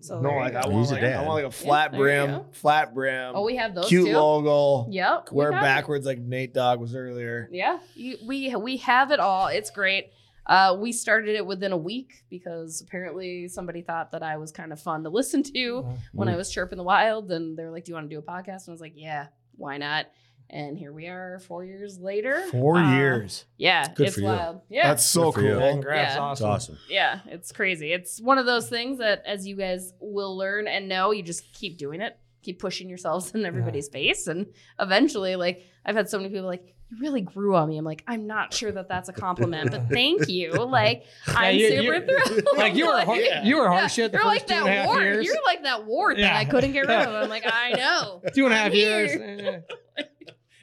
So 0.00 0.20
No, 0.20 0.30
like. 0.30 0.54
I 0.54 0.60
He's 0.62 0.68
want 0.72 0.90
a 0.90 0.94
like, 0.94 1.02
I 1.04 1.22
want 1.22 1.42
like 1.42 1.44
a 1.44 1.50
flat 1.50 1.90
there 1.92 2.00
you 2.00 2.26
brim, 2.26 2.44
flat 2.52 2.94
brim, 2.94 3.32
Oh, 3.34 3.44
we 3.44 3.56
have 3.56 3.74
those 3.74 3.86
cute 3.88 4.06
too. 4.06 4.12
logo. 4.16 4.90
Yep. 4.90 5.28
we 5.32 5.36
Wear 5.38 5.48
it. 5.48 5.52
backwards 5.54 6.04
like 6.06 6.18
Nate 6.18 6.52
Dogg 6.54 6.80
was 6.80 6.94
earlier. 6.94 7.48
Yeah, 7.50 7.78
you, 7.94 8.18
we 8.26 8.54
we 8.56 8.76
have 8.78 9.10
it 9.10 9.20
all. 9.20 9.46
It's 9.48 9.70
great. 9.70 10.10
Uh, 10.46 10.76
we 10.78 10.92
started 10.92 11.34
it 11.34 11.44
within 11.44 11.72
a 11.72 11.76
week 11.76 12.24
because 12.30 12.80
apparently 12.80 13.48
somebody 13.48 13.82
thought 13.82 14.12
that 14.12 14.22
I 14.22 14.36
was 14.36 14.52
kind 14.52 14.72
of 14.72 14.80
fun 14.80 15.02
to 15.04 15.10
listen 15.10 15.42
to 15.54 15.86
when 16.12 16.28
I 16.28 16.36
was 16.36 16.50
chirping 16.50 16.78
the 16.78 16.84
wild, 16.84 17.30
and 17.32 17.56
they 17.58 17.64
were 17.64 17.70
like, 17.72 17.84
"Do 17.84 17.90
you 17.90 17.94
want 17.96 18.08
to 18.08 18.14
do 18.14 18.18
a 18.20 18.22
podcast?" 18.22 18.66
And 18.66 18.68
I 18.68 18.72
was 18.72 18.80
like, 18.80 18.92
"Yeah, 18.96 19.26
why 19.56 19.78
not?" 19.78 20.06
And 20.48 20.78
here 20.78 20.92
we 20.92 21.08
are, 21.08 21.40
four 21.40 21.64
years 21.64 21.98
later. 21.98 22.40
Four 22.52 22.76
Uh, 22.78 22.96
years. 22.98 23.46
Yeah, 23.56 23.92
Good 23.92 24.06
it's 24.06 24.14
for 24.14 24.20
you. 24.20 24.26
wild. 24.28 24.60
Yeah, 24.68 24.86
That's 24.90 25.04
so 25.04 25.32
Good 25.32 25.42
for 25.54 25.58
cool. 25.58 25.70
Congrats, 25.72 25.98
Yeah. 25.98 26.10
It's 26.12 26.20
awesome. 26.20 26.50
awesome. 26.50 26.78
yeah, 26.88 27.18
it's 27.26 27.50
crazy. 27.50 27.92
It's 27.92 28.20
one 28.20 28.38
of 28.38 28.46
those 28.46 28.68
things 28.68 28.98
that, 28.98 29.24
as 29.26 29.44
you 29.44 29.56
guys 29.56 29.92
will 29.98 30.36
learn 30.36 30.68
and 30.68 30.88
know, 30.88 31.10
you 31.10 31.24
just 31.24 31.52
keep 31.52 31.78
doing 31.78 32.00
it, 32.00 32.16
keep 32.42 32.60
pushing 32.60 32.88
yourselves 32.88 33.34
in 33.34 33.44
everybody's 33.44 33.88
face, 33.88 34.28
and 34.28 34.46
eventually, 34.78 35.34
like 35.34 35.64
I've 35.84 35.96
had 35.96 36.08
so 36.08 36.18
many 36.18 36.28
people 36.30 36.46
like, 36.46 36.75
"You 36.90 36.98
really 37.00 37.20
grew 37.22 37.54
on 37.56 37.68
me." 37.68 37.78
I'm 37.78 37.84
like, 37.84 38.02
I'm 38.06 38.26
not 38.26 38.52
sure 38.54 38.70
that 38.72 38.88
that's 38.88 39.08
a 39.08 39.12
compliment, 39.12 39.70
but 39.70 39.88
thank 39.90 40.28
you. 40.28 40.52
Like, 40.52 41.04
I'm 41.26 41.56
you- 41.56 41.68
super 41.68 41.94
you- 41.94 42.06
thrilled. 42.24 42.48
Like 42.56 42.74
you 42.74 42.86
were, 42.86 43.00
hor- 43.00 43.16
Yeah. 43.16 43.44
you 43.44 43.56
were 43.58 43.64
Yeah, 43.64 43.84
horseshit 43.84 44.12
the 44.12 44.18
you're 44.18 44.22
first 44.22 44.26
like 44.26 44.46
two 44.46 44.54
a 44.54 44.64
that 44.64 44.68
half 44.68 44.86
wart. 44.88 45.02
years. 45.02 45.26
You're 45.26 45.44
like 45.44 45.62
that 45.64 45.84
wart 45.86 46.16
that 46.18 46.36
I 46.36 46.44
couldn't 46.44 46.72
get 46.72 46.80
rid 46.80 46.90
Yeah. 46.90 47.08
of. 47.08 47.22
I'm 47.24 47.28
like, 47.28 47.44
I 47.46 47.72
know. 47.72 48.22
two 48.34 48.44
and 48.44 48.54
a 48.54 48.56
half 48.56 48.72
years. 48.74 49.12
here. 49.12 49.64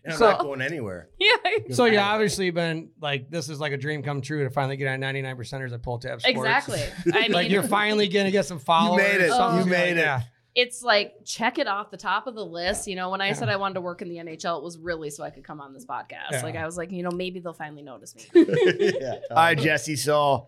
And 0.05 0.11
I'm 0.11 0.19
So- 0.19 0.31
not 0.31 0.39
going 0.41 0.61
anywhere. 0.61 1.07
Yeah, 1.19 1.35
So 1.71 1.85
you 1.85 1.97
obviously 1.97 2.49
been 2.51 2.89
like 3.01 3.29
this 3.29 3.47
is 3.47 3.59
like 3.61 3.71
a 3.71 3.77
dream 3.77 4.03
come 4.03 4.19
true 4.21 4.43
to 4.43 4.49
finally 4.49 4.75
get 4.75 4.89
on 4.89 4.99
99 4.99 5.37
percenters 5.37 5.71
at 5.71 5.81
Pull 5.81 5.99
Tab 5.99 6.19
Sports. 6.21 6.37
exactly. 6.37 6.81
I 7.13 7.21
mean, 7.21 7.31
like 7.31 7.49
you're 7.49 7.63
finally 7.63 8.09
gonna 8.09 8.31
get 8.31 8.45
some 8.45 8.59
followers. 8.59 9.01
You 9.01 9.19
made 9.19 9.21
it. 9.25 9.29
something 9.31 9.59
You 9.67 9.71
like 9.73 9.79
made 9.79 9.91
it. 9.93 9.95
that. 10.03 10.25
It's 10.55 10.83
like 10.83 11.13
check 11.25 11.57
it 11.57 11.67
off 11.67 11.89
the 11.89 11.97
top 11.97 12.27
of 12.27 12.35
the 12.35 12.45
list. 12.45 12.87
You 12.87 12.95
know, 12.95 13.09
when 13.09 13.21
I 13.21 13.33
said 13.33 13.49
I 13.49 13.55
wanted 13.55 13.73
to 13.75 13.81
work 13.81 14.01
in 14.03 14.09
the 14.09 14.17
NHL, 14.17 14.57
it 14.59 14.63
was 14.63 14.77
really 14.77 15.09
so 15.09 15.23
I 15.23 15.31
could 15.31 15.43
come 15.43 15.59
on 15.59 15.73
this 15.73 15.85
podcast. 15.85 16.31
Yeah. 16.31 16.41
Like 16.43 16.55
I 16.55 16.65
was 16.65 16.77
like, 16.77 16.91
you 16.91 17.01
know, 17.01 17.09
maybe 17.11 17.39
they'll 17.39 17.53
finally 17.53 17.81
notice 17.81 18.15
me. 18.15 18.23
yeah. 19.01 19.15
All 19.31 19.37
right, 19.37 19.57
Jessi. 19.57 19.97
So, 19.97 20.47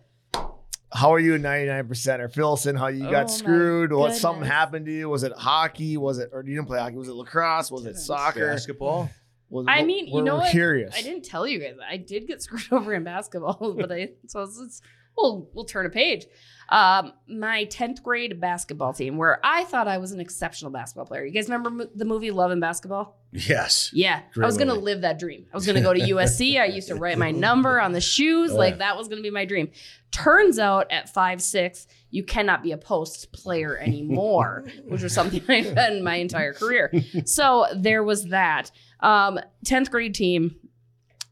how 0.94 1.12
are 1.14 1.20
you 1.20 1.34
at 1.36 1.42
99% 1.42 2.20
or 2.20 2.30
Philson? 2.30 2.76
How 2.76 2.88
you 2.88 3.08
Oh, 3.08 3.12
got 3.12 3.28
my 3.28 3.34
screwed? 3.34 3.92
What 3.92 4.14
something 4.16 4.46
happened 4.46 4.86
to 4.86 4.92
you? 4.92 5.10
Was 5.10 5.24
it 5.24 5.34
hockey? 5.34 5.98
Was 5.98 6.20
it, 6.20 6.30
or 6.32 6.44
you 6.46 6.56
didn't 6.56 6.68
play 6.68 6.80
hockey? 6.80 6.96
Was 6.98 7.08
it 7.10 7.14
lacrosse? 7.16 7.72
Was 7.72 7.86
it 7.88 7.96
soccer? 7.98 8.48
Basketball. 8.52 9.10
Was, 9.50 9.66
I 9.68 9.84
mean, 9.84 10.08
you 10.08 10.14
we're- 10.14 10.26
know 10.26 10.36
we're 10.36 10.42
what? 10.42 10.52
Curious. 10.52 10.96
I 10.96 11.02
didn't 11.02 11.26
tell 11.26 11.48
you 11.48 11.60
guys. 11.60 11.76
I 11.88 11.98
did 11.98 12.28
get 12.28 12.42
screwed 12.44 12.68
over 12.72 12.94
in 12.94 13.04
basketball, 13.04 13.74
but 13.78 13.92
I 13.92 14.10
so 14.28 14.44
it's, 14.44 14.60
it's 14.60 14.82
we'll 15.18 15.50
we'll 15.54 15.66
turn 15.66 15.86
a 15.86 15.90
page. 15.90 16.26
Um, 16.70 17.14
my 17.28 17.66
tenth 17.66 18.02
grade 18.02 18.40
basketball 18.42 18.94
team, 18.94 19.18
where 19.18 19.40
I 19.44 19.66
thought 19.66 19.88
I 19.88 20.00
was 20.00 20.12
an 20.12 20.20
exceptional 20.20 20.72
basketball 20.72 21.06
player. 21.06 21.24
You 21.24 21.32
guys 21.32 21.48
remember 21.50 21.84
m- 21.84 21.90
the 21.96 22.06
movie 22.06 22.32
Love 22.32 22.52
and 22.52 22.60
Basketball? 22.60 23.18
Yes. 23.32 23.92
Yeah, 23.94 24.22
Great 24.34 24.44
I 24.44 24.48
was 24.48 24.58
gonna 24.58 24.74
live 24.74 25.02
that 25.02 25.20
dream. 25.20 25.46
I 25.54 25.56
was 25.58 25.66
gonna 25.66 25.82
go 25.82 25.94
to 25.94 26.00
USC. 26.00 26.60
I 26.60 26.66
used 26.66 26.88
to 26.88 26.96
write 26.96 27.18
my 27.18 27.32
number 27.48 27.80
on 27.80 27.92
the 27.92 28.02
shoes. 28.02 28.52
Oh, 28.52 28.56
like 28.58 28.74
yeah. 28.76 28.78
that 28.80 28.98
was 28.98 29.08
gonna 29.08 29.22
be 29.22 29.30
my 29.30 29.46
dream. 29.46 29.70
Turns 30.12 30.58
out 30.58 30.92
at 30.92 31.14
five 31.14 31.42
six, 31.42 31.86
you 32.10 32.24
cannot 32.24 32.64
be 32.64 32.72
a 32.72 32.78
post 32.78 33.32
player 33.32 33.78
anymore, 33.82 34.66
which 34.88 35.04
was 35.04 35.14
something 35.14 35.42
I've 35.50 35.76
been 35.76 36.04
my 36.04 36.16
entire 36.16 36.54
career. 36.54 36.92
So 37.26 37.68
there 37.76 38.04
was 38.04 38.26
that. 38.30 38.72
Um, 39.02 39.40
10th 39.66 39.92
grade 39.92 40.16
team, 40.16 40.56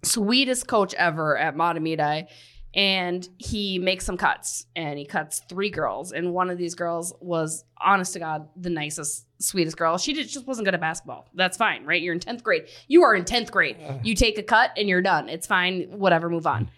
sweetest 0.04 0.68
coach 0.68 0.94
ever 0.96 1.38
at 1.38 1.56
Mahtomedi. 1.56 2.28
And 2.76 3.28
he 3.38 3.78
makes 3.78 4.04
some 4.06 4.18
cuts 4.18 4.66
and 4.76 4.98
he 4.98 5.06
cuts 5.06 5.42
three 5.48 5.70
girls. 5.70 6.12
And 6.12 6.34
one 6.34 6.50
of 6.50 6.58
these 6.58 6.74
girls 6.74 7.14
was, 7.22 7.64
honest 7.80 8.14
to 8.14 8.20
God, 8.20 8.48
the 8.56 8.70
nicest, 8.72 9.28
sweetest 9.40 9.78
girl. 9.78 9.98
She 10.00 10.14
just 10.14 10.34
just 10.34 10.48
wasn't 10.48 10.66
good 10.66 10.74
at 10.74 10.82
basketball. 10.82 11.28
That's 11.36 11.56
fine, 11.58 11.86
right? 11.86 12.02
You're 12.02 12.14
in 12.14 12.20
10th 12.20 12.42
grade. 12.44 12.66
You 12.88 13.04
are 13.04 13.14
in 13.14 13.26
10th 13.26 13.52
grade. 13.52 13.78
You 14.04 14.16
take 14.16 14.38
a 14.40 14.44
cut 14.44 14.72
and 14.76 14.88
you're 14.90 15.02
done. 15.04 15.30
It's 15.30 15.46
fine. 15.46 15.88
Whatever, 15.92 16.30
move 16.30 16.48
on. 16.48 16.72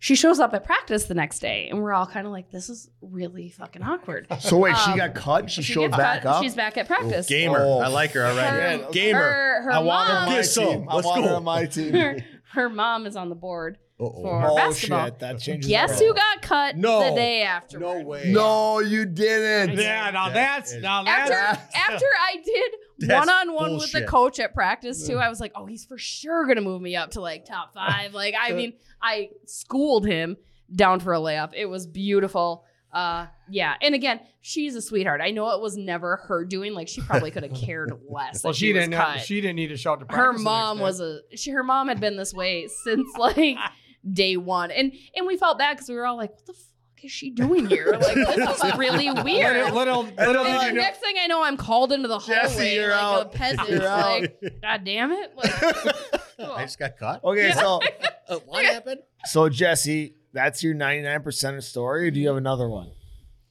She 0.00 0.16
shows 0.16 0.38
up 0.38 0.52
at 0.52 0.64
practice 0.64 1.04
the 1.06 1.14
next 1.14 1.38
day, 1.38 1.68
and 1.70 1.80
we're 1.80 1.94
all 1.94 2.04
kind 2.04 2.26
of 2.26 2.32
like, 2.32 2.50
"This 2.50 2.68
is 2.68 2.90
really 3.00 3.48
fucking 3.48 3.82
awkward." 3.82 4.26
So 4.40 4.58
wait, 4.58 4.76
she 4.76 4.90
Um, 4.90 4.98
got 4.98 5.14
cut. 5.14 5.50
She, 5.50 5.62
She 5.62 5.72
showed 5.72 5.92
back 5.92 6.24
cut, 6.24 6.28
up. 6.36 6.42
She's 6.42 6.54
back 6.54 6.76
at 6.76 6.86
practice. 6.86 7.26
Gamer. 7.26 7.58
Oh. 7.58 7.78
I 7.78 7.86
like 7.88 8.10
her 8.12 8.20
already. 8.26 8.82
Her- 8.84 8.90
Gamer. 8.92 9.18
Her, 9.18 9.62
her 9.62 9.72
I 9.72 9.78
want 9.78 10.10
her 10.10 10.16
on 10.18 10.26
my 10.26 10.42
team. 10.42 10.86
I 10.90 10.94
Let's 10.96 11.06
want 11.06 11.22
her 11.22 11.28
go. 11.30 11.36
on 11.36 11.44
my 11.44 11.64
team. 11.64 11.92
her, 11.94 12.18
her 12.52 12.68
mom 12.68 13.06
is 13.06 13.16
on 13.16 13.30
the 13.30 13.34
board 13.34 13.78
Uh-oh. 14.00 14.22
for 14.22 14.46
oh 14.50 14.56
basketball. 14.56 15.04
shit, 15.06 15.18
that 15.20 15.38
changes. 15.38 15.68
Guess 15.68 16.00
who 16.00 16.12
got 16.14 16.42
cut 16.42 16.76
No. 16.76 17.10
the 17.10 17.14
day 17.14 17.42
after? 17.42 17.78
No 17.78 18.00
way. 18.00 18.24
No, 18.32 18.80
you 18.80 19.06
didn't. 19.06 19.78
Yeah, 19.78 20.10
now 20.10 20.26
That 20.28 20.34
that's 20.34 20.72
is- 20.72 20.82
now 20.82 21.04
After 21.04 21.32
that's 21.32 21.76
after 21.88 22.04
I 22.20 22.36
did 22.44 23.08
one 23.10 23.28
on 23.28 23.54
one 23.54 23.76
with 23.76 23.92
the 23.92 24.02
coach 24.04 24.40
at 24.40 24.52
practice 24.52 25.06
too, 25.06 25.18
I 25.18 25.28
was 25.28 25.38
like, 25.40 25.52
oh, 25.54 25.66
he's 25.66 25.84
for 25.84 25.96
sure 25.98 26.44
gonna 26.46 26.60
move 26.60 26.82
me 26.82 26.96
up 26.96 27.12
to 27.12 27.20
like 27.20 27.44
top 27.44 27.72
five. 27.74 28.14
Like, 28.14 28.34
I 28.40 28.52
mean, 28.52 28.72
I 29.00 29.30
schooled 29.46 30.06
him 30.06 30.36
down 30.74 30.98
for 31.00 31.14
a 31.14 31.18
layup. 31.18 31.52
It 31.54 31.66
was 31.66 31.86
beautiful. 31.86 32.64
Uh, 32.92 33.26
yeah, 33.50 33.74
and 33.82 33.92
again, 33.94 34.20
she's 34.40 34.76
a 34.76 34.80
sweetheart. 34.82 35.20
I 35.20 35.32
know 35.32 35.50
it 35.50 35.60
was 35.60 35.76
never 35.76 36.14
her 36.28 36.44
doing. 36.44 36.74
Like, 36.74 36.86
she 36.86 37.00
probably 37.00 37.32
could 37.32 37.42
have 37.42 37.52
cared 37.60 37.90
less. 38.08 38.44
well, 38.44 38.52
that 38.52 38.56
she, 38.56 38.72
didn't. 38.72 38.92
cut. 38.92 39.16
Have, 39.16 39.20
she 39.22 39.40
didn't 39.40 39.56
need 39.56 39.66
to 39.68 39.76
show 39.76 39.94
up 39.94 39.98
to 39.98 40.04
her 40.04 40.08
practice. 40.08 40.26
the 40.28 40.32
next 40.34 40.44
mom 40.44 40.76
day. 40.78 40.82
was 40.84 41.00
a 41.00 41.18
she, 41.34 41.50
her 41.50 41.64
mom 41.64 41.88
had 41.88 41.98
been 42.00 42.16
this 42.16 42.32
way 42.32 42.68
since 42.84 43.08
like 43.18 43.56
day 44.12 44.36
one 44.36 44.70
and 44.70 44.92
and 45.16 45.26
we 45.26 45.36
felt 45.36 45.58
bad 45.58 45.74
because 45.76 45.88
we 45.88 45.94
were 45.94 46.04
all 46.06 46.16
like 46.16 46.30
what 46.32 46.46
the 46.46 46.52
fuck 46.52 47.04
is 47.04 47.10
she 47.12 47.30
doing 47.30 47.66
here 47.66 47.88
like 48.00 48.14
this 48.14 48.64
is 48.64 48.74
really 48.78 49.10
weird 49.10 49.56
Little, 49.72 49.74
little, 49.74 50.02
little 50.04 50.44
and 50.44 50.52
did 50.52 50.60
the 50.60 50.66
you 50.66 50.72
know. 50.72 50.80
next 50.82 50.98
thing 51.00 51.16
I 51.20 51.26
know, 51.26 51.42
I'm 51.42 51.56
called 51.56 51.92
into 51.92 52.08
the 52.08 52.18
hallway 52.18 52.40
Jessi, 52.48 52.74
you're 52.76 52.90
like 52.90 53.00
out. 53.02 53.26
a 53.26 53.28
peasant. 53.30 53.68
You're 53.68 53.86
out. 53.86 54.20
like, 54.22 54.40
God 54.62 54.84
damn 54.84 55.12
it! 55.12 55.32
Like, 55.36 55.64
I 56.38 56.62
just 56.64 56.78
got 56.78 56.96
caught. 56.98 57.22
Okay, 57.24 57.52
so 57.52 57.80
Uh, 58.26 58.38
what 58.46 58.64
happened? 58.64 59.00
so 59.26 59.50
Jessi, 59.50 60.14
that's 60.32 60.62
your 60.64 60.72
ninety 60.72 61.02
nine 61.02 61.22
percent 61.22 61.56
of 61.58 61.64
story. 61.64 62.08
Or 62.08 62.10
do 62.10 62.18
you 62.20 62.28
have 62.28 62.38
another 62.38 62.68
one? 62.70 62.90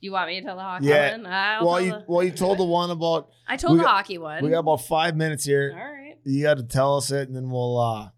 you 0.02 0.12
want 0.12 0.28
me 0.30 0.40
to 0.42 0.46
tell 0.46 0.56
the 0.56 0.62
hockey 0.64 0.88
Yeah. 0.88 1.12
one? 1.18 1.26
I'll 1.28 1.66
well, 1.68 1.80
you 1.82 1.92
the- 1.92 2.06
well 2.08 2.24
you 2.24 2.32
told 2.32 2.58
the 2.58 2.64
one 2.66 2.90
about. 2.90 3.30
I 3.48 3.56
told 3.58 3.78
the 3.78 3.84
got- 3.84 3.92
hockey 3.92 4.18
one. 4.18 4.44
We 4.44 4.50
got 4.50 4.60
about 4.60 4.82
five 4.86 5.16
minutes 5.16 5.46
here. 5.46 5.74
right. 5.76 6.16
You 6.26 6.42
got 6.42 6.58
to 6.58 6.64
tell 6.64 6.98
us 6.98 7.12
it, 7.12 7.28
and 7.28 7.36
then 7.36 7.50
we'll. 7.52 7.80
uh 7.80 8.10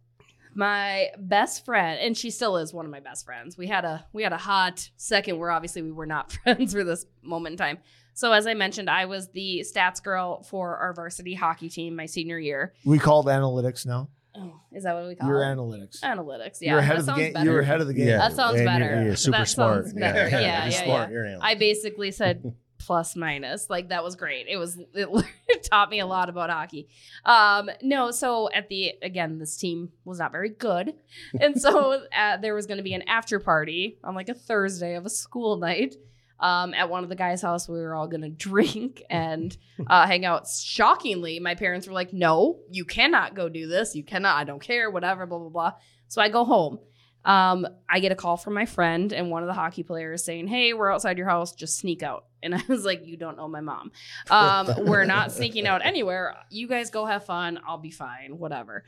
my 0.55 1.09
best 1.19 1.65
friend 1.65 1.99
and 1.99 2.15
she 2.17 2.29
still 2.31 2.55
is 2.57 2.73
one 2.73 2.85
of 2.85 2.91
my 2.91 2.99
best 3.01 3.25
friends 3.25 3.57
we 3.57 3.67
had 3.67 3.83
a 3.85 4.05
we 4.13 4.23
had 4.23 4.31
a 4.33 4.37
hot 4.37 4.89
second 4.97 5.37
where 5.37 5.51
obviously 5.51 5.81
we 5.81 5.91
were 5.91 6.05
not 6.05 6.31
friends 6.43 6.73
for 6.73 6.83
this 6.83 7.05
moment 7.21 7.53
in 7.53 7.57
time 7.57 7.77
so 8.13 8.31
as 8.31 8.47
i 8.47 8.53
mentioned 8.53 8.89
i 8.89 9.05
was 9.05 9.29
the 9.31 9.63
stats 9.69 10.01
girl 10.01 10.41
for 10.43 10.77
our 10.77 10.93
varsity 10.93 11.33
hockey 11.33 11.67
team 11.69 11.95
my 11.95 12.05
senior 12.05 12.39
year 12.39 12.73
We 12.85 12.97
called 12.99 13.25
analytics 13.27 13.85
now. 13.85 14.07
oh 14.35 14.53
is 14.71 14.83
that 14.83 14.95
what 14.95 15.07
we 15.07 15.15
call 15.15 15.27
You're 15.29 15.43
it 15.43 15.57
analytics. 15.57 15.99
analytics 16.01 16.57
yeah 16.61 16.71
you're 16.71 16.79
ahead 16.79 16.95
that 16.97 16.99
of 17.01 17.05
the 17.07 17.13
game. 17.15 17.33
better 17.33 17.45
You're 17.51 17.59
ahead 17.59 17.81
of 17.81 17.87
the 17.87 17.93
game. 17.93 18.07
That 18.07 18.33
sounds 18.33 18.59
and 18.59 18.63
you're- 18.69 18.79
better. 18.79 19.03
You're, 19.03 19.15
super 19.17 19.37
That 19.39 19.47
smart. 19.49 19.83
sounds 19.85 19.93
better. 19.93 20.29
Yeah, 20.29 20.39
yeah, 20.39 20.63
you're 20.63 20.71
yeah. 20.73 20.83
smart. 20.83 21.11
You're. 21.11 21.37
I 21.41 21.55
basically 21.55 22.11
said 22.11 22.53
plus 22.85 23.15
minus. 23.15 23.69
Like 23.69 23.89
that 23.89 24.03
was 24.03 24.15
great. 24.15 24.47
It 24.47 24.57
was 24.57 24.77
it 24.93 25.63
taught 25.71 25.89
me 25.89 25.99
a 25.99 26.05
lot 26.05 26.29
about 26.29 26.49
hockey. 26.49 26.87
Um, 27.25 27.69
no, 27.81 28.11
so 28.11 28.49
at 28.51 28.69
the 28.69 28.93
again, 29.01 29.39
this 29.39 29.57
team 29.57 29.91
was 30.03 30.19
not 30.19 30.31
very 30.31 30.49
good, 30.49 30.93
and 31.39 31.59
so 31.59 32.03
uh, 32.17 32.37
there 32.37 32.53
was 32.53 32.67
going 32.67 32.77
to 32.77 32.83
be 32.83 32.93
an 32.93 33.03
after 33.03 33.39
party 33.39 33.97
on 34.03 34.15
like 34.15 34.29
a 34.29 34.33
Thursday 34.33 34.95
of 34.95 35.05
a 35.05 35.09
school 35.09 35.57
night. 35.57 35.95
Um, 36.37 36.73
at 36.73 36.89
one 36.89 37.01
of 37.01 37.09
the 37.09 37.15
guys' 37.15 37.41
house, 37.41 37.69
we 37.69 37.79
were 37.79 37.95
all 37.95 38.07
gonna 38.07 38.29
drink 38.49 39.01
and 39.09 39.55
uh, 39.87 40.05
hang 40.05 40.25
out. 40.25 40.47
Shockingly, 40.47 41.39
my 41.39 41.55
parents 41.55 41.87
were 41.87 41.93
like, 41.93 42.13
"No, 42.13 42.59
you 42.69 42.85
cannot 42.85 43.35
go 43.35 43.49
do 43.49 43.67
this. 43.67 43.95
You 43.95 44.03
cannot. 44.03 44.35
I 44.35 44.43
don't 44.43 44.61
care. 44.61 44.91
Whatever. 44.91 45.25
Blah 45.25 45.39
blah 45.39 45.49
blah." 45.49 45.71
So 46.07 46.21
I 46.21 46.29
go 46.29 46.43
home. 46.45 46.79
Um, 47.25 47.67
I 47.89 47.99
get 47.99 48.11
a 48.11 48.15
call 48.15 48.37
from 48.37 48.53
my 48.53 48.65
friend 48.65 49.11
and 49.11 49.29
one 49.29 49.43
of 49.43 49.47
the 49.47 49.53
hockey 49.53 49.83
players 49.83 50.23
saying, 50.23 50.47
"Hey, 50.47 50.73
we're 50.73 50.91
outside 50.91 51.17
your 51.17 51.27
house. 51.27 51.53
Just 51.53 51.77
sneak 51.77 52.03
out." 52.03 52.25
And 52.43 52.55
I 52.55 52.61
was 52.69 52.85
like, 52.85 53.05
"You 53.05 53.17
don't 53.17 53.35
know 53.35 53.47
my 53.47 53.61
mom. 53.61 53.91
Um, 54.29 54.69
we're 54.85 55.05
not 55.05 55.31
sneaking 55.31 55.67
out 55.67 55.83
anywhere. 55.83 56.35
You 56.49 56.67
guys 56.67 56.91
go 56.91 57.05
have 57.05 57.25
fun. 57.25 57.59
I'll 57.67 57.79
be 57.79 57.91
fine. 57.91 58.37
Whatever." 58.37 58.83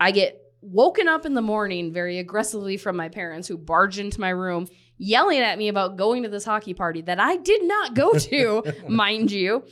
I 0.00 0.12
get 0.12 0.40
woken 0.60 1.08
up 1.08 1.26
in 1.26 1.34
the 1.34 1.42
morning 1.42 1.92
very 1.92 2.18
aggressively 2.18 2.76
from 2.76 2.96
my 2.96 3.08
parents 3.08 3.48
who 3.48 3.56
barged 3.56 3.98
into 3.98 4.20
my 4.20 4.30
room 4.30 4.68
yelling 4.96 5.38
at 5.38 5.56
me 5.58 5.68
about 5.68 5.96
going 5.96 6.24
to 6.24 6.28
this 6.28 6.44
hockey 6.44 6.74
party 6.74 7.02
that 7.02 7.20
I 7.20 7.36
did 7.36 7.62
not 7.64 7.94
go 7.94 8.12
to, 8.14 8.62
mind 8.88 9.30
you. 9.30 9.64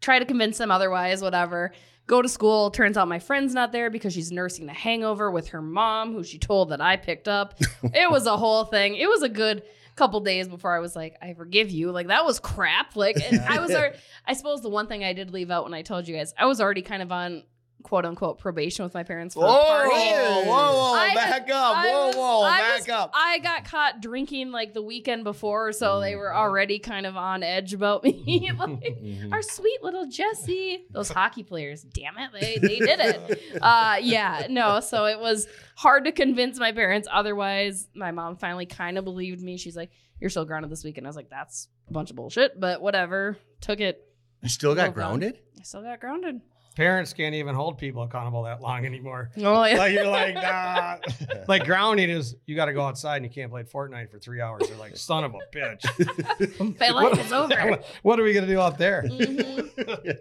Try 0.00 0.18
to 0.18 0.24
convince 0.24 0.58
them 0.58 0.70
otherwise, 0.70 1.22
whatever. 1.22 1.72
Go 2.06 2.22
to 2.22 2.28
school. 2.28 2.70
Turns 2.70 2.96
out 2.96 3.08
my 3.08 3.18
friend's 3.18 3.52
not 3.52 3.72
there 3.72 3.90
because 3.90 4.12
she's 4.12 4.30
nursing 4.30 4.68
a 4.68 4.72
hangover 4.72 5.30
with 5.30 5.48
her 5.48 5.60
mom, 5.60 6.12
who 6.12 6.22
she 6.22 6.38
told 6.38 6.70
that 6.70 6.80
I 6.80 6.96
picked 6.96 7.28
up. 7.28 7.54
it 7.82 8.10
was 8.10 8.26
a 8.26 8.36
whole 8.36 8.64
thing. 8.64 8.94
It 8.94 9.08
was 9.08 9.22
a 9.22 9.28
good 9.28 9.62
couple 9.96 10.20
days 10.20 10.46
before 10.46 10.76
I 10.76 10.78
was 10.78 10.94
like, 10.94 11.16
I 11.20 11.34
forgive 11.34 11.70
you. 11.70 11.90
Like 11.90 12.08
that 12.08 12.24
was 12.24 12.38
crap. 12.38 12.94
Like 12.94 13.16
and 13.16 13.40
I 13.40 13.58
was, 13.60 13.72
already, 13.72 13.96
I 14.26 14.34
suppose 14.34 14.62
the 14.62 14.68
one 14.68 14.86
thing 14.86 15.02
I 15.02 15.14
did 15.14 15.32
leave 15.32 15.50
out 15.50 15.64
when 15.64 15.74
I 15.74 15.82
told 15.82 16.06
you 16.06 16.14
guys, 16.16 16.34
I 16.38 16.46
was 16.46 16.60
already 16.60 16.82
kind 16.82 17.02
of 17.02 17.10
on 17.10 17.42
quote 17.86 18.04
unquote 18.04 18.38
probation 18.40 18.84
with 18.84 18.94
my 18.94 19.04
parents 19.04 19.34
for 19.34 19.40
Whoa, 19.40 19.46
a 19.46 19.54
whoa, 19.54 19.88
party. 19.90 20.48
whoa, 20.48 20.92
I 20.94 21.14
back 21.14 21.42
up. 21.50 21.76
I 21.76 21.88
Whoa, 21.88 22.06
was- 22.08 22.16
whoa, 22.16 22.42
I 22.42 22.58
back 22.58 22.78
was- 22.80 22.88
up. 22.88 23.10
I 23.14 23.38
got 23.38 23.64
caught 23.64 24.00
drinking 24.00 24.50
like 24.50 24.74
the 24.74 24.82
weekend 24.82 25.22
before, 25.22 25.72
so 25.72 26.00
they 26.00 26.16
were 26.16 26.34
already 26.34 26.80
kind 26.80 27.06
of 27.06 27.16
on 27.16 27.44
edge 27.44 27.72
about 27.74 28.02
me. 28.02 28.50
like, 28.58 28.68
Mhm. 28.68 29.32
our 29.32 29.40
sweet 29.42 29.82
little 29.82 30.06
Jessi. 30.06 30.80
Those 30.90 31.08
hockey 31.10 31.44
players, 31.44 31.82
damn 31.82 32.18
it, 32.18 32.30
they 32.32 32.58
they 32.60 32.78
did 32.80 32.98
it. 33.00 33.42
Uh, 33.62 33.98
yeah, 34.02 34.46
no. 34.50 34.80
So 34.80 35.06
it 35.06 35.18
was 35.20 35.46
hard 35.76 36.04
to 36.06 36.12
convince 36.12 36.58
my 36.58 36.72
parents. 36.72 37.06
Otherwise, 37.10 37.88
my 37.94 38.10
mom 38.10 38.36
finally 38.36 38.66
kind 38.66 38.98
of 38.98 39.04
believed 39.04 39.40
me. 39.42 39.56
She's 39.56 39.76
like, 39.76 39.90
"You're 40.20 40.30
still 40.30 40.44
grounded 40.44 40.70
this 40.70 40.82
weekend." 40.84 41.06
I 41.06 41.08
was 41.08 41.16
like, 41.16 41.30
"That's 41.30 41.68
a 41.88 41.92
bunch 41.92 42.10
of 42.10 42.16
bullshit," 42.16 42.58
but 42.58 42.80
whatever. 42.82 43.38
Took 43.60 43.80
it. 43.80 44.02
You 44.42 44.48
still 44.48 44.74
got 44.74 44.88
Moved 44.88 44.98
on. 44.98 45.08
grounded? 45.18 45.38
I 45.58 45.62
still 45.62 45.82
got 45.82 46.00
grounded. 46.00 46.40
Parents 46.76 47.14
can't 47.14 47.34
even 47.34 47.54
hold 47.54 47.78
people 47.78 48.02
accountable 48.02 48.42
that 48.42 48.60
long 48.60 48.84
anymore. 48.84 49.30
Oh 49.38 49.64
yeah. 49.64 49.78
Like 49.78 49.92
you're 49.94 50.06
like, 50.06 50.34
nah. 50.34 50.98
like 51.48 51.64
grounding 51.64 52.10
is 52.10 52.36
you 52.44 52.54
got 52.54 52.66
to 52.66 52.74
go 52.74 52.82
outside 52.82 53.16
and 53.16 53.24
you 53.24 53.30
can't 53.30 53.50
play 53.50 53.62
Fortnite 53.62 54.10
for 54.10 54.18
three 54.18 54.42
hours. 54.42 54.68
They're 54.68 54.76
like, 54.76 54.94
son 54.94 55.24
of 55.24 55.34
a 55.34 55.38
bitch. 55.56 56.78
My 56.78 56.90
life 56.90 57.18
is 57.24 57.32
over. 57.32 57.80
What 58.02 58.20
are 58.20 58.22
we 58.22 58.34
gonna 58.34 58.46
do 58.46 58.60
out 58.60 58.78
there? 58.78 59.04
Mhm. 59.16 60.18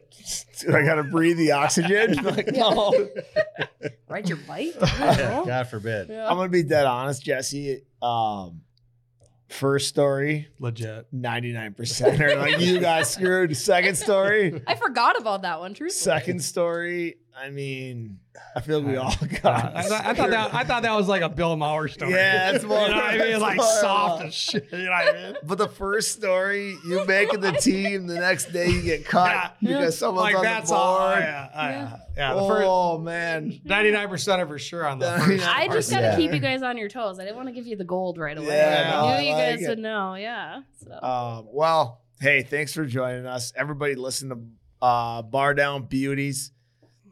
Dude, 0.59 0.75
I 0.75 0.83
gotta 0.83 1.03
breathe 1.03 1.37
the 1.37 1.51
oxygen. 1.51 2.15
like, 2.23 2.47
no. 2.53 3.09
Ride 4.07 4.27
your 4.29 4.37
bike. 4.47 4.73
God 4.79 5.67
forbid. 5.67 6.09
Yeah. 6.09 6.29
I'm 6.29 6.37
gonna 6.37 6.49
be 6.49 6.63
dead 6.63 6.85
honest, 6.85 7.25
Jessi. 7.25 7.81
Um, 8.01 8.61
first 9.47 9.87
story, 9.89 10.47
Legit. 10.59 11.07
99% 11.13 12.19
are 12.19 12.35
like 12.37 12.59
you 12.59 12.79
got 12.79 13.07
screwed. 13.07 13.55
Second 13.55 13.95
story, 13.97 14.61
I 14.67 14.75
forgot 14.75 15.19
about 15.19 15.43
that 15.43 15.59
one. 15.59 15.73
Truthfully. 15.73 15.91
second 15.99 16.43
story. 16.43 17.17
I 17.37 17.49
mean, 17.49 18.19
I 18.55 18.61
feel 18.61 18.79
like 18.79 18.87
we 18.87 18.95
all 18.95 19.13
got. 19.43 19.75
I, 19.75 19.81
thought, 19.83 20.05
I 20.05 20.13
thought 20.13 20.29
that 20.29 20.53
I 20.53 20.63
thought 20.63 20.83
that 20.83 20.95
was 20.95 21.09
like 21.09 21.21
a 21.21 21.27
Bill 21.27 21.55
Maher 21.57 21.89
story. 21.89 22.11
Yeah, 22.11 22.51
it's 22.51 22.63
more- 22.63 22.79
you 22.87 22.89
know 22.89 22.95
what 22.95 23.03
I 23.05 23.17
mean? 23.17 23.27
it's 23.27 23.41
Like 23.41 23.61
soft 23.61 24.23
as 24.23 24.33
shit. 24.33 24.67
You 24.71 24.77
know 24.85 24.89
what 24.91 25.15
I 25.15 25.23
mean? 25.23 25.35
But 25.43 25.57
the 25.57 25.67
first 25.67 26.13
story, 26.13 26.77
you 26.87 27.05
making 27.05 27.41
the 27.41 27.51
team, 27.51 28.07
the 28.07 28.15
next 28.15 28.53
day 28.53 28.69
you 28.69 28.81
get 28.81 29.05
cut 29.05 29.55
Yeah. 29.59 29.77
because 29.79 29.97
someone's 29.97 30.23
Like 30.23 30.35
on 30.37 30.43
that's 30.43 30.69
the 30.69 30.75
all. 30.75 31.09
board. 31.09 31.19
Yeah, 31.19 31.49
yeah. 31.53 31.97
yeah. 32.15 32.33
The 32.35 32.47
first 32.47 32.63
oh 32.65 32.97
man, 32.99 33.59
ninety-nine 33.65 34.07
percent 34.07 34.41
of 34.41 34.47
for 34.47 34.57
sure 34.57 34.87
on 34.87 34.99
the 34.99 35.11
first. 35.25 35.45
I 35.45 35.67
just 35.67 35.91
gotta 35.91 36.03
Yeah. 36.07 36.15
keep 36.15 36.31
you 36.33 36.39
guys 36.39 36.63
on 36.63 36.77
your 36.77 36.87
toes. 36.89 37.19
I 37.19 37.25
didn't 37.25 37.35
want 37.35 37.49
to 37.49 37.53
give 37.53 37.67
you 37.67 37.75
the 37.75 37.83
gold 37.83 38.17
right 38.17 38.37
away. 38.37 38.47
Yeah, 38.47 38.91
no, 38.91 38.97
I 39.07 39.13
I 39.17 39.21
knew 39.21 39.27
you 39.27 39.33
like 39.35 39.43
guys 39.57 39.61
it. 39.61 39.69
would 39.69 39.79
know. 39.79 40.15
Yeah. 40.15 40.61
So. 40.85 40.99
Um, 41.01 41.47
well, 41.51 42.01
hey, 42.21 42.43
thanks 42.43 42.73
for 42.73 42.85
joining 42.85 43.25
us. 43.25 43.51
Everybody 43.57 43.95
listen 43.95 44.29
to 44.29 44.39
uh 44.81 45.21
Bardown 45.23 45.89
Beauties. 45.89 46.51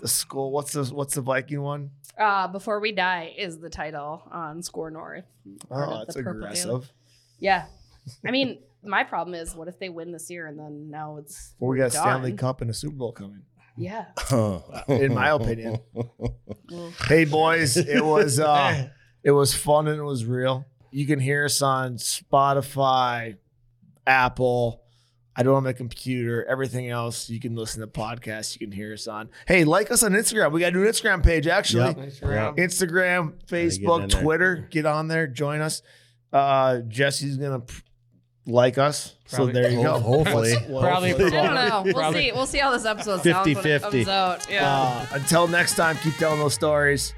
The 0.04 0.10
school, 0.10 0.52
what's 0.52 0.74
the 0.74 0.84
what's 0.84 1.16
the 1.16 1.22
Viking 1.22 1.62
one? 1.62 1.92
Uh, 2.20 2.50
Before 2.50 2.82
We 2.82 2.92
Die 2.92 3.34
is 3.38 3.60
the 3.60 3.70
title 3.70 4.22
on 4.30 4.62
SKOR 4.62 4.92
North. 4.92 5.24
Oh, 5.72 6.00
that's 6.00 6.18
Purple 6.18 6.32
aggressive. 6.44 6.92
Yeah. 7.40 7.68
I 8.28 8.32
mean, 8.32 8.60
my 8.84 9.06
problem 9.06 9.34
is 9.34 9.56
what 9.56 9.70
if 9.70 9.80
they 9.80 9.88
win 9.88 10.12
this 10.12 10.30
year 10.30 10.48
and 10.48 10.60
then 10.60 10.92
now 10.92 11.16
it's 11.20 11.54
Well, 11.58 11.70
we 11.72 11.78
got? 11.78 11.94
Stanley 11.94 12.34
Cup 12.34 12.60
and 12.60 12.70
a 12.70 12.74
Super 12.74 12.98
Bowl 12.98 13.14
coming. 13.14 13.44
Yeah. 13.78 14.08
In 14.90 15.14
my 15.14 15.30
opinion. 15.30 15.80
Hey 17.08 17.24
boys, 17.24 17.78
it 17.78 18.04
was 18.04 18.42
uh 18.42 18.90
it 19.24 19.32
was 19.32 19.54
fun 19.56 19.88
and 19.88 19.98
it 19.98 20.04
was 20.04 20.26
real. 20.26 20.66
You 20.92 21.08
can 21.08 21.22
hear 21.22 21.46
us 21.46 21.62
on 21.62 21.96
Spotify, 21.96 23.38
Apple. 24.06 24.83
I 25.36 25.42
don't 25.44 25.56
have 25.56 25.64
my 25.64 25.74
computer. 25.74 26.46
Everything 26.46 26.90
else, 26.90 27.30
you 27.30 27.40
can 27.40 27.56
listen 27.56 27.82
to 27.82 27.88
podcasts. 27.88 28.54
You 28.54 28.68
can 28.68 28.72
hear 28.72 28.94
us 28.94 29.08
on. 29.08 29.30
Hey, 29.48 29.64
like 29.64 29.90
us 29.92 30.04
on 30.04 30.12
Instagram. 30.14 30.52
We 30.52 30.60
got 30.60 30.74
a 30.74 30.76
new 30.78 30.86
Instagram 30.86 31.24
page 31.24 31.48
actually. 31.48 31.86
Yep. 31.86 31.98
Nice 31.98 32.22
round. 32.22 32.58
Instagram, 32.58 33.34
in 33.34 33.38
Facebook, 33.48 34.12
there. 34.12 34.22
Twitter. 34.22 34.68
Get 34.70 34.86
on 34.86 35.08
there, 35.08 35.26
join 35.28 35.62
us. 35.62 35.82
Uh, 36.32 36.82
Jessi's 36.88 37.38
gonna 37.38 37.62
p- 37.62 37.74
like 38.46 38.78
us, 38.78 39.16
Probably. 39.30 39.54
so 39.54 39.60
there 39.62 39.72
you 39.72 39.82
go. 39.84 39.94
Ho- 39.94 40.00
hopefully. 40.00 40.54
What's- 40.54 40.68
what- 40.70 40.82
Probably 40.82 41.14
I 41.14 41.18
don't 41.18 41.32
know. 41.70 41.82
We'll 41.86 41.94
Probably- 41.94 42.22
see. 42.22 42.32
We'll 42.32 42.46
see 42.46 42.58
how 42.60 42.72
this 42.72 42.86
episode 42.86 43.24
sounds 43.24 43.56
when 43.56 43.66
it 43.68 43.82
comes 43.82 44.08
out. 44.08 44.48
Yeah. 44.50 44.70
Uh, 44.70 45.06
until 45.14 45.48
next 45.48 45.76
time, 45.76 45.98
keep 46.04 46.16
telling 46.16 46.40
those 46.40 46.54
stories. 46.54 47.14